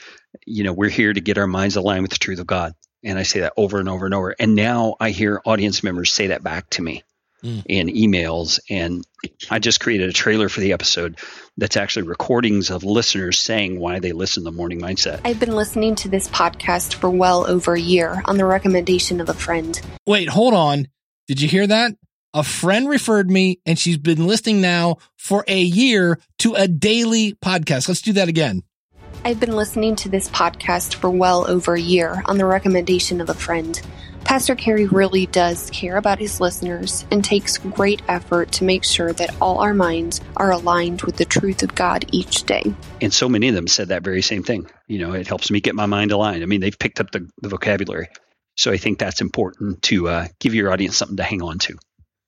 you 0.46 0.64
know, 0.64 0.74
we're 0.74 0.90
here 0.90 1.14
to 1.14 1.22
get 1.22 1.38
our 1.38 1.48
minds 1.48 1.76
aligned 1.76 2.02
with 2.02 2.12
the 2.12 2.18
truth 2.18 2.40
of 2.40 2.48
God. 2.48 2.74
And 3.04 3.18
I 3.18 3.24
say 3.24 3.42
that 3.42 3.54
over 3.58 3.80
and 3.80 3.90
over 3.90 4.06
and 4.06 4.14
over. 4.14 4.36
And 4.40 4.56
now 4.56 4.96
I 5.00 5.12
hear 5.12 5.42
audience 5.46 5.84
members 5.84 6.12
say 6.12 6.28
that 6.28 6.44
back 6.44 6.70
to 6.72 6.82
me 6.82 7.04
mm. 7.44 7.64
in 7.68 7.88
emails. 7.88 8.60
And 8.70 9.06
I 9.50 9.60
just 9.60 9.80
created 9.80 10.10
a 10.10 10.14
trailer 10.14 10.50
for 10.50 10.60
the 10.60 10.74
episode 10.74 11.20
that's 11.58 11.78
actually 11.78 12.08
recordings 12.08 12.70
of 12.70 12.84
listeners 12.84 13.40
saying 13.40 13.80
why 13.80 14.00
they 14.00 14.12
listen 14.12 14.44
to 14.46 14.52
Morning 14.52 14.80
Mindset. 14.80 15.22
I've 15.26 15.40
been 15.40 15.56
listening 15.56 15.96
to 15.96 16.10
this 16.10 16.28
podcast 16.30 16.96
for 16.96 17.10
well 17.10 17.48
over 17.48 17.74
a 17.74 17.80
year 17.80 18.22
on 18.26 18.38
the 18.38 18.46
recommendation 18.46 19.22
of 19.22 19.30
a 19.30 19.34
friend. 19.34 19.80
Wait, 20.06 20.30
hold 20.30 20.54
on. 20.54 20.88
Did 21.28 21.42
you 21.42 21.48
hear 21.48 21.68
that? 21.68 21.94
A 22.34 22.44
friend 22.44 22.88
referred 22.88 23.30
me 23.30 23.60
and 23.66 23.80
she's 23.80 23.98
been 23.98 24.28
listening 24.28 24.62
now 24.62 24.98
for 25.16 25.44
a 25.48 25.60
year 25.60 26.20
to 26.40 26.54
a 26.54 26.68
daily 26.68 27.34
podcast. 27.34 27.88
Let's 27.88 28.02
do 28.02 28.14
that 28.14 28.28
again. 28.28 28.64
I've 29.28 29.42
been 29.42 29.58
listening 29.58 29.98
to 29.98 30.08
this 30.08 30.30
podcast 30.30 30.96
for 30.96 31.10
well 31.10 31.46
over 31.52 31.74
a 31.74 31.82
year 31.82 32.24
on 32.28 32.38
the 32.38 32.46
recommendation 32.46 33.20
of 33.20 33.30
a 33.30 33.34
friend. 33.34 33.78
Pastor 34.24 34.56
Carey 34.56 34.86
really 34.86 35.26
does 35.26 35.70
care 35.72 35.98
about 35.98 36.18
his 36.18 36.40
listeners 36.40 37.04
and 37.12 37.26
takes 37.26 37.58
great 37.58 38.02
effort 38.08 38.54
to 38.54 38.64
make 38.64 38.86
sure 38.86 39.12
that 39.12 39.36
all 39.42 39.58
our 39.60 39.74
minds 39.74 40.22
are 40.38 40.54
aligned 40.54 41.02
with 41.02 41.18
the 41.18 41.26
truth 41.26 41.62
of 41.62 41.76
God 41.76 42.06
each 42.14 42.44
day. 42.44 42.74
And 43.02 43.14
so 43.14 43.28
many 43.28 43.50
of 43.50 43.56
them 43.56 43.68
said 43.68 43.90
that 43.90 44.02
very 44.02 44.22
same 44.22 44.44
thing. 44.44 44.66
You 44.88 45.00
know, 45.00 45.12
it 45.12 45.28
helps 45.28 45.52
me 45.52 45.60
get 45.60 45.76
my 45.76 45.88
mind 45.88 46.14
aligned. 46.14 46.42
I 46.42 46.46
mean, 46.46 46.62
they've 46.62 46.80
picked 46.80 47.02
up 47.02 47.12
the, 47.12 47.30
the 47.42 47.50
vocabulary. 47.50 48.08
So 48.56 48.72
I 48.72 48.78
think 48.78 48.98
that's 48.98 49.20
important 49.20 49.82
to 49.82 50.08
uh, 50.08 50.28
give 50.40 50.56
your 50.56 50.72
audience 50.72 50.96
something 50.96 51.18
to 51.18 51.24
hang 51.24 51.42
on 51.42 51.60
to. 51.60 51.78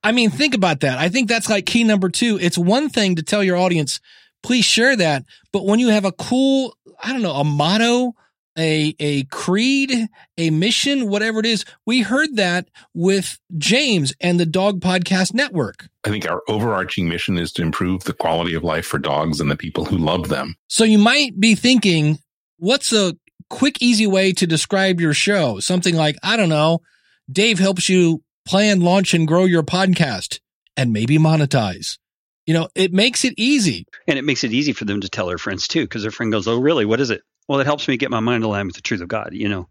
I 0.03 0.11
mean, 0.11 0.32
think 0.32 0.53
about 0.53 0.82
that. 0.82 0.97
I 0.97 1.07
think 1.07 1.30
that's 1.30 1.49
like 1.49 1.65
key 1.65 1.86
number 1.86 2.09
two. 2.09 2.38
It's 2.41 2.57
one 2.57 2.89
thing 2.89 3.15
to 3.15 3.23
tell 3.23 3.41
your 3.41 3.55
audience, 3.55 4.01
please 4.41 4.65
share 4.65 4.95
that. 4.95 5.26
But 5.51 5.65
when 5.65 5.80
you 5.80 5.89
have 5.89 6.05
a 6.05 6.11
cool, 6.11 6.76
I 7.01 7.13
don't 7.13 7.21
know, 7.21 7.33
a 7.33 7.43
motto, 7.43 8.13
a 8.57 8.95
a 8.99 9.23
creed, 9.25 10.07
a 10.37 10.49
mission, 10.49 11.09
whatever 11.09 11.39
it 11.39 11.45
is. 11.45 11.65
We 11.85 12.01
heard 12.01 12.35
that 12.35 12.67
with 12.93 13.39
James 13.57 14.13
and 14.19 14.39
the 14.39 14.45
Dog 14.45 14.81
Podcast 14.81 15.33
Network. 15.33 15.87
I 16.03 16.09
think 16.09 16.29
our 16.29 16.41
overarching 16.47 17.07
mission 17.07 17.37
is 17.37 17.51
to 17.53 17.61
improve 17.61 18.03
the 18.03 18.13
quality 18.13 18.53
of 18.55 18.63
life 18.63 18.85
for 18.85 18.97
dogs 18.97 19.39
and 19.39 19.49
the 19.49 19.55
people 19.55 19.85
who 19.85 19.97
love 19.97 20.29
them. 20.29 20.55
So 20.67 20.83
you 20.83 20.97
might 20.97 21.39
be 21.39 21.55
thinking, 21.55 22.19
what's 22.57 22.91
a 22.91 23.15
quick, 23.49 23.81
easy 23.81 24.07
way 24.07 24.33
to 24.33 24.45
describe 24.47 24.99
your 24.99 25.13
show? 25.13 25.59
Something 25.59 25.95
like, 25.95 26.17
I 26.23 26.35
don't 26.35 26.49
know, 26.49 26.81
Dave 27.31 27.59
helps 27.59 27.89
you 27.89 28.23
plan, 28.45 28.81
launch, 28.81 29.13
and 29.13 29.27
grow 29.27 29.45
your 29.45 29.63
podcast 29.63 30.39
and 30.75 30.91
maybe 30.91 31.17
monetize. 31.17 31.97
You 32.49 32.55
know, 32.55 32.67
it 32.73 32.91
makes 32.91 33.25
it 33.25 33.35
easy. 33.37 33.85
And 34.07 34.17
it 34.17 34.23
makes 34.23 34.43
it 34.43 34.51
easy 34.51 34.73
for 34.73 34.83
them 34.83 35.01
to 35.01 35.07
tell 35.07 35.27
their 35.27 35.37
friends 35.37 35.67
too, 35.67 35.83
because 35.83 36.01
their 36.01 36.09
friend 36.09 36.31
goes, 36.31 36.47
"Oh, 36.47 36.57
really? 36.57 36.83
What 36.83 36.99
is 36.99 37.11
it?" 37.11 37.21
Well, 37.47 37.59
it 37.59 37.67
helps 37.67 37.87
me 37.87 37.95
get 37.95 38.09
my 38.09 38.21
mind 38.21 38.43
aligned 38.43 38.65
with 38.65 38.75
the 38.75 38.81
truth 38.81 39.01
of 39.01 39.07
God. 39.07 39.33
You 39.33 39.49
know, 39.49 39.69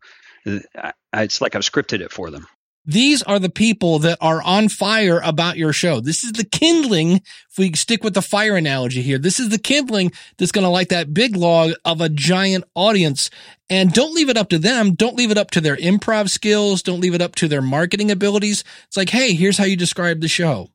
I, 0.76 0.92
it's 1.12 1.40
like 1.40 1.56
I've 1.56 1.62
scripted 1.62 2.02
it 2.02 2.12
for 2.12 2.30
them. 2.30 2.46
These 2.86 3.24
are 3.24 3.40
the 3.40 3.50
people 3.50 3.98
that 3.98 4.18
are 4.20 4.40
on 4.44 4.68
fire 4.68 5.20
about 5.24 5.56
your 5.56 5.72
show. 5.72 5.98
This 5.98 6.22
is 6.22 6.30
the 6.34 6.44
kindling. 6.44 7.14
If 7.50 7.58
we 7.58 7.72
stick 7.72 8.04
with 8.04 8.14
the 8.14 8.22
fire 8.22 8.54
analogy 8.54 9.02
here, 9.02 9.18
this 9.18 9.40
is 9.40 9.48
the 9.48 9.58
kindling 9.58 10.12
that's 10.36 10.52
going 10.52 10.64
to 10.64 10.70
light 10.70 10.90
that 10.90 11.12
big 11.12 11.34
log 11.34 11.72
of 11.84 12.00
a 12.00 12.08
giant 12.08 12.62
audience. 12.76 13.28
And 13.68 13.92
don't 13.92 14.14
leave 14.14 14.28
it 14.28 14.36
up 14.36 14.50
to 14.50 14.58
them. 14.58 14.94
Don't 14.94 15.16
leave 15.16 15.32
it 15.32 15.36
up 15.36 15.50
to 15.50 15.60
their 15.60 15.76
improv 15.76 16.30
skills. 16.30 16.84
Don't 16.84 17.00
leave 17.00 17.14
it 17.14 17.22
up 17.22 17.34
to 17.34 17.48
their 17.48 17.60
marketing 17.60 18.12
abilities. 18.12 18.62
It's 18.86 18.96
like, 18.96 19.10
Hey, 19.10 19.34
here's 19.34 19.58
how 19.58 19.64
you 19.64 19.76
describe 19.76 20.20
the 20.20 20.28
show. 20.28 20.70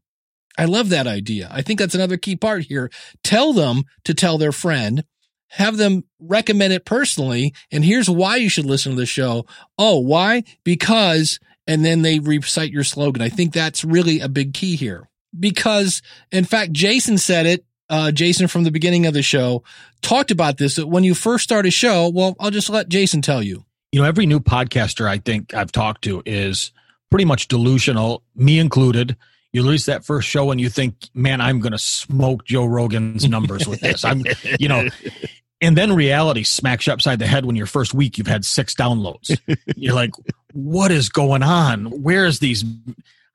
I 0.57 0.65
love 0.65 0.89
that 0.89 1.07
idea. 1.07 1.49
I 1.51 1.61
think 1.61 1.79
that's 1.79 1.95
another 1.95 2.17
key 2.17 2.35
part 2.35 2.63
here. 2.63 2.91
Tell 3.23 3.53
them 3.53 3.83
to 4.05 4.13
tell 4.13 4.37
their 4.37 4.51
friend, 4.51 5.03
have 5.49 5.77
them 5.77 6.03
recommend 6.19 6.73
it 6.73 6.85
personally. 6.85 7.53
And 7.71 7.83
here's 7.83 8.09
why 8.09 8.37
you 8.37 8.49
should 8.49 8.65
listen 8.65 8.91
to 8.91 8.97
the 8.97 9.05
show. 9.05 9.45
Oh, 9.77 9.99
why? 9.99 10.43
Because, 10.63 11.39
and 11.67 11.83
then 11.83 12.01
they 12.01 12.19
recite 12.19 12.71
your 12.71 12.83
slogan. 12.83 13.21
I 13.21 13.29
think 13.29 13.53
that's 13.53 13.83
really 13.83 14.19
a 14.19 14.29
big 14.29 14.53
key 14.53 14.75
here 14.75 15.09
because 15.37 16.01
in 16.31 16.45
fact, 16.45 16.73
Jason 16.73 17.17
said 17.17 17.45
it. 17.45 17.65
Uh, 17.89 18.11
Jason 18.11 18.47
from 18.47 18.63
the 18.63 18.71
beginning 18.71 19.05
of 19.05 19.13
the 19.13 19.21
show 19.21 19.63
talked 20.01 20.31
about 20.31 20.57
this 20.57 20.75
that 20.75 20.87
when 20.87 21.03
you 21.03 21.13
first 21.13 21.43
start 21.43 21.65
a 21.65 21.71
show, 21.71 22.09
well, 22.09 22.35
I'll 22.39 22.49
just 22.49 22.69
let 22.69 22.89
Jason 22.89 23.21
tell 23.21 23.43
you. 23.43 23.65
You 23.91 24.01
know, 24.01 24.07
every 24.07 24.25
new 24.25 24.39
podcaster 24.39 25.07
I 25.07 25.17
think 25.17 25.53
I've 25.53 25.71
talked 25.71 26.03
to 26.05 26.23
is 26.25 26.71
pretty 27.11 27.25
much 27.25 27.47
delusional, 27.47 28.23
me 28.35 28.57
included 28.57 29.15
you 29.53 29.61
release 29.61 29.85
that 29.85 30.03
first 30.03 30.27
show 30.27 30.51
and 30.51 30.59
you 30.59 30.67
think, 30.67 30.95
man, 31.13 31.39
I'm 31.39 31.59
going 31.59 31.71
to 31.71 31.79
smoke 31.79 32.43
Joe 32.43 32.65
Rogan's 32.65 33.29
numbers 33.29 33.67
with 33.67 33.79
this. 33.81 34.03
I'm, 34.03 34.23
you 34.59 34.67
know, 34.67 34.89
and 35.61 35.77
then 35.77 35.93
reality 35.93 36.43
smacks 36.43 36.87
you 36.87 36.93
upside 36.93 37.19
the 37.19 37.27
head 37.27 37.45
when 37.45 37.55
your 37.55 37.67
first 37.67 37.93
week 37.93 38.17
you've 38.17 38.27
had 38.27 38.43
six 38.45 38.73
downloads. 38.73 39.39
You're 39.75 39.93
like, 39.93 40.11
what 40.53 40.91
is 40.91 41.07
going 41.09 41.43
on? 41.43 41.85
Where 42.01 42.25
is 42.25 42.39
these? 42.39 42.65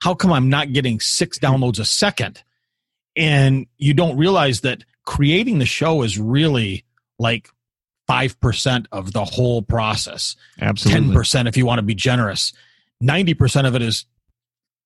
How 0.01 0.15
come 0.15 0.33
I'm 0.33 0.49
not 0.49 0.73
getting 0.73 0.99
six 0.99 1.39
downloads 1.39 1.79
a 1.79 1.85
second? 1.85 2.43
And 3.15 3.67
you 3.79 3.95
don't 3.95 4.17
realize 4.17 4.61
that 4.63 4.83
creating 5.07 5.61
the 5.61 5.67
show 5.67 6.03
is 6.03 6.19
really 6.19 6.85
like 7.19 7.49
5% 8.09 8.87
of 8.91 9.13
the 9.13 9.25
whole 9.25 9.63
process. 9.63 10.35
Absolutely. 10.61 11.15
10% 11.15 11.49
if 11.49 11.57
you 11.57 11.65
want 11.65 11.79
to 11.79 11.83
be 11.83 11.95
generous. 11.95 12.53
90% 13.03 13.67
of 13.67 13.75
it 13.75 13.83
is 13.83 14.07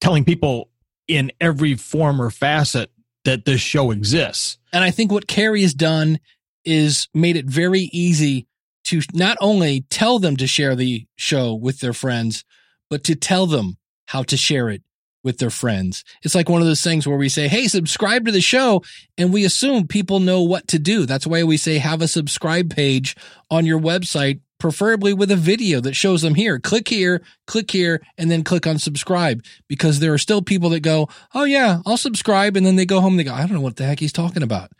telling 0.00 0.24
people 0.24 0.68
in 1.08 1.32
every 1.40 1.74
form 1.74 2.20
or 2.20 2.30
facet 2.30 2.90
that 3.24 3.44
this 3.44 3.60
show 3.60 3.90
exists. 3.90 4.58
And 4.72 4.82
I 4.82 4.90
think 4.90 5.12
what 5.12 5.26
Carey 5.26 5.62
has 5.62 5.74
done 5.74 6.18
is 6.64 7.08
made 7.14 7.36
it 7.36 7.46
very 7.46 7.90
easy 7.92 8.46
to 8.84 9.00
not 9.12 9.36
only 9.40 9.82
tell 9.90 10.18
them 10.18 10.36
to 10.36 10.46
share 10.46 10.74
the 10.74 11.06
show 11.16 11.54
with 11.54 11.80
their 11.80 11.92
friends, 11.92 12.44
but 12.90 13.04
to 13.04 13.14
tell 13.14 13.46
them 13.46 13.78
how 14.06 14.22
to 14.24 14.36
share 14.36 14.68
it 14.68 14.82
with 15.24 15.38
their 15.38 15.50
friends. 15.50 16.04
It's 16.22 16.34
like 16.34 16.48
one 16.48 16.60
of 16.60 16.66
those 16.66 16.82
things 16.82 17.06
where 17.06 17.16
we 17.16 17.28
say, 17.28 17.46
Hey, 17.46 17.68
subscribe 17.68 18.26
to 18.26 18.32
the 18.32 18.40
show. 18.40 18.82
And 19.16 19.32
we 19.32 19.44
assume 19.44 19.86
people 19.86 20.18
know 20.18 20.42
what 20.42 20.66
to 20.68 20.78
do. 20.78 21.06
That's 21.06 21.26
why 21.26 21.44
we 21.44 21.56
say 21.56 21.78
have 21.78 22.02
a 22.02 22.08
subscribe 22.08 22.70
page 22.70 23.16
on 23.50 23.64
your 23.64 23.78
website 23.78 24.40
preferably 24.62 25.12
with 25.12 25.28
a 25.32 25.36
video 25.36 25.80
that 25.80 25.96
shows 25.96 26.22
them 26.22 26.36
here. 26.36 26.60
Click 26.60 26.86
here, 26.86 27.20
click 27.48 27.68
here, 27.68 28.00
and 28.16 28.30
then 28.30 28.44
click 28.44 28.64
on 28.64 28.78
subscribe 28.78 29.44
because 29.66 29.98
there 29.98 30.12
are 30.12 30.18
still 30.18 30.40
people 30.40 30.70
that 30.70 30.80
go, 30.80 31.08
Oh 31.34 31.42
yeah, 31.42 31.80
I'll 31.84 31.96
subscribe. 31.96 32.56
And 32.56 32.64
then 32.64 32.76
they 32.76 32.86
go 32.86 33.00
home 33.00 33.14
and 33.14 33.20
they 33.20 33.24
go, 33.24 33.34
I 33.34 33.40
don't 33.40 33.54
know 33.54 33.60
what 33.60 33.74
the 33.74 33.84
heck 33.84 33.98
he's 33.98 34.12
talking 34.12 34.44
about. 34.44 34.70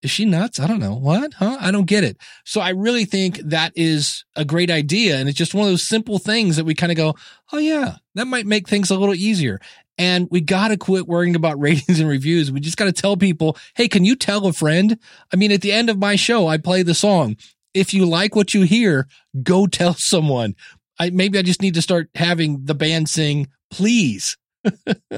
Is 0.00 0.12
she 0.12 0.26
nuts? 0.26 0.60
I 0.60 0.68
don't 0.68 0.78
know. 0.78 0.94
What? 0.94 1.34
Huh? 1.34 1.58
I 1.60 1.72
don't 1.72 1.86
get 1.86 2.04
it. 2.04 2.18
So 2.44 2.60
I 2.60 2.68
really 2.68 3.04
think 3.04 3.38
that 3.38 3.72
is 3.74 4.24
a 4.36 4.44
great 4.44 4.70
idea. 4.70 5.16
And 5.16 5.28
it's 5.28 5.38
just 5.38 5.54
one 5.54 5.64
of 5.64 5.72
those 5.72 5.82
simple 5.82 6.20
things 6.20 6.54
that 6.54 6.64
we 6.64 6.76
kind 6.76 6.92
of 6.92 6.96
go, 6.96 7.16
Oh 7.52 7.58
yeah, 7.58 7.96
that 8.14 8.28
might 8.28 8.46
make 8.46 8.68
things 8.68 8.92
a 8.92 8.96
little 8.96 9.14
easier. 9.14 9.58
And 9.98 10.28
we 10.30 10.40
got 10.40 10.68
to 10.68 10.76
quit 10.76 11.08
worrying 11.08 11.34
about 11.34 11.58
ratings 11.60 11.98
and 11.98 12.08
reviews. 12.08 12.52
We 12.52 12.60
just 12.60 12.76
got 12.76 12.84
to 12.84 12.92
tell 12.92 13.16
people, 13.16 13.56
Hey, 13.74 13.88
can 13.88 14.04
you 14.04 14.14
tell 14.14 14.46
a 14.46 14.52
friend? 14.52 14.98
I 15.32 15.36
mean, 15.36 15.50
at 15.50 15.62
the 15.62 15.72
end 15.72 15.90
of 15.90 15.98
my 15.98 16.14
show, 16.14 16.46
I 16.46 16.58
play 16.58 16.84
the 16.84 16.94
song 16.94 17.36
if 17.74 17.94
you 17.94 18.06
like 18.06 18.34
what 18.34 18.54
you 18.54 18.62
hear, 18.62 19.08
go 19.42 19.66
tell 19.66 19.94
someone. 19.94 20.54
I 20.98 21.10
maybe 21.10 21.38
I 21.38 21.42
just 21.42 21.62
need 21.62 21.74
to 21.74 21.82
start 21.82 22.10
having 22.14 22.64
the 22.64 22.74
band 22.74 23.08
sing, 23.08 23.48
please. 23.70 24.36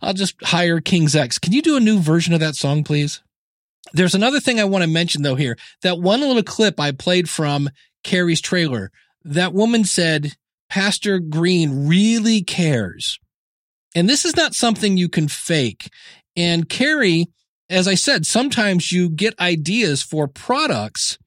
I'll 0.00 0.14
just 0.14 0.36
hire 0.42 0.80
King's 0.80 1.16
X. 1.16 1.38
Can 1.38 1.52
you 1.52 1.62
do 1.62 1.76
a 1.76 1.80
new 1.80 1.98
version 1.98 2.34
of 2.34 2.40
that 2.40 2.54
song, 2.54 2.84
please? 2.84 3.22
There's 3.92 4.14
another 4.14 4.38
thing 4.38 4.60
I 4.60 4.64
want 4.64 4.84
to 4.84 4.90
mention 4.90 5.22
though 5.22 5.34
here. 5.34 5.56
That 5.82 5.98
one 5.98 6.20
little 6.20 6.42
clip 6.42 6.78
I 6.78 6.92
played 6.92 7.28
from 7.28 7.70
Carey's 8.04 8.40
trailer. 8.40 8.90
That 9.24 9.54
woman 9.54 9.84
said, 9.84 10.34
Pastor 10.68 11.18
Green 11.18 11.88
really 11.88 12.42
cares. 12.42 13.18
And 13.94 14.08
this 14.08 14.24
is 14.24 14.36
not 14.36 14.54
something 14.54 14.96
you 14.96 15.08
can 15.08 15.28
fake. 15.28 15.90
And 16.36 16.68
Carey, 16.68 17.26
as 17.70 17.88
I 17.88 17.94
said, 17.94 18.26
sometimes 18.26 18.92
you 18.92 19.08
get 19.08 19.38
ideas 19.40 20.02
for 20.02 20.28
products 20.28 21.18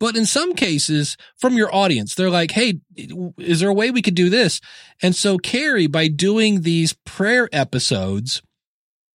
but 0.00 0.16
in 0.16 0.26
some 0.26 0.54
cases 0.54 1.16
from 1.36 1.56
your 1.56 1.72
audience, 1.72 2.14
they're 2.14 2.30
like, 2.30 2.50
Hey, 2.50 2.80
is 3.38 3.60
there 3.60 3.68
a 3.68 3.74
way 3.74 3.92
we 3.92 4.02
could 4.02 4.16
do 4.16 4.30
this? 4.30 4.60
And 5.02 5.14
so 5.14 5.38
Carey, 5.38 5.86
by 5.86 6.08
doing 6.08 6.62
these 6.62 6.94
prayer 7.04 7.48
episodes, 7.52 8.42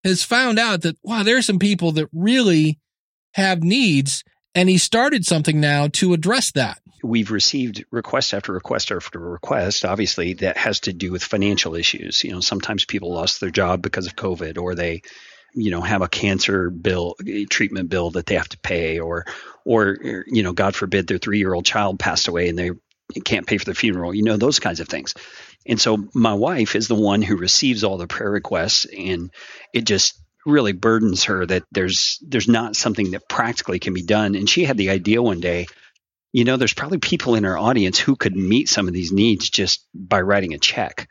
has 0.05 0.23
found 0.23 0.59
out 0.59 0.83
that, 0.83 0.97
wow, 1.01 1.23
there 1.23 1.37
are 1.37 1.41
some 1.41 1.59
people 1.59 1.91
that 1.93 2.07
really 2.13 2.79
have 3.33 3.63
needs. 3.63 4.23
And 4.53 4.69
he 4.69 4.77
started 4.77 5.25
something 5.25 5.59
now 5.59 5.87
to 5.93 6.13
address 6.13 6.51
that. 6.51 6.77
We've 7.03 7.31
received 7.31 7.83
request 7.91 8.33
after 8.33 8.53
request 8.53 8.91
after 8.91 9.19
request, 9.19 9.83
obviously, 9.83 10.33
that 10.35 10.57
has 10.57 10.79
to 10.81 10.93
do 10.93 11.11
with 11.11 11.23
financial 11.23 11.75
issues. 11.75 12.23
You 12.23 12.31
know, 12.31 12.39
sometimes 12.39 12.85
people 12.85 13.11
lost 13.11 13.41
their 13.41 13.49
job 13.49 13.81
because 13.81 14.07
of 14.07 14.15
COVID 14.15 14.57
or 14.57 14.75
they, 14.75 15.01
you 15.55 15.71
know 15.71 15.81
have 15.81 16.01
a 16.01 16.07
cancer 16.07 16.69
bill 16.69 17.15
eh, 17.25 17.45
treatment 17.49 17.89
bill 17.89 18.11
that 18.11 18.25
they 18.25 18.35
have 18.35 18.49
to 18.49 18.59
pay 18.59 18.99
or 18.99 19.25
or 19.65 19.97
you 20.27 20.43
know 20.43 20.53
god 20.53 20.75
forbid 20.75 21.07
their 21.07 21.17
3 21.17 21.37
year 21.37 21.53
old 21.53 21.65
child 21.65 21.99
passed 21.99 22.27
away 22.27 22.49
and 22.49 22.57
they 22.57 22.71
can't 23.23 23.47
pay 23.47 23.57
for 23.57 23.65
the 23.65 23.75
funeral 23.75 24.13
you 24.13 24.23
know 24.23 24.37
those 24.37 24.59
kinds 24.59 24.79
of 24.79 24.87
things. 24.87 25.13
And 25.67 25.81
so 25.81 26.07
my 26.13 26.33
wife 26.33 26.75
is 26.75 26.87
the 26.87 26.95
one 26.95 27.23
who 27.23 27.37
receives 27.37 27.83
all 27.83 27.97
the 27.97 28.07
prayer 28.07 28.29
requests 28.29 28.85
and 28.85 29.31
it 29.73 29.85
just 29.85 30.19
really 30.45 30.73
burdens 30.73 31.23
her 31.23 31.45
that 31.45 31.63
there's 31.71 32.19
there's 32.21 32.47
not 32.47 32.75
something 32.75 33.11
that 33.11 33.27
practically 33.27 33.79
can 33.79 33.93
be 33.93 34.03
done. 34.03 34.35
And 34.35 34.49
she 34.49 34.63
had 34.63 34.77
the 34.77 34.91
idea 34.91 35.21
one 35.21 35.39
day 35.39 35.67
you 36.33 36.43
know 36.43 36.57
there's 36.57 36.73
probably 36.73 36.99
people 36.99 37.35
in 37.35 37.45
our 37.45 37.57
audience 37.57 37.97
who 37.97 38.15
could 38.15 38.35
meet 38.35 38.69
some 38.69 38.87
of 38.87 38.93
these 38.93 39.11
needs 39.11 39.49
just 39.49 39.87
by 39.93 40.21
writing 40.21 40.53
a 40.53 40.59
check. 40.59 41.07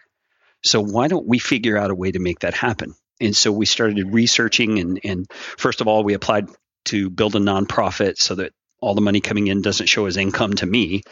So 0.63 0.81
why 0.81 1.09
don't 1.09 1.27
we 1.27 1.39
figure 1.39 1.77
out 1.77 1.91
a 1.91 1.95
way 1.95 2.13
to 2.13 2.19
make 2.19 2.41
that 2.41 2.55
happen? 2.55 2.95
And 3.21 3.37
so 3.37 3.53
we 3.53 3.67
started 3.67 4.13
researching 4.13 4.79
and, 4.79 5.01
and 5.05 5.31
first 5.57 5.81
of 5.81 5.89
all 5.89 6.05
we 6.05 6.15
applied 6.15 6.49
to 6.87 7.11
build 7.11 7.37
a 7.37 7.41
nonprofit 7.41 8.19
so 8.19 8.35
that 8.37 8.53
all 8.81 8.95
the 8.95 9.01
money 9.01 9.21
coming 9.21 9.47
in 9.47 9.63
doesn't 9.63 9.87
show 9.87 10.07
as 10.07 10.17
income 10.17 10.55
to 10.55 10.67
me. 10.67 11.03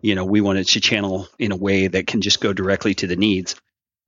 You 0.00 0.14
know 0.14 0.24
we 0.24 0.40
wanted 0.40 0.66
to 0.68 0.80
channel 0.80 1.28
in 1.38 1.52
a 1.52 1.56
way 1.56 1.86
that 1.86 2.06
can 2.06 2.20
just 2.20 2.40
go 2.40 2.52
directly 2.52 2.94
to 2.96 3.06
the 3.06 3.16
needs. 3.16 3.56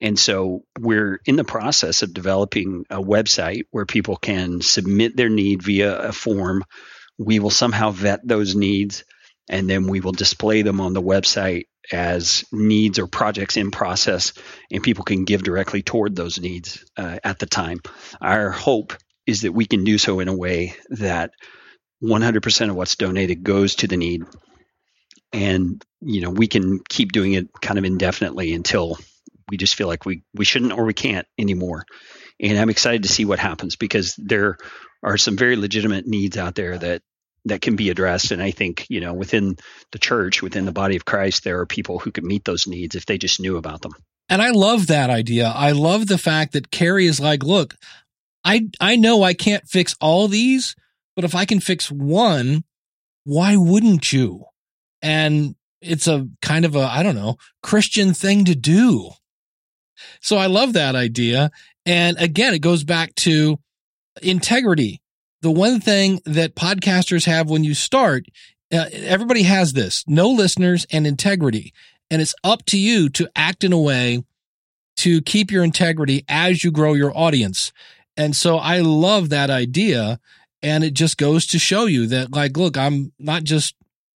And 0.00 0.18
so 0.18 0.64
we're 0.78 1.20
in 1.24 1.36
the 1.36 1.44
process 1.44 2.02
of 2.02 2.12
developing 2.12 2.84
a 2.90 3.00
website 3.00 3.62
where 3.70 3.86
people 3.86 4.16
can 4.16 4.60
submit 4.60 5.16
their 5.16 5.30
need 5.30 5.62
via 5.62 5.96
a 5.96 6.12
form. 6.12 6.64
We 7.16 7.38
will 7.38 7.50
somehow 7.50 7.90
vet 7.90 8.26
those 8.26 8.54
needs 8.54 9.04
and 9.48 9.68
then 9.68 9.86
we 9.86 10.00
will 10.00 10.12
display 10.12 10.62
them 10.62 10.80
on 10.80 10.94
the 10.94 11.02
website 11.02 11.64
as 11.92 12.44
needs 12.50 12.98
or 12.98 13.06
projects 13.06 13.56
in 13.56 13.70
process, 13.70 14.32
and 14.70 14.82
people 14.82 15.04
can 15.04 15.24
give 15.24 15.42
directly 15.42 15.82
toward 15.82 16.16
those 16.16 16.40
needs 16.40 16.84
uh, 16.96 17.18
at 17.22 17.38
the 17.38 17.46
time. 17.46 17.80
Our 18.20 18.50
hope 18.50 18.94
is 19.26 19.42
that 19.42 19.52
we 19.52 19.66
can 19.66 19.84
do 19.84 19.98
so 19.98 20.20
in 20.20 20.28
a 20.28 20.36
way 20.36 20.74
that 20.90 21.32
100% 22.02 22.70
of 22.70 22.76
what's 22.76 22.96
donated 22.96 23.42
goes 23.42 23.76
to 23.76 23.86
the 23.86 23.96
need, 23.96 24.24
and 25.32 25.84
you 26.00 26.20
know 26.20 26.30
we 26.30 26.46
can 26.46 26.80
keep 26.88 27.12
doing 27.12 27.32
it 27.32 27.48
kind 27.60 27.78
of 27.78 27.84
indefinitely 27.84 28.52
until 28.52 28.98
we 29.48 29.56
just 29.56 29.74
feel 29.74 29.88
like 29.88 30.04
we 30.04 30.22
we 30.34 30.44
shouldn't 30.44 30.72
or 30.72 30.84
we 30.84 30.94
can't 30.94 31.26
anymore. 31.38 31.84
And 32.40 32.58
I'm 32.58 32.70
excited 32.70 33.04
to 33.04 33.08
see 33.08 33.24
what 33.24 33.38
happens 33.38 33.76
because 33.76 34.14
there 34.18 34.58
are 35.02 35.16
some 35.16 35.36
very 35.36 35.56
legitimate 35.56 36.06
needs 36.06 36.36
out 36.36 36.54
there 36.54 36.76
that 36.78 37.02
that 37.46 37.60
can 37.60 37.76
be 37.76 37.90
addressed. 37.90 38.30
And 38.30 38.42
I 38.42 38.50
think, 38.50 38.86
you 38.88 39.00
know, 39.00 39.12
within 39.12 39.56
the 39.92 39.98
church, 39.98 40.42
within 40.42 40.64
the 40.64 40.72
body 40.72 40.96
of 40.96 41.04
Christ, 41.04 41.44
there 41.44 41.60
are 41.60 41.66
people 41.66 41.98
who 41.98 42.10
could 42.10 42.24
meet 42.24 42.44
those 42.44 42.66
needs 42.66 42.96
if 42.96 43.06
they 43.06 43.18
just 43.18 43.40
knew 43.40 43.56
about 43.56 43.82
them. 43.82 43.92
And 44.30 44.40
I 44.40 44.50
love 44.50 44.86
that 44.86 45.10
idea. 45.10 45.52
I 45.54 45.72
love 45.72 46.06
the 46.06 46.16
fact 46.16 46.54
that 46.54 46.70
Carey 46.70 47.06
is 47.06 47.20
like, 47.20 47.42
look, 47.42 47.74
I, 48.44 48.68
I 48.80 48.96
know 48.96 49.22
I 49.22 49.34
can't 49.34 49.66
fix 49.66 49.96
all 50.00 50.28
these, 50.28 50.76
but 51.16 51.24
if 51.24 51.34
I 51.34 51.44
can 51.44 51.60
fix 51.60 51.90
one, 51.90 52.64
why 53.24 53.56
wouldn't 53.56 54.12
you? 54.12 54.44
And 55.02 55.54
it's 55.80 56.06
a 56.06 56.28
kind 56.42 56.64
of 56.64 56.76
a, 56.76 56.80
I 56.80 57.02
don't 57.02 57.14
know, 57.14 57.36
Christian 57.62 58.14
thing 58.14 58.44
to 58.46 58.54
do. 58.54 59.10
So 60.20 60.36
I 60.36 60.46
love 60.46 60.72
that 60.72 60.94
idea. 60.94 61.50
And 61.86 62.16
again, 62.18 62.54
it 62.54 62.60
goes 62.60 62.84
back 62.84 63.14
to 63.16 63.58
integrity. 64.22 65.00
The 65.42 65.50
one 65.50 65.80
thing 65.80 66.20
that 66.24 66.56
podcasters 66.56 67.26
have 67.26 67.50
when 67.50 67.64
you 67.64 67.74
start, 67.74 68.24
uh, 68.72 68.86
everybody 68.92 69.42
has 69.42 69.74
this 69.74 70.04
no 70.06 70.30
listeners 70.30 70.86
and 70.90 71.06
integrity. 71.06 71.72
And 72.10 72.22
it's 72.22 72.34
up 72.44 72.64
to 72.66 72.78
you 72.78 73.08
to 73.10 73.28
act 73.36 73.64
in 73.64 73.72
a 73.72 73.80
way 73.80 74.24
to 74.98 75.20
keep 75.22 75.50
your 75.50 75.64
integrity 75.64 76.24
as 76.28 76.64
you 76.64 76.70
grow 76.70 76.94
your 76.94 77.16
audience. 77.16 77.72
And 78.16 78.36
so 78.36 78.58
I 78.58 78.80
love 78.80 79.30
that 79.30 79.50
idea. 79.50 80.20
And 80.62 80.82
it 80.82 80.94
just 80.94 81.18
goes 81.18 81.46
to 81.48 81.58
show 81.58 81.86
you 81.86 82.06
that, 82.06 82.32
like, 82.32 82.56
look, 82.56 82.78
I'm 82.78 83.12
not 83.18 83.44
just 83.44 83.74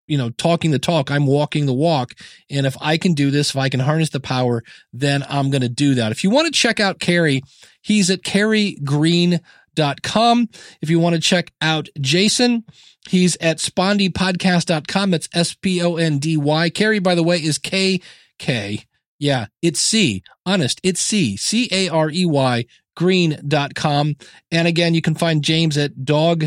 you 0.09 0.17
know, 0.17 0.31
talking 0.31 0.71
the 0.71 0.79
talk. 0.79 1.09
I'm 1.11 1.27
walking 1.27 1.67
the 1.67 1.73
walk. 1.73 2.15
And 2.49 2.65
if 2.65 2.75
I 2.81 2.97
can 2.97 3.13
do 3.13 3.31
this, 3.31 3.51
if 3.51 3.57
I 3.57 3.69
can 3.69 3.79
harness 3.79 4.09
the 4.09 4.19
power, 4.19 4.63
then 4.91 5.23
I'm 5.29 5.51
going 5.51 5.61
to 5.61 5.69
do 5.69 5.93
that. 5.95 6.11
If 6.11 6.21
you 6.23 6.31
want 6.31 6.47
to 6.47 6.51
check 6.51 6.79
out 6.79 6.99
Carey, 6.99 7.43
he's 7.81 8.09
at 8.09 8.23
careygreen.com. 8.23 10.49
If 10.81 10.89
you 10.89 10.99
want 10.99 11.13
to 11.13 11.21
check 11.21 11.51
out 11.61 11.89
Jason, 12.01 12.63
he's 13.07 13.37
at 13.39 13.59
spondypodcast.com. 13.59 15.11
That's 15.11 15.29
S-P-O-N-D-Y. 15.31 16.69
Carey, 16.71 16.99
by 16.99 17.13
the 17.13 17.23
way, 17.23 17.37
is 17.37 17.59
K-K. 17.59 18.83
Yeah, 19.19 19.45
it's 19.61 19.79
C. 19.79 20.23
Honest, 20.43 20.81
it's 20.81 21.01
C. 21.01 21.37
C-A-R-E-Y 21.37 22.65
green.com. 22.99 24.17
And 24.51 24.67
again, 24.67 24.93
you 24.93 25.01
can 25.01 25.15
find 25.15 25.41
James 25.41 25.77
at 25.77 26.03
dog, 26.03 26.43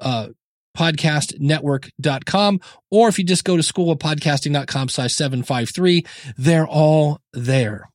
uh, 0.00 0.28
podcastnetwork.com 0.76 2.60
or 2.90 3.08
if 3.08 3.18
you 3.18 3.24
just 3.24 3.44
go 3.44 3.56
to 3.58 3.62
school 3.62 3.90
of 3.90 3.98
schoolofpodcasting.com 3.98 4.88
slash 4.88 5.12
753 5.12 6.06
they're 6.38 6.66
all 6.66 7.20
there 7.34 7.90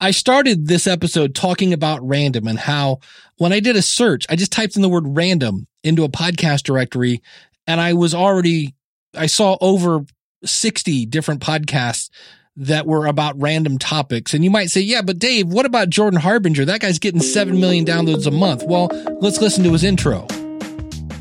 i 0.00 0.10
started 0.12 0.66
this 0.66 0.86
episode 0.86 1.34
talking 1.34 1.74
about 1.74 2.00
random 2.02 2.46
and 2.46 2.58
how 2.58 3.00
when 3.36 3.52
i 3.52 3.60
did 3.60 3.76
a 3.76 3.82
search 3.82 4.24
i 4.30 4.34
just 4.34 4.50
typed 4.50 4.76
in 4.76 4.82
the 4.82 4.88
word 4.88 5.04
random 5.06 5.66
into 5.84 6.04
a 6.04 6.08
podcast 6.08 6.62
directory 6.62 7.20
and 7.66 7.82
i 7.82 7.92
was 7.92 8.14
already 8.14 8.74
i 9.14 9.26
saw 9.26 9.58
over 9.60 10.02
60 10.42 11.04
different 11.04 11.42
podcasts 11.42 12.08
that 12.56 12.86
were 12.86 13.06
about 13.06 13.40
random 13.40 13.78
topics. 13.78 14.32
And 14.32 14.42
you 14.42 14.50
might 14.50 14.70
say, 14.70 14.80
yeah, 14.80 15.02
but 15.02 15.18
Dave, 15.18 15.48
what 15.48 15.66
about 15.66 15.90
Jordan 15.90 16.18
Harbinger? 16.18 16.64
That 16.64 16.80
guy's 16.80 16.98
getting 16.98 17.20
7 17.20 17.60
million 17.60 17.84
downloads 17.84 18.26
a 18.26 18.30
month. 18.30 18.62
Well, 18.64 18.88
let's 19.20 19.40
listen 19.40 19.62
to 19.64 19.72
his 19.72 19.84
intro. 19.84 20.26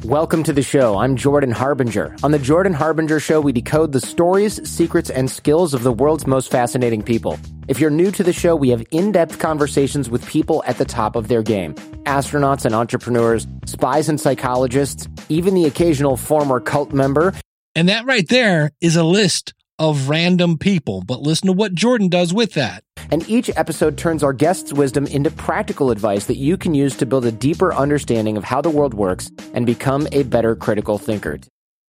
Welcome 0.06 0.44
to 0.44 0.54
the 0.54 0.62
show. 0.62 0.98
I'm 1.00 1.16
Jordan 1.16 1.52
Harbinger. 1.52 2.16
On 2.24 2.32
the 2.32 2.38
Jordan 2.38 2.74
Harbinger 2.74 3.20
Show, 3.20 3.42
we 3.42 3.52
decode 3.52 3.92
the 3.92 4.00
stories, 4.00 4.62
secrets, 4.70 5.10
and 5.10 5.32
skills 5.32 5.74
of 5.74 5.82
the 5.82 5.92
world's 5.92 6.28
most 6.28 6.52
fascinating 6.52 7.02
people. 7.02 7.40
If 7.68 7.80
you're 7.80 7.90
new 7.90 8.12
to 8.12 8.24
the 8.24 8.32
show, 8.32 8.56
we 8.56 8.70
have 8.70 8.84
in 8.92 9.12
depth 9.12 9.40
conversations 9.40 10.08
with 10.08 10.24
people 10.28 10.64
at 10.68 10.78
the 10.78 10.86
top 10.86 11.16
of 11.16 11.28
their 11.28 11.42
game 11.42 11.74
astronauts 12.06 12.66
and 12.66 12.76
entrepreneurs, 12.76 13.48
spies 13.66 14.08
and 14.08 14.22
psychologists, 14.22 15.08
even 15.28 15.56
the 15.56 15.66
occasional 15.66 16.18
former 16.18 16.60
cult 16.60 16.94
member. 16.94 17.34
And 17.74 17.90
that 17.90 18.06
right 18.06 18.28
there 18.30 18.72
is 18.80 18.96
a 18.96 19.04
list 19.04 19.56
of 19.80 20.09
random 20.09 20.57
people. 20.57 21.03
But 21.05 21.21
listen 21.21 21.47
to 21.47 21.53
what 21.53 21.73
Jordan 21.73 22.09
does 22.09 22.34
with 22.34 22.53
that. 22.53 22.84
And 23.11 23.28
each 23.30 23.49
episode 23.55 23.97
turns 23.97 24.23
our 24.23 24.34
guests' 24.34 24.73
wisdom 24.73 25.05
into 25.07 25.30
practical 25.30 25.91
advice 25.91 26.26
that 26.26 26.38
you 26.38 26.57
can 26.57 26.73
use 26.73 26.95
to 26.97 27.05
build 27.05 27.26
a 27.26 27.32
deeper 27.32 27.73
understanding 27.73 28.38
of 28.38 28.43
how 28.43 28.61
the 28.61 28.69
world 28.69 28.93
works 28.93 29.30
and 29.53 29.65
become 29.65 30.07
a 30.11 30.23
better 30.23 30.55
critical 30.55 30.97
thinker. 30.97 31.39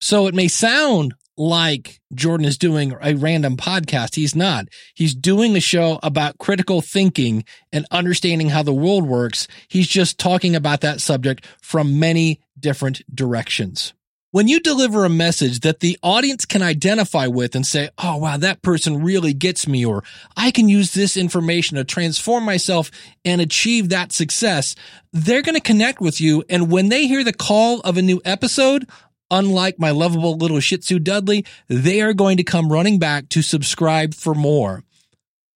So 0.01 0.27
it 0.27 0.35
may 0.35 0.49
sound 0.49 1.15
like 1.39 2.01
Jordan 2.15 2.47
is 2.47 2.59
doing 2.59 2.95
a 3.01 3.15
random 3.15 3.57
podcast. 3.57 4.15
He's 4.15 4.35
not. 4.35 4.67
He's 4.95 5.15
doing 5.15 5.57
a 5.57 5.61
show 5.61 5.99
about 6.03 6.39
critical 6.39 6.81
thinking 6.81 7.45
and 7.73 7.87
understanding 7.91 8.49
how 8.49 8.63
the 8.63 8.73
world 8.73 9.07
works. 9.07 9.47
He's 9.69 9.89
just 9.89 10.19
talking 10.19 10.57
about 10.57 10.81
that 10.81 11.01
subject 11.01 11.47
from 11.61 11.99
many 11.99 12.41
different 12.59 13.03
directions 13.15 13.93
when 14.37 14.49
you 14.49 14.61
deliver 14.61 15.07
a 15.07 15.09
message 15.09 15.61
that 15.61 15.81
the 15.81 15.99
audience 16.03 16.45
can 16.45 16.61
identify 16.61 17.27
with 17.27 17.55
and 17.57 17.65
say, 17.65 17.89
Oh, 17.97 18.19
wow, 18.19 18.37
that 18.37 18.61
person 18.61 19.03
really 19.03 19.33
gets 19.33 19.67
me, 19.67 19.83
or 19.83 20.05
I 20.37 20.51
can 20.51 20.69
use 20.69 20.93
this 20.93 21.17
information 21.17 21.79
to 21.79 21.85
transform 21.85 22.45
myself 22.45 22.91
and 23.25 23.41
achieve 23.41 23.89
that 23.89 24.13
success, 24.13 24.75
they're 25.11 25.41
going 25.41 25.55
to 25.55 25.61
connect 25.63 26.03
with 26.03 26.21
you. 26.21 26.45
And 26.51 26.71
when 26.71 26.91
they 26.91 27.07
hear 27.07 27.25
the 27.25 27.33
call 27.33 27.81
of 27.81 27.97
a 27.97 28.03
new 28.03 28.21
episode, 28.27 28.87
unlike 29.31 29.79
my 29.79 29.91
lovable 29.91 30.37
little 30.37 30.61
Shih 30.61 30.77
Tzu 30.77 30.99
Dudley, 30.99 31.47
they 31.69 32.03
are 32.03 32.13
going 32.13 32.37
to 32.37 32.45
come 32.45 32.71
running 32.71 32.99
back 32.99 33.31
to 33.31 33.41
subscribe 33.41 34.13
for 34.13 34.35
more. 34.35 34.85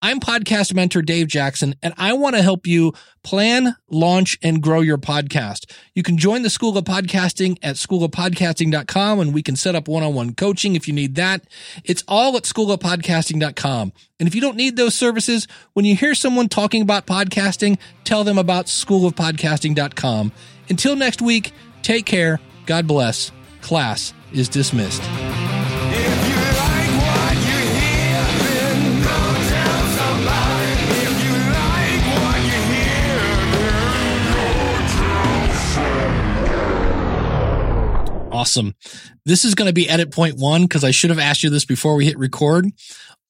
I'm 0.02 0.18
podcast 0.18 0.72
mentor 0.72 1.02
Dave 1.02 1.28
Jackson, 1.28 1.74
and 1.82 1.92
I 1.98 2.14
want 2.14 2.34
to 2.34 2.42
help 2.42 2.66
you 2.66 2.94
plan, 3.22 3.76
launch, 3.90 4.38
and 4.42 4.62
grow 4.62 4.80
your 4.80 4.96
podcast. 4.96 5.70
You 5.94 6.02
can 6.02 6.16
join 6.16 6.40
the 6.42 6.48
School 6.48 6.78
of 6.78 6.84
Podcasting 6.84 7.58
at 7.62 7.76
schoolofpodcasting.com 7.76 9.20
and 9.20 9.34
we 9.34 9.42
can 9.42 9.56
set 9.56 9.74
up 9.74 9.88
one-on-one 9.88 10.34
coaching 10.34 10.74
if 10.74 10.88
you 10.88 10.94
need 10.94 11.16
that. 11.16 11.44
It's 11.84 12.02
all 12.08 12.34
at 12.38 12.44
schoolofpodcasting.com. 12.44 13.92
And 14.18 14.26
if 14.26 14.34
you 14.34 14.40
don't 14.40 14.56
need 14.56 14.76
those 14.76 14.94
services, 14.94 15.46
when 15.74 15.84
you 15.84 15.94
hear 15.94 16.14
someone 16.14 16.48
talking 16.48 16.80
about 16.80 17.06
podcasting, 17.06 17.78
tell 18.04 18.24
them 18.24 18.38
about 18.38 18.66
schoolofpodcasting.com. 18.66 20.32
Until 20.70 20.96
next 20.96 21.20
week, 21.20 21.52
take 21.82 22.06
care. 22.06 22.40
God 22.64 22.86
bless. 22.86 23.32
Class 23.60 24.14
is 24.32 24.48
dismissed. 24.48 25.02
Awesome. 38.40 38.74
This 39.26 39.44
is 39.44 39.54
going 39.54 39.68
to 39.68 39.74
be 39.74 39.86
edit 39.86 40.12
point 40.12 40.36
one 40.38 40.62
because 40.62 40.82
I 40.82 40.92
should 40.92 41.10
have 41.10 41.18
asked 41.18 41.42
you 41.42 41.50
this 41.50 41.66
before 41.66 41.94
we 41.94 42.06
hit 42.06 42.18
record. 42.18 42.64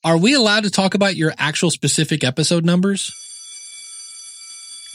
Are 0.04 0.16
we 0.16 0.34
allowed 0.34 0.62
to 0.62 0.70
talk 0.70 0.94
about 0.94 1.16
your 1.16 1.32
actual 1.36 1.72
specific 1.72 2.22
episode 2.22 2.64
numbers? 2.64 3.10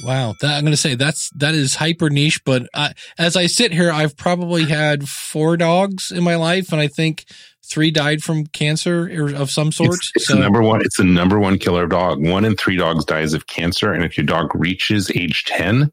Wow, 0.06 0.34
that, 0.40 0.56
I'm 0.56 0.62
going 0.62 0.72
to 0.72 0.78
say 0.78 0.96
that's 0.96 1.30
that 1.32 1.54
is 1.54 1.76
hyper 1.76 2.10
niche. 2.10 2.46
But 2.46 2.70
uh, 2.74 2.94
as 3.18 3.36
I 3.36 3.48
sit 3.48 3.74
here, 3.74 3.92
I've 3.92 4.16
probably 4.16 4.64
had 4.64 5.10
four 5.10 5.58
dogs 5.58 6.14
in 6.14 6.24
my 6.24 6.36
life, 6.36 6.72
and 6.72 6.80
I 6.80 6.88
think 6.88 7.26
three 7.70 7.92
died 7.92 8.24
from 8.24 8.46
cancer 8.46 9.10
or 9.12 9.36
of 9.36 9.52
some 9.52 9.74
sort. 9.74 9.96
It's, 9.96 10.12
it's 10.16 10.28
so, 10.28 10.36
the 10.36 10.40
number 10.40 10.62
one. 10.62 10.80
It's 10.80 10.98
the 10.98 11.04
number 11.04 11.40
one 11.40 11.60
killer 11.60 11.88
dog. 11.88 12.26
One 12.26 12.46
in 12.46 12.56
three 12.56 12.78
dogs 12.78 13.04
dies 13.04 13.34
of 13.34 13.48
cancer, 13.48 13.92
and 13.92 14.04
if 14.06 14.18
your 14.18 14.26
dog 14.26 14.56
reaches 14.56 15.12
age 15.12 15.44
ten, 15.44 15.92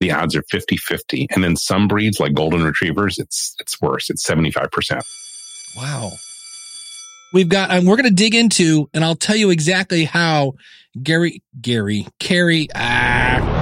the 0.00 0.10
odds 0.10 0.34
are 0.34 0.42
50 0.50 0.76
50. 0.76 1.28
And 1.30 1.44
then 1.44 1.56
some 1.56 1.86
breeds 1.86 2.18
like 2.18 2.34
golden 2.34 2.64
retrievers, 2.64 3.18
it's, 3.18 3.54
it's 3.60 3.80
worse. 3.80 4.10
It's 4.10 4.26
75%. 4.26 5.02
Wow. 5.76 6.12
We've 7.32 7.48
got, 7.48 7.70
and 7.70 7.86
we're 7.86 7.96
going 7.96 8.08
to 8.08 8.14
dig 8.14 8.34
into, 8.34 8.90
and 8.92 9.04
I'll 9.04 9.14
tell 9.14 9.36
you 9.36 9.50
exactly 9.50 10.04
how 10.04 10.54
Gary, 11.00 11.42
Gary, 11.60 12.06
Carey, 12.18 12.66
ah, 12.74 13.59